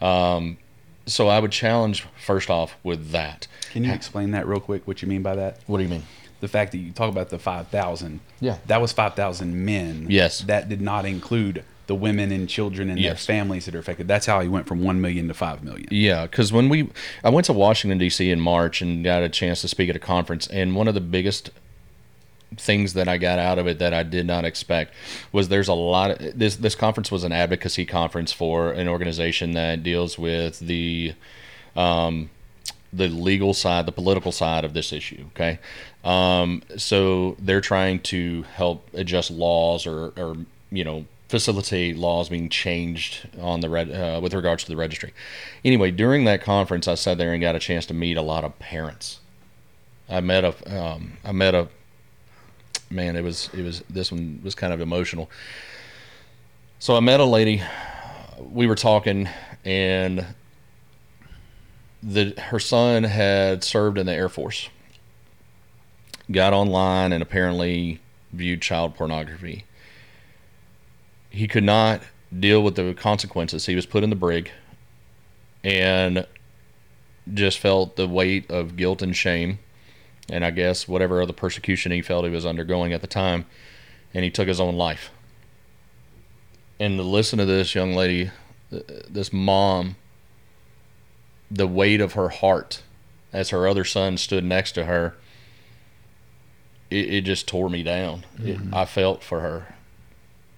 [0.00, 0.58] Um,
[1.06, 3.46] so I would challenge first off with that.
[3.70, 4.86] Can you explain that real quick?
[4.86, 5.60] What you mean by that?
[5.66, 6.02] What do you mean?
[6.40, 8.20] The fact that you talk about the five thousand.
[8.40, 8.58] Yeah.
[8.66, 10.06] That was five thousand men.
[10.08, 10.40] Yes.
[10.40, 13.24] That did not include the women and children and Yes.
[13.24, 14.08] their families that are affected.
[14.08, 15.86] That's how he went from one million to five million.
[15.90, 16.90] Yeah, because when we,
[17.22, 18.28] I went to Washington D.C.
[18.28, 21.00] in March and got a chance to speak at a conference, and one of the
[21.00, 21.50] biggest
[22.56, 24.94] things that I got out of it that I did not expect
[25.32, 26.56] was there's a lot of this.
[26.56, 31.14] This conference was an advocacy conference for an organization that deals with the,
[31.76, 32.30] um,
[32.92, 35.24] the legal side, the political side of this issue.
[35.34, 35.58] Okay,
[36.06, 40.36] um, so they're trying to help adjust laws or, or
[40.70, 45.12] you know facilitate laws being changed on the red uh, with regards to the registry.
[45.64, 48.44] Anyway, during that conference, I sat there and got a chance to meet a lot
[48.44, 49.18] of parents.
[50.08, 51.68] I met a um, I met a
[52.88, 53.16] man.
[53.16, 55.28] It was it was this one was kind of emotional.
[56.78, 57.64] So I met a lady.
[58.38, 59.28] We were talking,
[59.64, 60.24] and
[62.00, 64.68] the her son had served in the Air Force.
[66.30, 68.00] Got online and apparently
[68.32, 69.64] viewed child pornography.
[71.30, 72.02] He could not
[72.38, 73.66] deal with the consequences.
[73.66, 74.50] He was put in the brig,
[75.62, 76.26] and
[77.32, 79.58] just felt the weight of guilt and shame,
[80.28, 83.46] and I guess whatever other persecution he felt he was undergoing at the time,
[84.14, 85.10] and he took his own life.
[86.78, 88.30] And to listen to this young lady,
[88.72, 89.96] uh, this mom,
[91.50, 92.82] the weight of her heart
[93.32, 95.16] as her other son stood next to her,
[96.90, 98.24] it, it just tore me down.
[98.38, 98.74] It, mm-hmm.
[98.74, 99.74] I felt for her.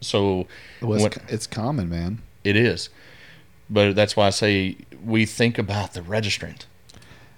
[0.01, 0.47] So
[0.81, 2.23] Well, when- it's, it's common, man.
[2.45, 2.89] it is.
[3.71, 6.65] But that's why I say we think about the registrant.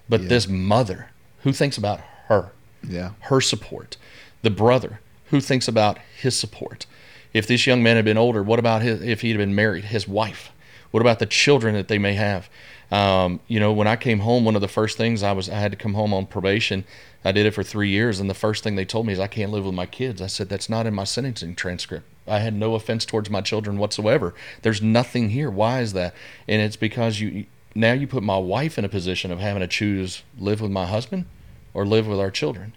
[0.09, 0.29] But Yeah.
[0.29, 1.11] this mother,
[1.43, 2.53] who thinks about her,
[2.87, 3.11] Yeah.
[3.21, 3.97] her support?
[4.43, 5.01] The brother,
[5.31, 6.87] who thinks about his support?
[7.33, 10.07] If this young man had been older, what about his, if he'd been married, his
[10.09, 10.51] wife?
[10.91, 12.49] What about the children that they may have?
[12.91, 15.55] Um, you know, when I came home, one of the first things I was, I
[15.55, 16.85] had to come home on probation.
[17.25, 19.27] I did it for three years, and the first thing they told me is I
[19.27, 20.21] can't live with my kids.
[20.21, 22.07] I said that's not in my sentencing transcript.
[22.27, 24.35] I had no offense towards my children whatsoever.
[24.63, 25.51] There's nothing here.
[25.51, 26.15] Why is that?
[26.49, 29.69] And it's because you now you put my wife in a position of having to
[29.69, 31.27] choose live with my husband
[31.73, 32.75] or live with our children.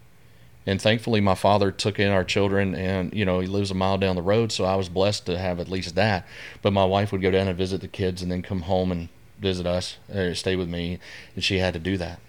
[0.65, 3.97] And thankfully, my father took in our children, and you know he lives a mile
[3.97, 6.25] down the road, so I was blessed to have at least that.
[6.61, 9.09] But my wife would go down and visit the kids, and then come home and
[9.43, 10.97] visit us, or stay with me,
[11.35, 12.19] and she had to do that.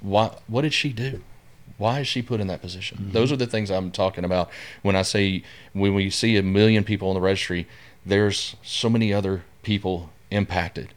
[0.00, 0.34] Why?
[0.46, 1.22] What did she do?
[1.76, 2.98] Why is she put in that position?
[2.98, 3.12] Mm-hmm.
[3.12, 4.50] Those are the things I'm talking about
[4.82, 5.42] when I say
[5.72, 7.66] when we see a million people on the registry,
[8.04, 10.88] there's so many other people impacted.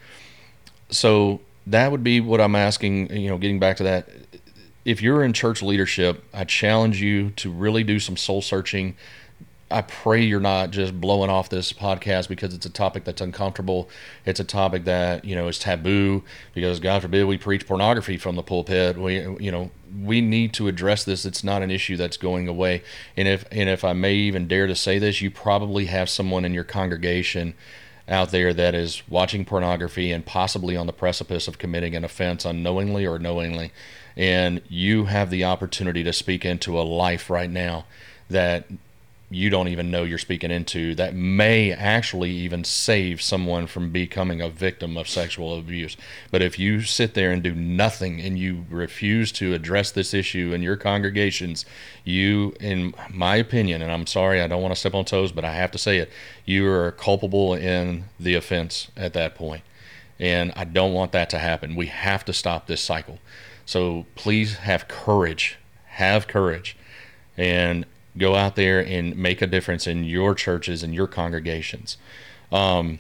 [0.90, 3.16] So that would be what I'm asking.
[3.16, 4.10] You know, getting back to that,
[4.86, 8.96] if you're in church leadership, I challenge you to really do some soul searching.
[9.74, 13.90] I pray you're not just blowing off this podcast because it's a topic that's uncomfortable.
[14.24, 16.24] It's a topic that you know is taboo
[16.54, 18.98] because God forbid we preach pornography from the pulpit.
[18.98, 19.72] We you know
[20.02, 21.26] we need to address this.
[21.26, 22.84] It's not an issue that's going away.
[23.18, 26.46] And if and if I may even dare to say this, you probably have someone
[26.46, 27.56] in your congregation
[28.08, 32.46] out there that is watching pornography and possibly on the precipice of committing an offense
[32.46, 33.72] unknowingly or knowingly.
[34.16, 37.86] And you have the opportunity to speak into a life right now
[38.30, 38.68] that
[39.34, 44.42] you don't even know you're speaking into that may actually even save someone from becoming
[44.42, 45.98] a victim of sexual abuse.
[46.32, 50.54] But if you sit there and do nothing and you refuse to address this issue
[50.54, 51.66] in your congregations,
[52.04, 55.44] you, in my opinion, and I'm sorry, I don't want to step on toes, but
[55.44, 56.12] I have to say it,
[56.46, 59.64] you are culpable in the offense at that point.
[60.20, 61.76] And I don't want that to happen.
[61.76, 63.20] We have to stop this cycle.
[63.66, 65.58] So please have courage.
[65.88, 66.78] Have courage.
[67.36, 67.86] And
[68.18, 71.98] go out there and make a difference in your churches and your congregations.
[72.52, 73.00] Um,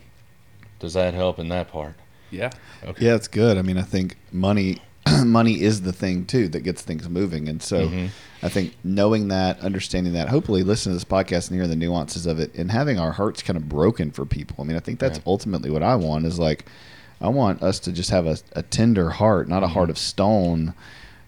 [0.80, 1.96] does that help in that part?
[2.32, 2.52] Yeah.
[2.84, 3.06] Okay.
[3.06, 3.58] Yeah, it's good.
[3.58, 4.82] I mean, I think money
[5.24, 7.48] money is the thing too that gets things moving.
[7.50, 8.08] And so Mm-hmm.
[8.42, 12.26] I think knowing that, understanding that, hopefully listening to this podcast and hearing the nuances
[12.26, 14.58] of it and having our hearts kind of broken for people.
[14.60, 15.24] I mean, I think that's Yeah.
[15.28, 16.66] ultimately what I want is like
[17.22, 19.74] I want us to just have a, a tender heart, not a Mm-hmm.
[19.76, 20.74] heart of stone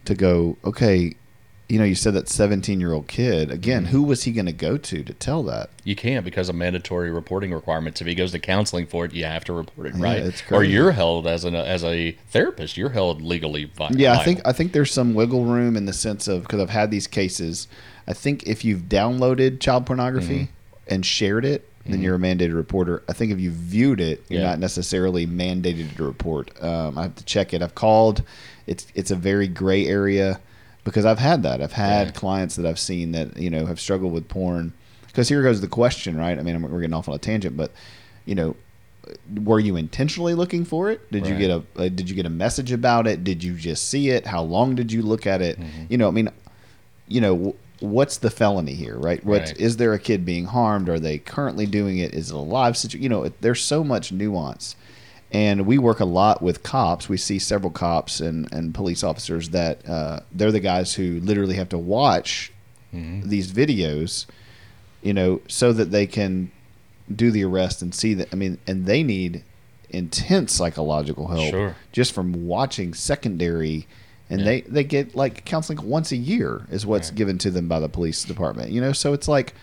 [0.06, 1.14] to go, okay,
[1.68, 3.50] you know, you said that 17 year old kid.
[3.50, 3.92] Again, Mm-hmm.
[3.92, 5.70] who was he going to go to to tell that?
[5.84, 8.02] You can't because of mandatory reporting requirements.
[8.02, 10.20] If he goes to counseling for it, you have to report it, Yeah, right?
[10.20, 12.78] it's Or you're held as an as a therapist.
[12.78, 13.72] You're held legally.
[13.92, 16.70] Yeah, I think I think there's some wiggle room in the sense of because I've
[16.70, 17.68] had these cases.
[18.08, 20.94] I think if you've downloaded child pornography Mm-hmm.
[20.94, 23.04] and shared it, then you're a mandated reporter.
[23.10, 24.50] I think if you viewed it, you're Yeah.
[24.50, 26.50] not necessarily mandated to report.
[26.64, 27.62] Um, I have to check it.
[27.64, 28.22] I've called.
[28.68, 30.40] It's it's a very gray area
[30.86, 31.62] because I've had that.
[31.62, 32.12] I've had Yeah.
[32.14, 34.72] clients that I've seen that you know have struggled with porn.
[35.08, 36.38] Because here goes the question, right?
[36.38, 37.72] I mean, we're getting off on a tangent, but
[38.26, 38.56] you know,
[39.44, 41.10] were you intentionally looking for it?
[41.12, 43.24] Did you get a uh, did you get a message about it?
[43.24, 44.26] Did you just see it?
[44.28, 45.60] How long did you look at it?
[45.60, 45.84] Mm-hmm.
[45.90, 46.30] You know, I mean,
[47.08, 49.24] you know, what's the felony here, right?
[49.24, 49.60] What's Right.
[49.60, 50.90] is there a kid being harmed?
[50.90, 52.14] Are they currently doing it?
[52.14, 53.04] Is it a live situation?
[53.04, 54.76] You know, it, there's so much nuance.
[55.32, 57.10] And we work a lot with cops.
[57.10, 61.56] We see several cops and, and police officers that uh, they're the guys who literally
[61.56, 62.52] have to watch
[62.94, 63.28] Mm-hmm.
[63.28, 64.26] these videos,
[65.02, 66.50] you know, so that they can
[67.14, 68.30] do the arrest and see that.
[68.32, 69.44] I mean, and they need
[69.90, 71.76] intense psychological help Sure.
[71.92, 73.86] just from watching secondary.
[74.30, 74.46] And Yeah.
[74.46, 77.18] they, they get like counseling once a year is what's Right.
[77.18, 78.94] given to them by the police department, you know?
[78.94, 79.54] So it's like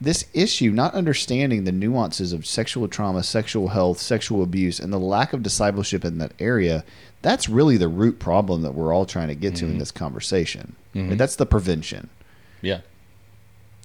[0.00, 4.98] this issue, not understanding the nuances of sexual trauma, sexual health, sexual abuse, and the
[4.98, 6.84] lack of discipleship in that area,
[7.22, 10.76] that's really the root problem that we're all trying to get to in this conversation.
[10.94, 11.16] Mhm.
[11.16, 12.08] That's the prevention.
[12.62, 12.80] yeah,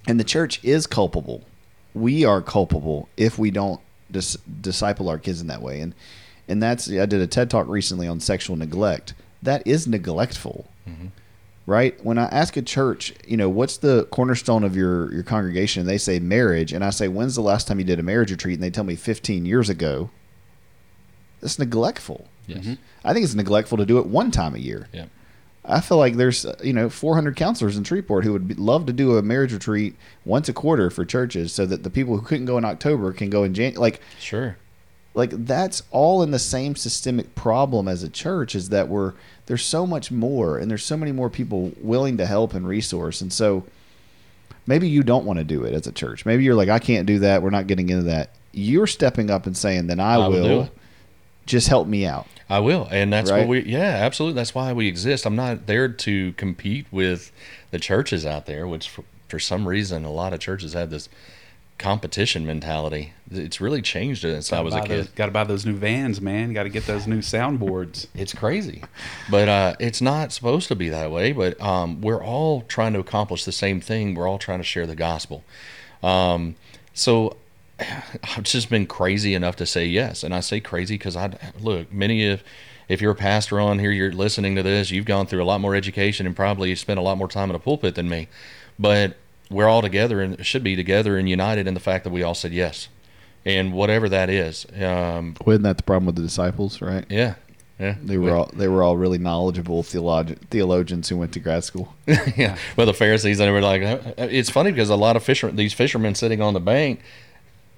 [0.08, 1.42] And the church is culpable.
[1.94, 3.80] We are culpable if we don't
[4.10, 5.80] dis- disciple our kids in that way.
[5.82, 5.94] And
[6.48, 9.14] and that's I did a TED talk recently on sexual neglect.
[9.44, 10.66] That is neglectful.
[11.72, 11.98] Right?
[12.04, 15.80] When I ask a church, you know, what's the cornerstone of your your congregation?
[15.80, 18.30] And they say marriage, and I say, "When's the last time you did a marriage
[18.30, 20.10] retreat?" And they tell me 15 years ago.
[21.40, 22.28] That's neglectful.
[22.46, 22.74] yes, mm-hmm.
[23.06, 24.90] I think it's neglectful to do it one time a year.
[24.92, 25.06] yeah.
[25.64, 28.94] I feel like there's you know 400 counselors in Shreveport who would be, love to
[28.94, 29.96] do a marriage retreat
[30.26, 33.30] once a quarter for churches, so that the people who couldn't go in October can
[33.30, 33.76] go in Jan.
[33.76, 34.58] Like Sure.
[35.14, 39.14] Like that's all in the same systemic problem as a church is that we're
[39.48, 43.22] there's so much more and there's so many more people willing to help and resource,
[43.22, 43.66] and so
[44.66, 46.26] maybe you don't want to do it as a church.
[46.26, 47.42] Maybe you're like I can't do that.
[47.44, 48.32] We're not getting into that.
[48.54, 50.70] You're stepping up and saying, then I, I will.
[51.46, 52.28] Just help me out.
[52.50, 53.40] I will, and that's Right?
[53.40, 53.62] what we.
[53.64, 54.36] Yeah, absolutely.
[54.36, 55.26] That's why we exist.
[55.26, 57.32] I'm not there to compete with
[57.72, 61.10] the churches out there, which for, for some reason a lot of churches have this
[61.82, 63.14] competition mentality.
[63.32, 65.14] It's really changed since I was a kid.
[65.16, 66.54] Got to buy those new vans, man.
[66.54, 68.08] Got to get those new soundboards.
[68.22, 68.84] It's crazy,
[69.32, 71.32] but uh, it's not supposed to be that way.
[71.32, 74.14] But um, we're all trying to accomplish the same thing.
[74.14, 75.44] We're all trying to share the gospel.
[76.04, 76.56] Um,
[76.94, 77.38] so
[77.80, 81.92] I've just been crazy enough to say yes, and I say crazy because I look
[81.92, 82.44] many of.
[82.88, 84.92] If you're a pastor on here, you're listening to this.
[84.92, 87.56] You've gone through a lot more education and probably spent a lot more time in
[87.56, 88.28] a pulpit than me,
[88.78, 89.16] but
[89.52, 92.34] we're all together and should be together and united in the fact that we all
[92.36, 92.88] said yes,
[93.46, 94.66] and whatever that is.
[94.82, 97.06] Um, Wasn't that the problem with the disciples, right?
[97.10, 97.36] yeah,
[97.80, 97.96] yeah.
[98.02, 101.94] They were all they were all really knowledgeable theolog- theologians who went to grad school.
[102.38, 102.58] yeah.
[102.78, 105.52] Well, the Pharisees and they were like, uh, it's funny because a lot of fisher
[105.52, 107.02] these fishermen sitting on the bank,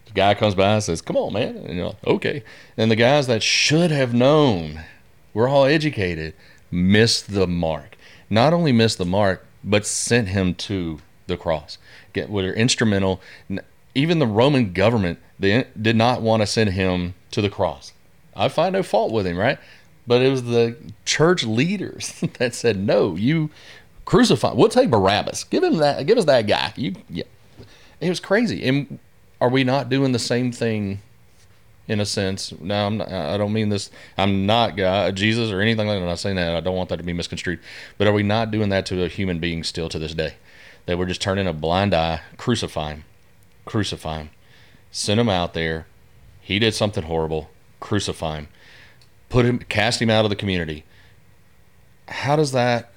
[0.06, 2.44] the guy comes by and says, "Come on, man," and you're like, "Okay."
[2.78, 4.82] And the guys that should have known,
[5.34, 6.34] we're all educated,
[6.70, 7.96] missed the mark.
[8.30, 11.00] Not only missed the mark, but sent him to
[11.36, 11.78] the cross.
[12.14, 13.22] Get were instrumental.
[13.96, 17.94] Even the Roman government they did not want to send him to the cross.
[18.36, 19.60] I find no fault with him, right?
[20.08, 23.50] But it was the church leaders that said, "No, you
[24.06, 24.54] crucify.
[24.54, 25.44] We'll take Barabbas.
[25.46, 26.06] Give him that.
[26.06, 27.24] Give us that guy." You, yeah.
[28.00, 28.68] It was crazy.
[28.68, 29.00] And
[29.40, 31.02] are we not doing the same thing?
[31.86, 33.92] In a sense, now I'm not, I don't mean this.
[34.18, 36.02] I'm not God, Jesus, or anything like that.
[36.02, 36.56] I'm not saying that.
[36.56, 37.60] I don't want that to be misconstrued.
[37.98, 40.36] But are we not doing that to a human being still to this day?
[40.86, 43.04] That we're just turning a blind eye, crucify him,
[43.66, 44.30] crucify him,
[44.92, 45.88] send him out there.
[46.42, 47.50] He did something horrible.
[47.80, 48.48] Crucify him,
[49.30, 50.86] put him, cast him out of the community.
[52.08, 52.92] How does that?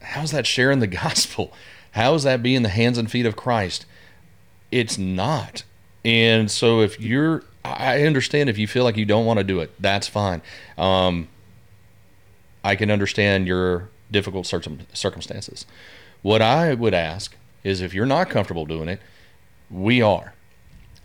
[0.00, 1.52] How's that sharing the gospel?
[1.92, 3.86] How is that being the hands and feet of Christ?
[4.72, 5.62] It's not.
[6.04, 9.60] And so if you're, I understand if you feel like you don't want to do
[9.60, 10.42] it, that's fine.
[10.76, 11.28] Um,
[12.64, 15.66] I can understand your difficult circum- circumstances.
[16.24, 18.98] What I would ask is if you're not comfortable doing it,
[19.70, 20.32] we are.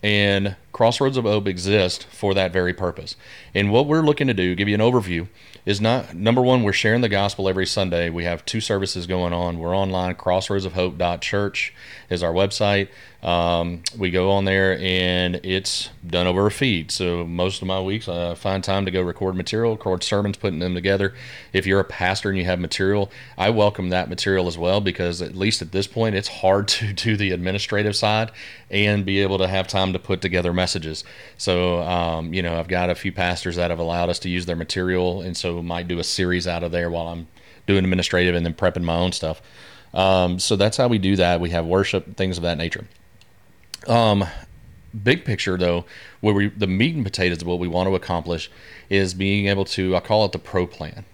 [0.01, 3.17] And Crossroads of Hope exists for that very purpose.
[3.53, 5.27] And what we're looking to do, give you an overview,
[5.65, 8.09] is not number one, we're sharing the gospel every Sunday.
[8.09, 9.59] We have two services going on.
[9.59, 11.73] We're online, crossroadsofhope.church
[12.09, 12.87] is our website.
[13.21, 16.89] Um, we go on there and it's done over a feed.
[16.89, 20.59] So most of my weeks, I find time to go record material, record sermons, putting
[20.59, 21.13] them together.
[21.51, 25.21] If you're a pastor and you have material, I welcome that material as well because
[25.21, 28.31] at least at this point, it's hard to do the administrative side
[28.71, 31.03] and be able to have time to put together messages.
[31.37, 34.45] So, um, you know, I've got a few pastors that have allowed us to use
[34.45, 37.27] their material, and so might do a series out of there while I'm
[37.67, 39.41] doing administrative and then prepping my own stuff.
[39.93, 41.41] Um, so that's how we do that.
[41.41, 42.87] We have worship, things of that nature.
[43.87, 44.25] Um,
[45.03, 45.85] big picture though,
[46.21, 48.49] where we the meat and potatoes of what we want to accomplish
[48.89, 51.05] is being able to I call it the pro plan.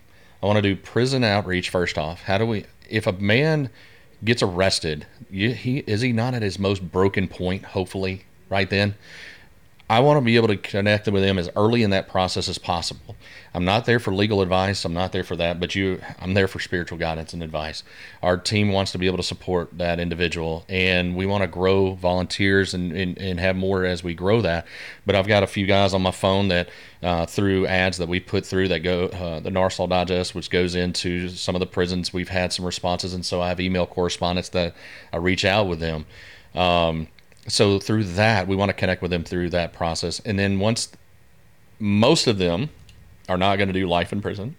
[0.42, 2.24] I want to do prison outreach first off.
[2.24, 3.70] How do we if a man
[4.24, 8.96] gets arrested, you, he is he not at his most broken point hopefully right then?
[9.88, 12.58] I want to be able to connect with them as early in that process as
[12.58, 13.16] possible.
[13.54, 14.84] I'm not there for legal advice.
[14.84, 17.84] I'm not there for that, but you, I'm there for spiritual guidance and advice.
[18.24, 21.94] Our team wants to be able to support that individual, and we want to grow
[21.94, 24.66] volunteers and, and, and have more as we grow that.
[25.06, 26.70] But I've got a few guys on my phone that,
[27.04, 30.74] uh, through ads that we put through that go, uh, the NARSOL Digest, which goes
[30.74, 34.50] into some of the prisons, we've had some responses, and so I have email correspondence
[34.50, 34.76] that
[35.14, 36.08] I reach out with them.
[36.56, 37.10] Um,
[37.48, 40.92] so through that, we want to connect with them through that process, and then once
[41.80, 42.70] most of them
[43.28, 44.56] are not going to do life in prison.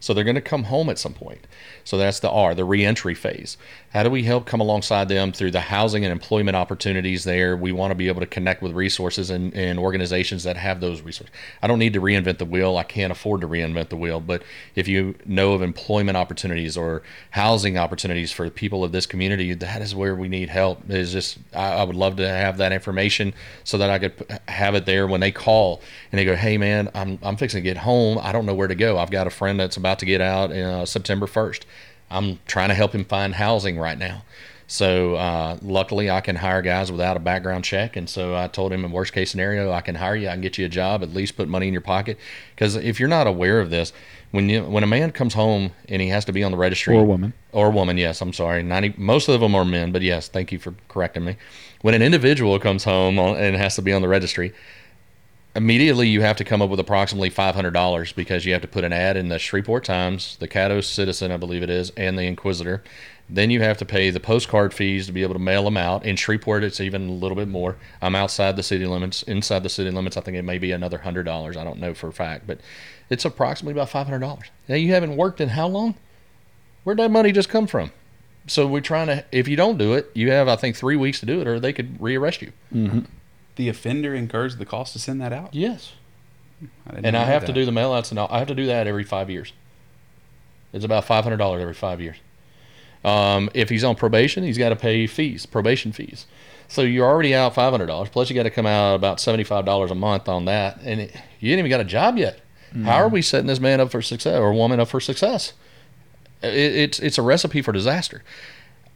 [0.00, 1.46] So they're going to come home at some point.
[1.84, 3.56] So that's the R, the reentry phase.
[3.92, 7.56] How do we help come alongside them through the housing and employment opportunities there?
[7.56, 11.02] We want to be able to connect with resources and, and organizations that have those
[11.02, 11.34] resources.
[11.62, 12.76] I don't need to reinvent the wheel.
[12.78, 14.20] I can't afford to reinvent the wheel.
[14.20, 14.42] But
[14.74, 19.82] if you know of employment opportunities or housing opportunities for people of this community, that
[19.82, 20.88] is where we need help.
[20.88, 24.74] Is just I, I would love to have that information so that I could have
[24.74, 27.78] it there when they call and they go, "Hey man, I'm I'm fixing to get
[27.78, 28.18] home.
[28.22, 28.98] I don't know where to go.
[28.98, 31.62] I've got a friend that's about to get out uh, September 1st.
[32.10, 34.22] I'm trying to help him find housing right now.
[34.66, 38.72] So uh, luckily, I can hire guys without a background check, and so I told
[38.72, 40.28] him, in worst case scenario, I can hire you.
[40.28, 42.18] I can get you a job, at least put money in your pocket.
[42.54, 43.92] Because if you're not aware of this,
[44.30, 46.94] when you when a man comes home and he has to be on the registry,
[46.94, 47.32] Or a woman.
[47.50, 50.52] or a woman, yes, I'm sorry, ninety most of them are men, but yes, thank
[50.52, 51.36] you for correcting me.
[51.82, 54.52] When an individual comes home and has to be on the registry,
[55.54, 58.92] immediately you have to come up with approximately $500 because you have to put an
[58.92, 62.82] ad in the Shreveport Times, the Caddo Citizen, I believe it is, and the Inquisitor.
[63.28, 66.04] Then you have to pay the postcard fees to be able to mail them out.
[66.04, 67.76] In Shreveport, it's even a little bit more.
[68.02, 69.22] I'm outside the city limits.
[69.22, 71.56] Inside the city limits, I think it may be another hundred dollars.
[71.56, 72.60] I don't know for a fact, but
[73.08, 74.50] it's approximately about five hundred dollars.
[74.68, 75.94] Now you haven't worked in how long?
[76.82, 77.92] Where'd that money just come from?
[78.48, 79.24] So we're trying to.
[79.30, 81.60] If you don't do it, you have I think three weeks to do it, or
[81.60, 82.52] they could rearrest you.
[82.74, 83.00] Mm-hmm.
[83.60, 85.54] The offender incurs the cost to send that out.
[85.54, 85.92] Yes.
[86.86, 88.64] I didn't and I have to do the mail outs, and I have to do
[88.64, 89.52] that every five years.
[90.72, 92.16] It's about five hundred dollars every five years.
[93.04, 96.24] Um, if he's on probation, he's got to pay fees, probation fees.
[96.68, 98.08] So you're already out five hundred dollars.
[98.08, 101.02] Plus, you got to come out about seventy five dollars a month on that, and
[101.02, 102.40] it, you ain't even got a job yet.
[102.84, 105.52] How are we setting this man up for success or woman up for success?
[106.42, 108.22] It, it's it's a recipe for disaster.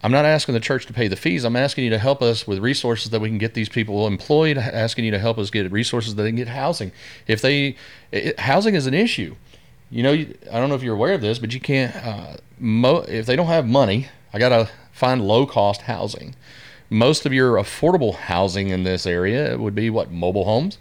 [0.05, 1.45] I'm not asking the church to pay the fees.
[1.45, 4.59] I'm asking you to help us with resources that we can get these people employed.
[4.59, 6.93] Asking you to help us get resources that they can get housing.
[7.27, 7.77] If they,
[8.13, 9.35] it, housing is an issue.
[9.91, 11.97] You know, you, I don't know if you're aware of this, but you can't.
[11.97, 16.35] Uh, mo- if they don't have money, I gotta find low cost housing.
[16.91, 20.77] Most of your affordable housing in this area would be what mobile homes.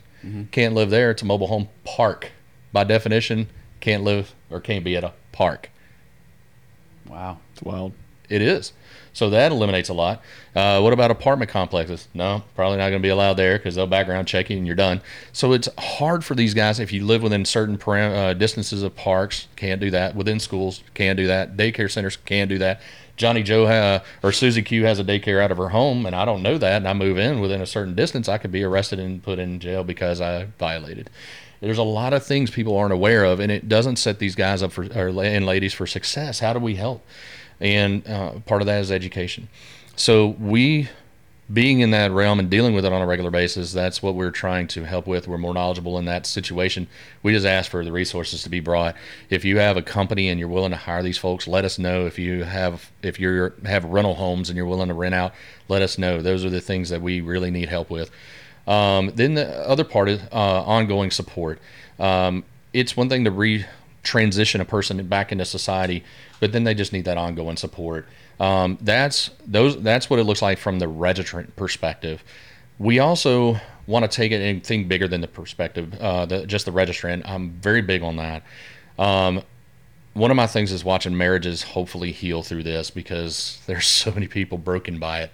[0.51, 1.11] Can't live there.
[1.11, 2.31] It's a mobile home park.
[2.73, 5.69] By definition, can't live or can't be at a park.
[7.07, 7.39] Wow.
[7.53, 7.93] It's wild.
[8.29, 8.73] It is.
[9.13, 10.21] So that eliminates a lot.
[10.55, 12.07] Uh, what about apartment complexes?
[12.13, 14.75] No, probably not going to be allowed there because they'll background check you and you're
[14.75, 15.01] done.
[15.31, 18.95] So it's hard for these guys if you live within certain param- uh, distances of
[18.95, 19.47] parks.
[19.55, 20.15] Can't do that.
[20.15, 21.55] Within schools, can't do that.
[21.55, 22.81] Daycare centers can't do that.
[23.15, 26.41] Johnny Joe or Susie Q has a daycare out of her home, and I don't
[26.41, 29.21] know that, and I move in within a certain distance, I could be arrested and
[29.21, 31.11] put in jail because I violated.
[31.61, 34.63] There's a lot of things people aren't aware of, and it doesn't set these guys
[34.63, 36.39] up for or and ladies for success.
[36.39, 37.05] How do we help?
[37.63, 39.47] And uh, part of that is education.
[39.95, 40.89] So we,
[41.51, 44.31] being in that realm and dealing with it on a regular basis, that's what we're
[44.31, 45.29] trying to help with.
[45.29, 46.87] We're more knowledgeable in that situation.
[47.23, 48.95] We just ask for the resources to be brought.
[49.29, 52.05] If you have a company and you're willing to hire these folks, let us know.
[52.05, 55.33] If you have if you have rental homes and you're willing to rent out,
[55.69, 56.21] let us know.
[56.21, 58.11] Those are the things that we really need help with.
[58.67, 61.59] Um, then the other part is uh, ongoing support.
[61.97, 63.65] Um, it's one thing to re
[64.03, 66.03] transition a person back into society,
[66.43, 68.05] but then they just need that ongoing support.
[68.37, 69.81] Um, that's those.
[69.81, 72.21] That's what it looks like from the registrant perspective.
[72.77, 76.65] We also want to take it and think bigger than the perspective, uh, the, just
[76.65, 77.21] the registrant.
[77.29, 78.43] I'm very big on that.
[78.99, 79.43] Um,
[80.15, 84.27] one of my things is watching marriages hopefully heal through this because there's so many
[84.27, 85.31] people broken by it.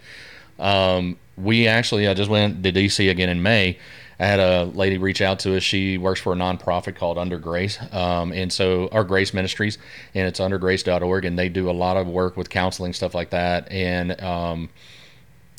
[0.59, 3.79] Um, we actually, I just went to DC again in May.
[4.19, 5.63] I had a lady reach out to us.
[5.63, 9.77] She works for a nonprofit called Under Grace, um, and so our Grace Ministries,
[10.13, 13.71] and it's undergrace.org, and they do a lot of work with counseling stuff like that.
[13.71, 14.69] And um,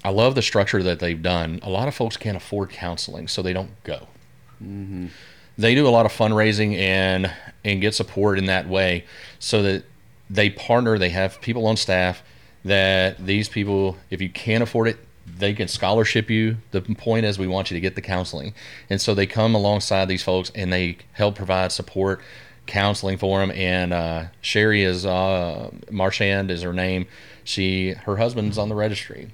[0.05, 1.61] I love the structure that they've done.
[1.63, 4.09] A lot of folks can't afford counseling, so they don't go.
[4.63, 5.07] Mm-hmm.
[5.57, 7.33] They do a lot of fundraising and
[7.65, 9.05] and get support in that way,
[9.39, 9.85] so that
[10.29, 10.99] they partner.
[10.99, 12.23] They have people on staff
[12.65, 14.99] that these people, if you can't afford it,
[15.39, 16.57] they can scholarship you.
[16.71, 18.55] The point is, we want you to get the counseling,
[18.89, 22.21] and so they come alongside these folks and they help provide support,
[22.67, 23.51] counseling for them.
[23.51, 27.07] And uh, Sherry is uh, Marchand is her name.
[27.45, 29.31] She her husband's on the registry,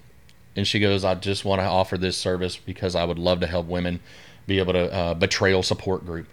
[0.55, 3.47] and she goes, "I just want to offer this service because I would love to
[3.47, 4.01] help women
[4.47, 6.27] be able to uh, betrayal support group."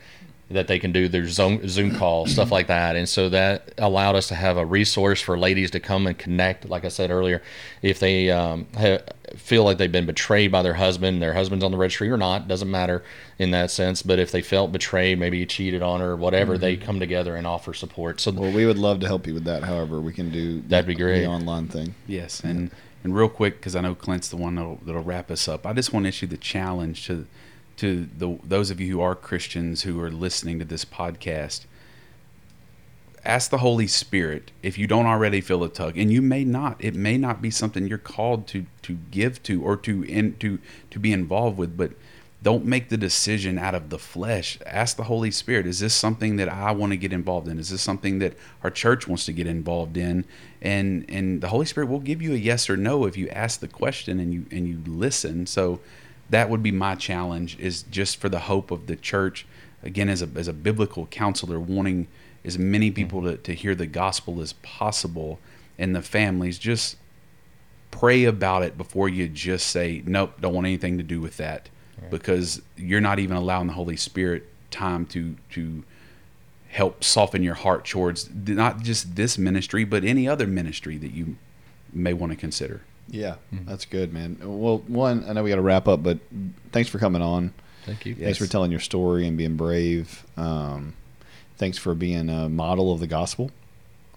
[0.54, 2.96] That they can do their Zoom, Zoom call, stuff like that.
[2.96, 6.70] And so that allowed us to have a resource for ladies to come and connect.
[6.70, 7.42] Like I said earlier,
[7.82, 9.02] if they um, ha-
[9.36, 12.48] feel like they've been betrayed by their husband, their husband's on the registry or not,
[12.48, 13.04] doesn't matter
[13.38, 14.02] in that sense.
[14.02, 16.62] But if they felt betrayed, maybe he cheated on her, whatever, mm-hmm.
[16.62, 18.22] they come together and offer support.
[18.22, 19.64] So well, we would love to help you with that.
[19.64, 21.96] However, we can do that'd be great the online thing.
[22.08, 22.72] Yes, and
[23.04, 25.66] and real quick because I know Clint's the one that'll, that'll wrap us up.
[25.66, 27.28] I just want to issue the challenge to
[27.78, 31.66] to the, those of you who are Christians who are listening to this podcast,
[33.26, 36.76] ask the Holy Spirit if you don't already feel a tug, and you may not.
[36.80, 40.60] It may not be something you're called to to give to or to in, to
[40.92, 41.92] to be involved with, but
[42.44, 44.60] don't make the decision out of the flesh.
[44.66, 47.58] Ask the Holy Spirit, is this something that I want to get involved in?
[47.58, 50.26] Is this something that our church wants to get involved in?
[50.62, 53.62] And and the Holy Spirit will give you a yes or no if you ask
[53.62, 55.48] the question and you and you listen.
[55.48, 55.80] So
[56.34, 59.46] that would be my challenge is just for the hope of the church
[59.84, 62.08] again as a, as a biblical counselor wanting
[62.44, 65.40] as many people to, to hear the gospel as possible
[65.78, 66.98] and the families just
[67.92, 71.70] pray about it before you just say nope don't want anything to do with that
[72.02, 72.10] right.
[72.10, 75.84] because you're not even allowing the holy spirit time to to
[76.70, 81.36] help soften your heart towards not just this ministry but any other ministry that you
[81.94, 83.66] may want to consider yeah, mm-hmm.
[83.66, 84.38] that's good, man.
[84.42, 86.20] Well, one, I know we got to wrap up, but
[86.72, 87.54] thanks for coming on.
[87.86, 88.16] Thank you.
[88.16, 88.38] Thanks yes.
[88.38, 90.26] for telling your story and being brave.
[90.38, 90.94] Um,
[91.58, 93.52] thanks for being a model of the gospel.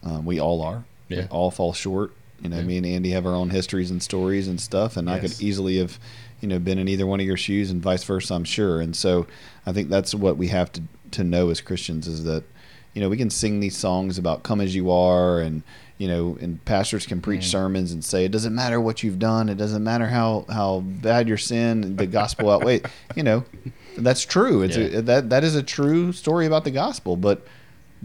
[0.03, 0.85] Um, we all are.
[1.09, 1.23] Yeah.
[1.23, 2.13] We all fall short.
[2.43, 2.63] You know, yeah.
[2.63, 5.17] me and Andy have our own histories and stories and stuff, and yes.
[5.17, 5.99] I could easily have,
[6.41, 8.35] you know, been in either one of your shoes, and vice versa.
[8.35, 8.81] I'm sure.
[8.81, 9.27] And so,
[9.65, 10.83] I think that's what we have to
[11.13, 12.45] to know as Christians is that,
[12.93, 15.63] you know, we can sing these songs about "Come as you are" and
[15.99, 17.51] you know, and pastors can preach mm.
[17.51, 21.29] sermons and say it doesn't matter what you've done, it doesn't matter how how bad
[21.29, 22.83] your sin, the gospel outweighs.
[23.17, 23.45] you know,
[23.97, 24.63] that's true.
[24.63, 24.99] It's yeah.
[24.99, 27.47] a, that that is a true story about the gospel, but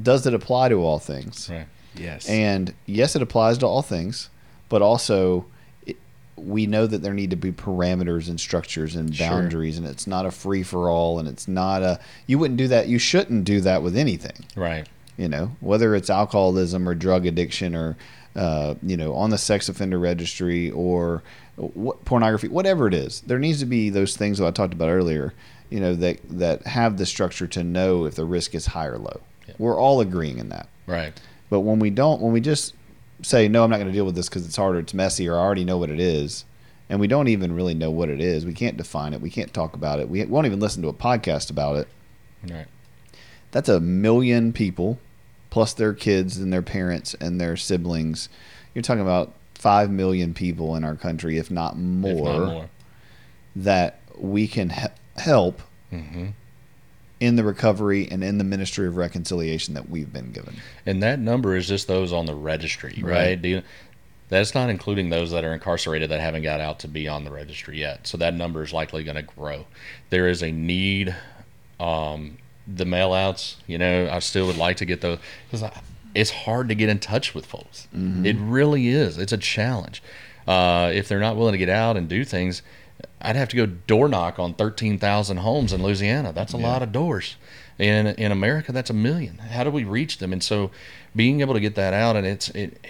[0.01, 1.49] does it apply to all things?
[1.49, 1.68] Right.
[1.95, 2.30] Yes.
[2.30, 4.30] And yes, it applies to all things,
[4.69, 5.45] but also
[5.85, 5.97] it,
[6.38, 9.84] we know that there need to be parameters and structures and boundaries, sure.
[9.84, 12.88] and it's not a free for all, and it's not a you wouldn't do that.
[12.88, 14.45] You shouldn't do that with anything.
[14.55, 14.88] Right
[15.22, 17.95] you know, whether it's alcoholism or drug addiction or,
[18.35, 21.22] uh, you know, on the sex offender registry or
[21.57, 24.89] what, pornography, whatever it is, there needs to be those things that I talked about
[24.89, 25.31] earlier,
[25.69, 28.98] you know, that, that have the structure to know if the risk is high or
[28.98, 29.22] low.
[29.48, 29.53] Yeah.
[29.60, 30.68] We're all agreeing in that.
[30.88, 31.14] Right.
[31.52, 32.73] But when we don't, when we just
[33.22, 35.35] say, no, I'm not going to deal with this because it's harder, it's messy, or
[35.35, 36.45] I already know what it is,
[36.89, 39.53] and we don't even really know what it is, we can't define it, we can't
[39.53, 41.88] talk about it, we won't even listen to a podcast about it.
[42.49, 42.65] Right.
[43.52, 44.98] That's a million people
[45.51, 48.27] plus their kids and their parents and their siblings.
[48.73, 52.69] You're talking about five million people in our country, if not more, if not more.
[53.57, 54.87] that we can he-
[55.17, 55.61] help
[55.91, 56.29] mm-hmm.
[57.19, 60.55] in the recovery and in the ministry of reconciliation that we've been given.
[60.87, 63.39] And that number is just those on the registry, right?
[63.43, 63.63] right?
[64.29, 67.31] that's not including those that are incarcerated that haven't got out to be on the
[67.31, 68.07] registry yet.
[68.07, 69.65] So that number is likely going to grow.
[70.09, 71.13] There is a need
[71.81, 72.37] um,
[72.77, 73.57] the mail outs.
[73.68, 75.19] You know, I still would like to get those
[75.49, 75.69] because
[76.14, 77.88] it's hard to get in touch with folks.
[77.95, 78.26] Mm-hmm.
[78.26, 79.18] It really is.
[79.18, 80.02] It's a challenge.
[80.48, 82.61] Uh, if they're not willing to get out and do things,
[83.22, 86.34] I'd have to go door knock on 13,000 homes in Louisiana.
[86.34, 86.68] That's a yeah.
[86.68, 87.35] lot of doors.
[87.80, 89.39] In in America, that's a million.
[89.39, 90.34] How do we reach them?
[90.34, 90.69] And so,
[91.15, 92.85] being able to get that out, and it's it,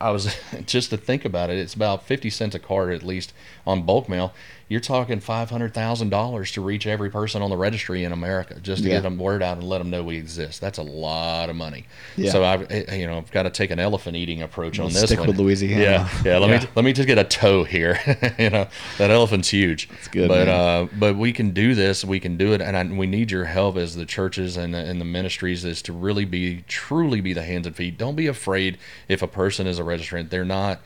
[0.00, 0.34] I was
[0.66, 3.32] just to think about it, it's about 50 cents a card at least
[3.66, 4.32] on bulk mail.
[4.74, 8.96] You're talking $500,000 to reach every person on the registry in America just to Yeah.
[8.96, 10.60] get them word out and let them know we exist.
[10.60, 11.84] That's a lot of money.
[12.16, 12.32] Yeah.
[12.32, 15.04] So I've eh, you know I've got to take an elephant eating approach on this
[15.04, 15.28] stick one.
[15.28, 15.80] with Louisiana.
[15.80, 16.38] Yeah, yeah.
[16.38, 16.58] Let Yeah.
[16.62, 18.00] me let me just get a toe here.
[18.36, 18.66] you know
[18.98, 19.88] that elephant's huge.
[19.88, 22.04] That's good, But uh, but we can do this.
[22.04, 25.00] We can do it, and I, we need your help as the churches and and
[25.00, 27.96] the ministries is to really be truly be the hands and feet.
[27.96, 28.76] Don't be afraid
[29.06, 30.30] if a person is a registrant.
[30.30, 30.80] They're not.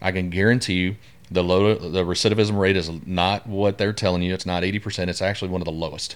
[0.00, 0.96] I can guarantee you.
[1.34, 4.32] The low, the recidivism rate is not what they're telling you.
[4.32, 5.10] It's not eighty percent.
[5.10, 6.14] It's actually one of the lowest,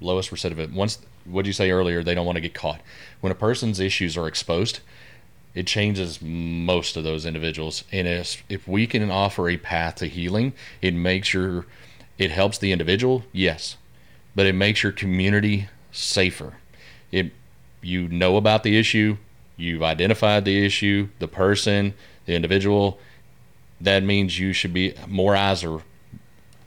[0.00, 0.74] lowest recidivism.
[0.74, 2.02] Once, what did you say earlier?
[2.02, 2.80] They don't want to get caught.
[3.20, 4.80] When a person's issues are exposed,
[5.54, 7.84] it changes most of those individuals.
[7.92, 10.52] And if, if we can offer a path to healing,
[10.82, 11.64] it makes your,
[12.18, 13.76] it helps the individual, yes,
[14.34, 16.54] but it makes your community safer.
[17.12, 17.30] It,
[17.82, 19.16] you know about the issue,
[19.56, 21.94] you've identified the issue, the person,
[22.26, 22.98] the individual.
[23.80, 25.82] That means you should be more eyes are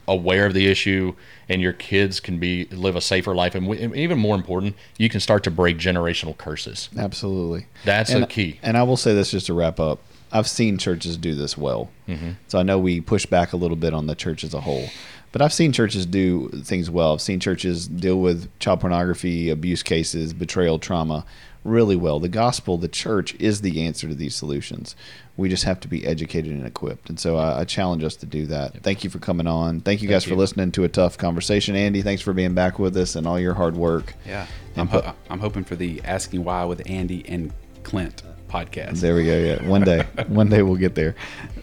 [0.07, 1.14] aware of the issue,
[1.48, 3.56] and your kids can be live a safer life.
[3.56, 6.90] And, we, and even more important, you can start to break generational curses.
[6.98, 7.68] Absolutely.
[7.86, 8.60] That's and, the key.
[8.64, 9.99] And I will say this just to wrap up.
[10.31, 11.90] I've seen churches do this well.
[12.07, 12.31] Mm-hmm.
[12.48, 14.90] So I know we push back a little bit on the church as a whole.
[15.31, 17.14] But I've seen churches do things well.
[17.14, 21.23] I've seen churches deal with child pornography, abuse cases, betrayal, trauma
[21.70, 22.20] really well.
[22.20, 24.96] The gospel, the church, is the answer to these solutions.
[25.38, 27.10] We just have to be educated and equipped.
[27.10, 28.84] And so I, I challenge us to do that.
[28.84, 29.80] Thank you for coming on.
[29.80, 30.32] Thank you guys you.
[30.32, 31.76] for listening to a tough conversation.
[31.76, 34.14] Andy, thanks for being back with us and all your hard work.
[34.28, 39.00] Yeah, I'm, ho- I'm hoping for the asking why with Andy and Clint podcast.
[39.00, 39.38] There we go.
[39.38, 41.16] Yeah, one day, one day we'll get there.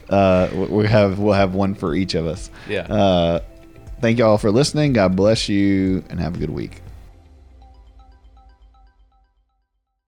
[0.09, 2.51] Uh, we have we'll have one for each of us.
[2.69, 2.83] Yeah.
[2.83, 3.41] Uh,
[4.01, 4.93] thank you all for listening.
[4.93, 6.81] God bless you, and have a good week.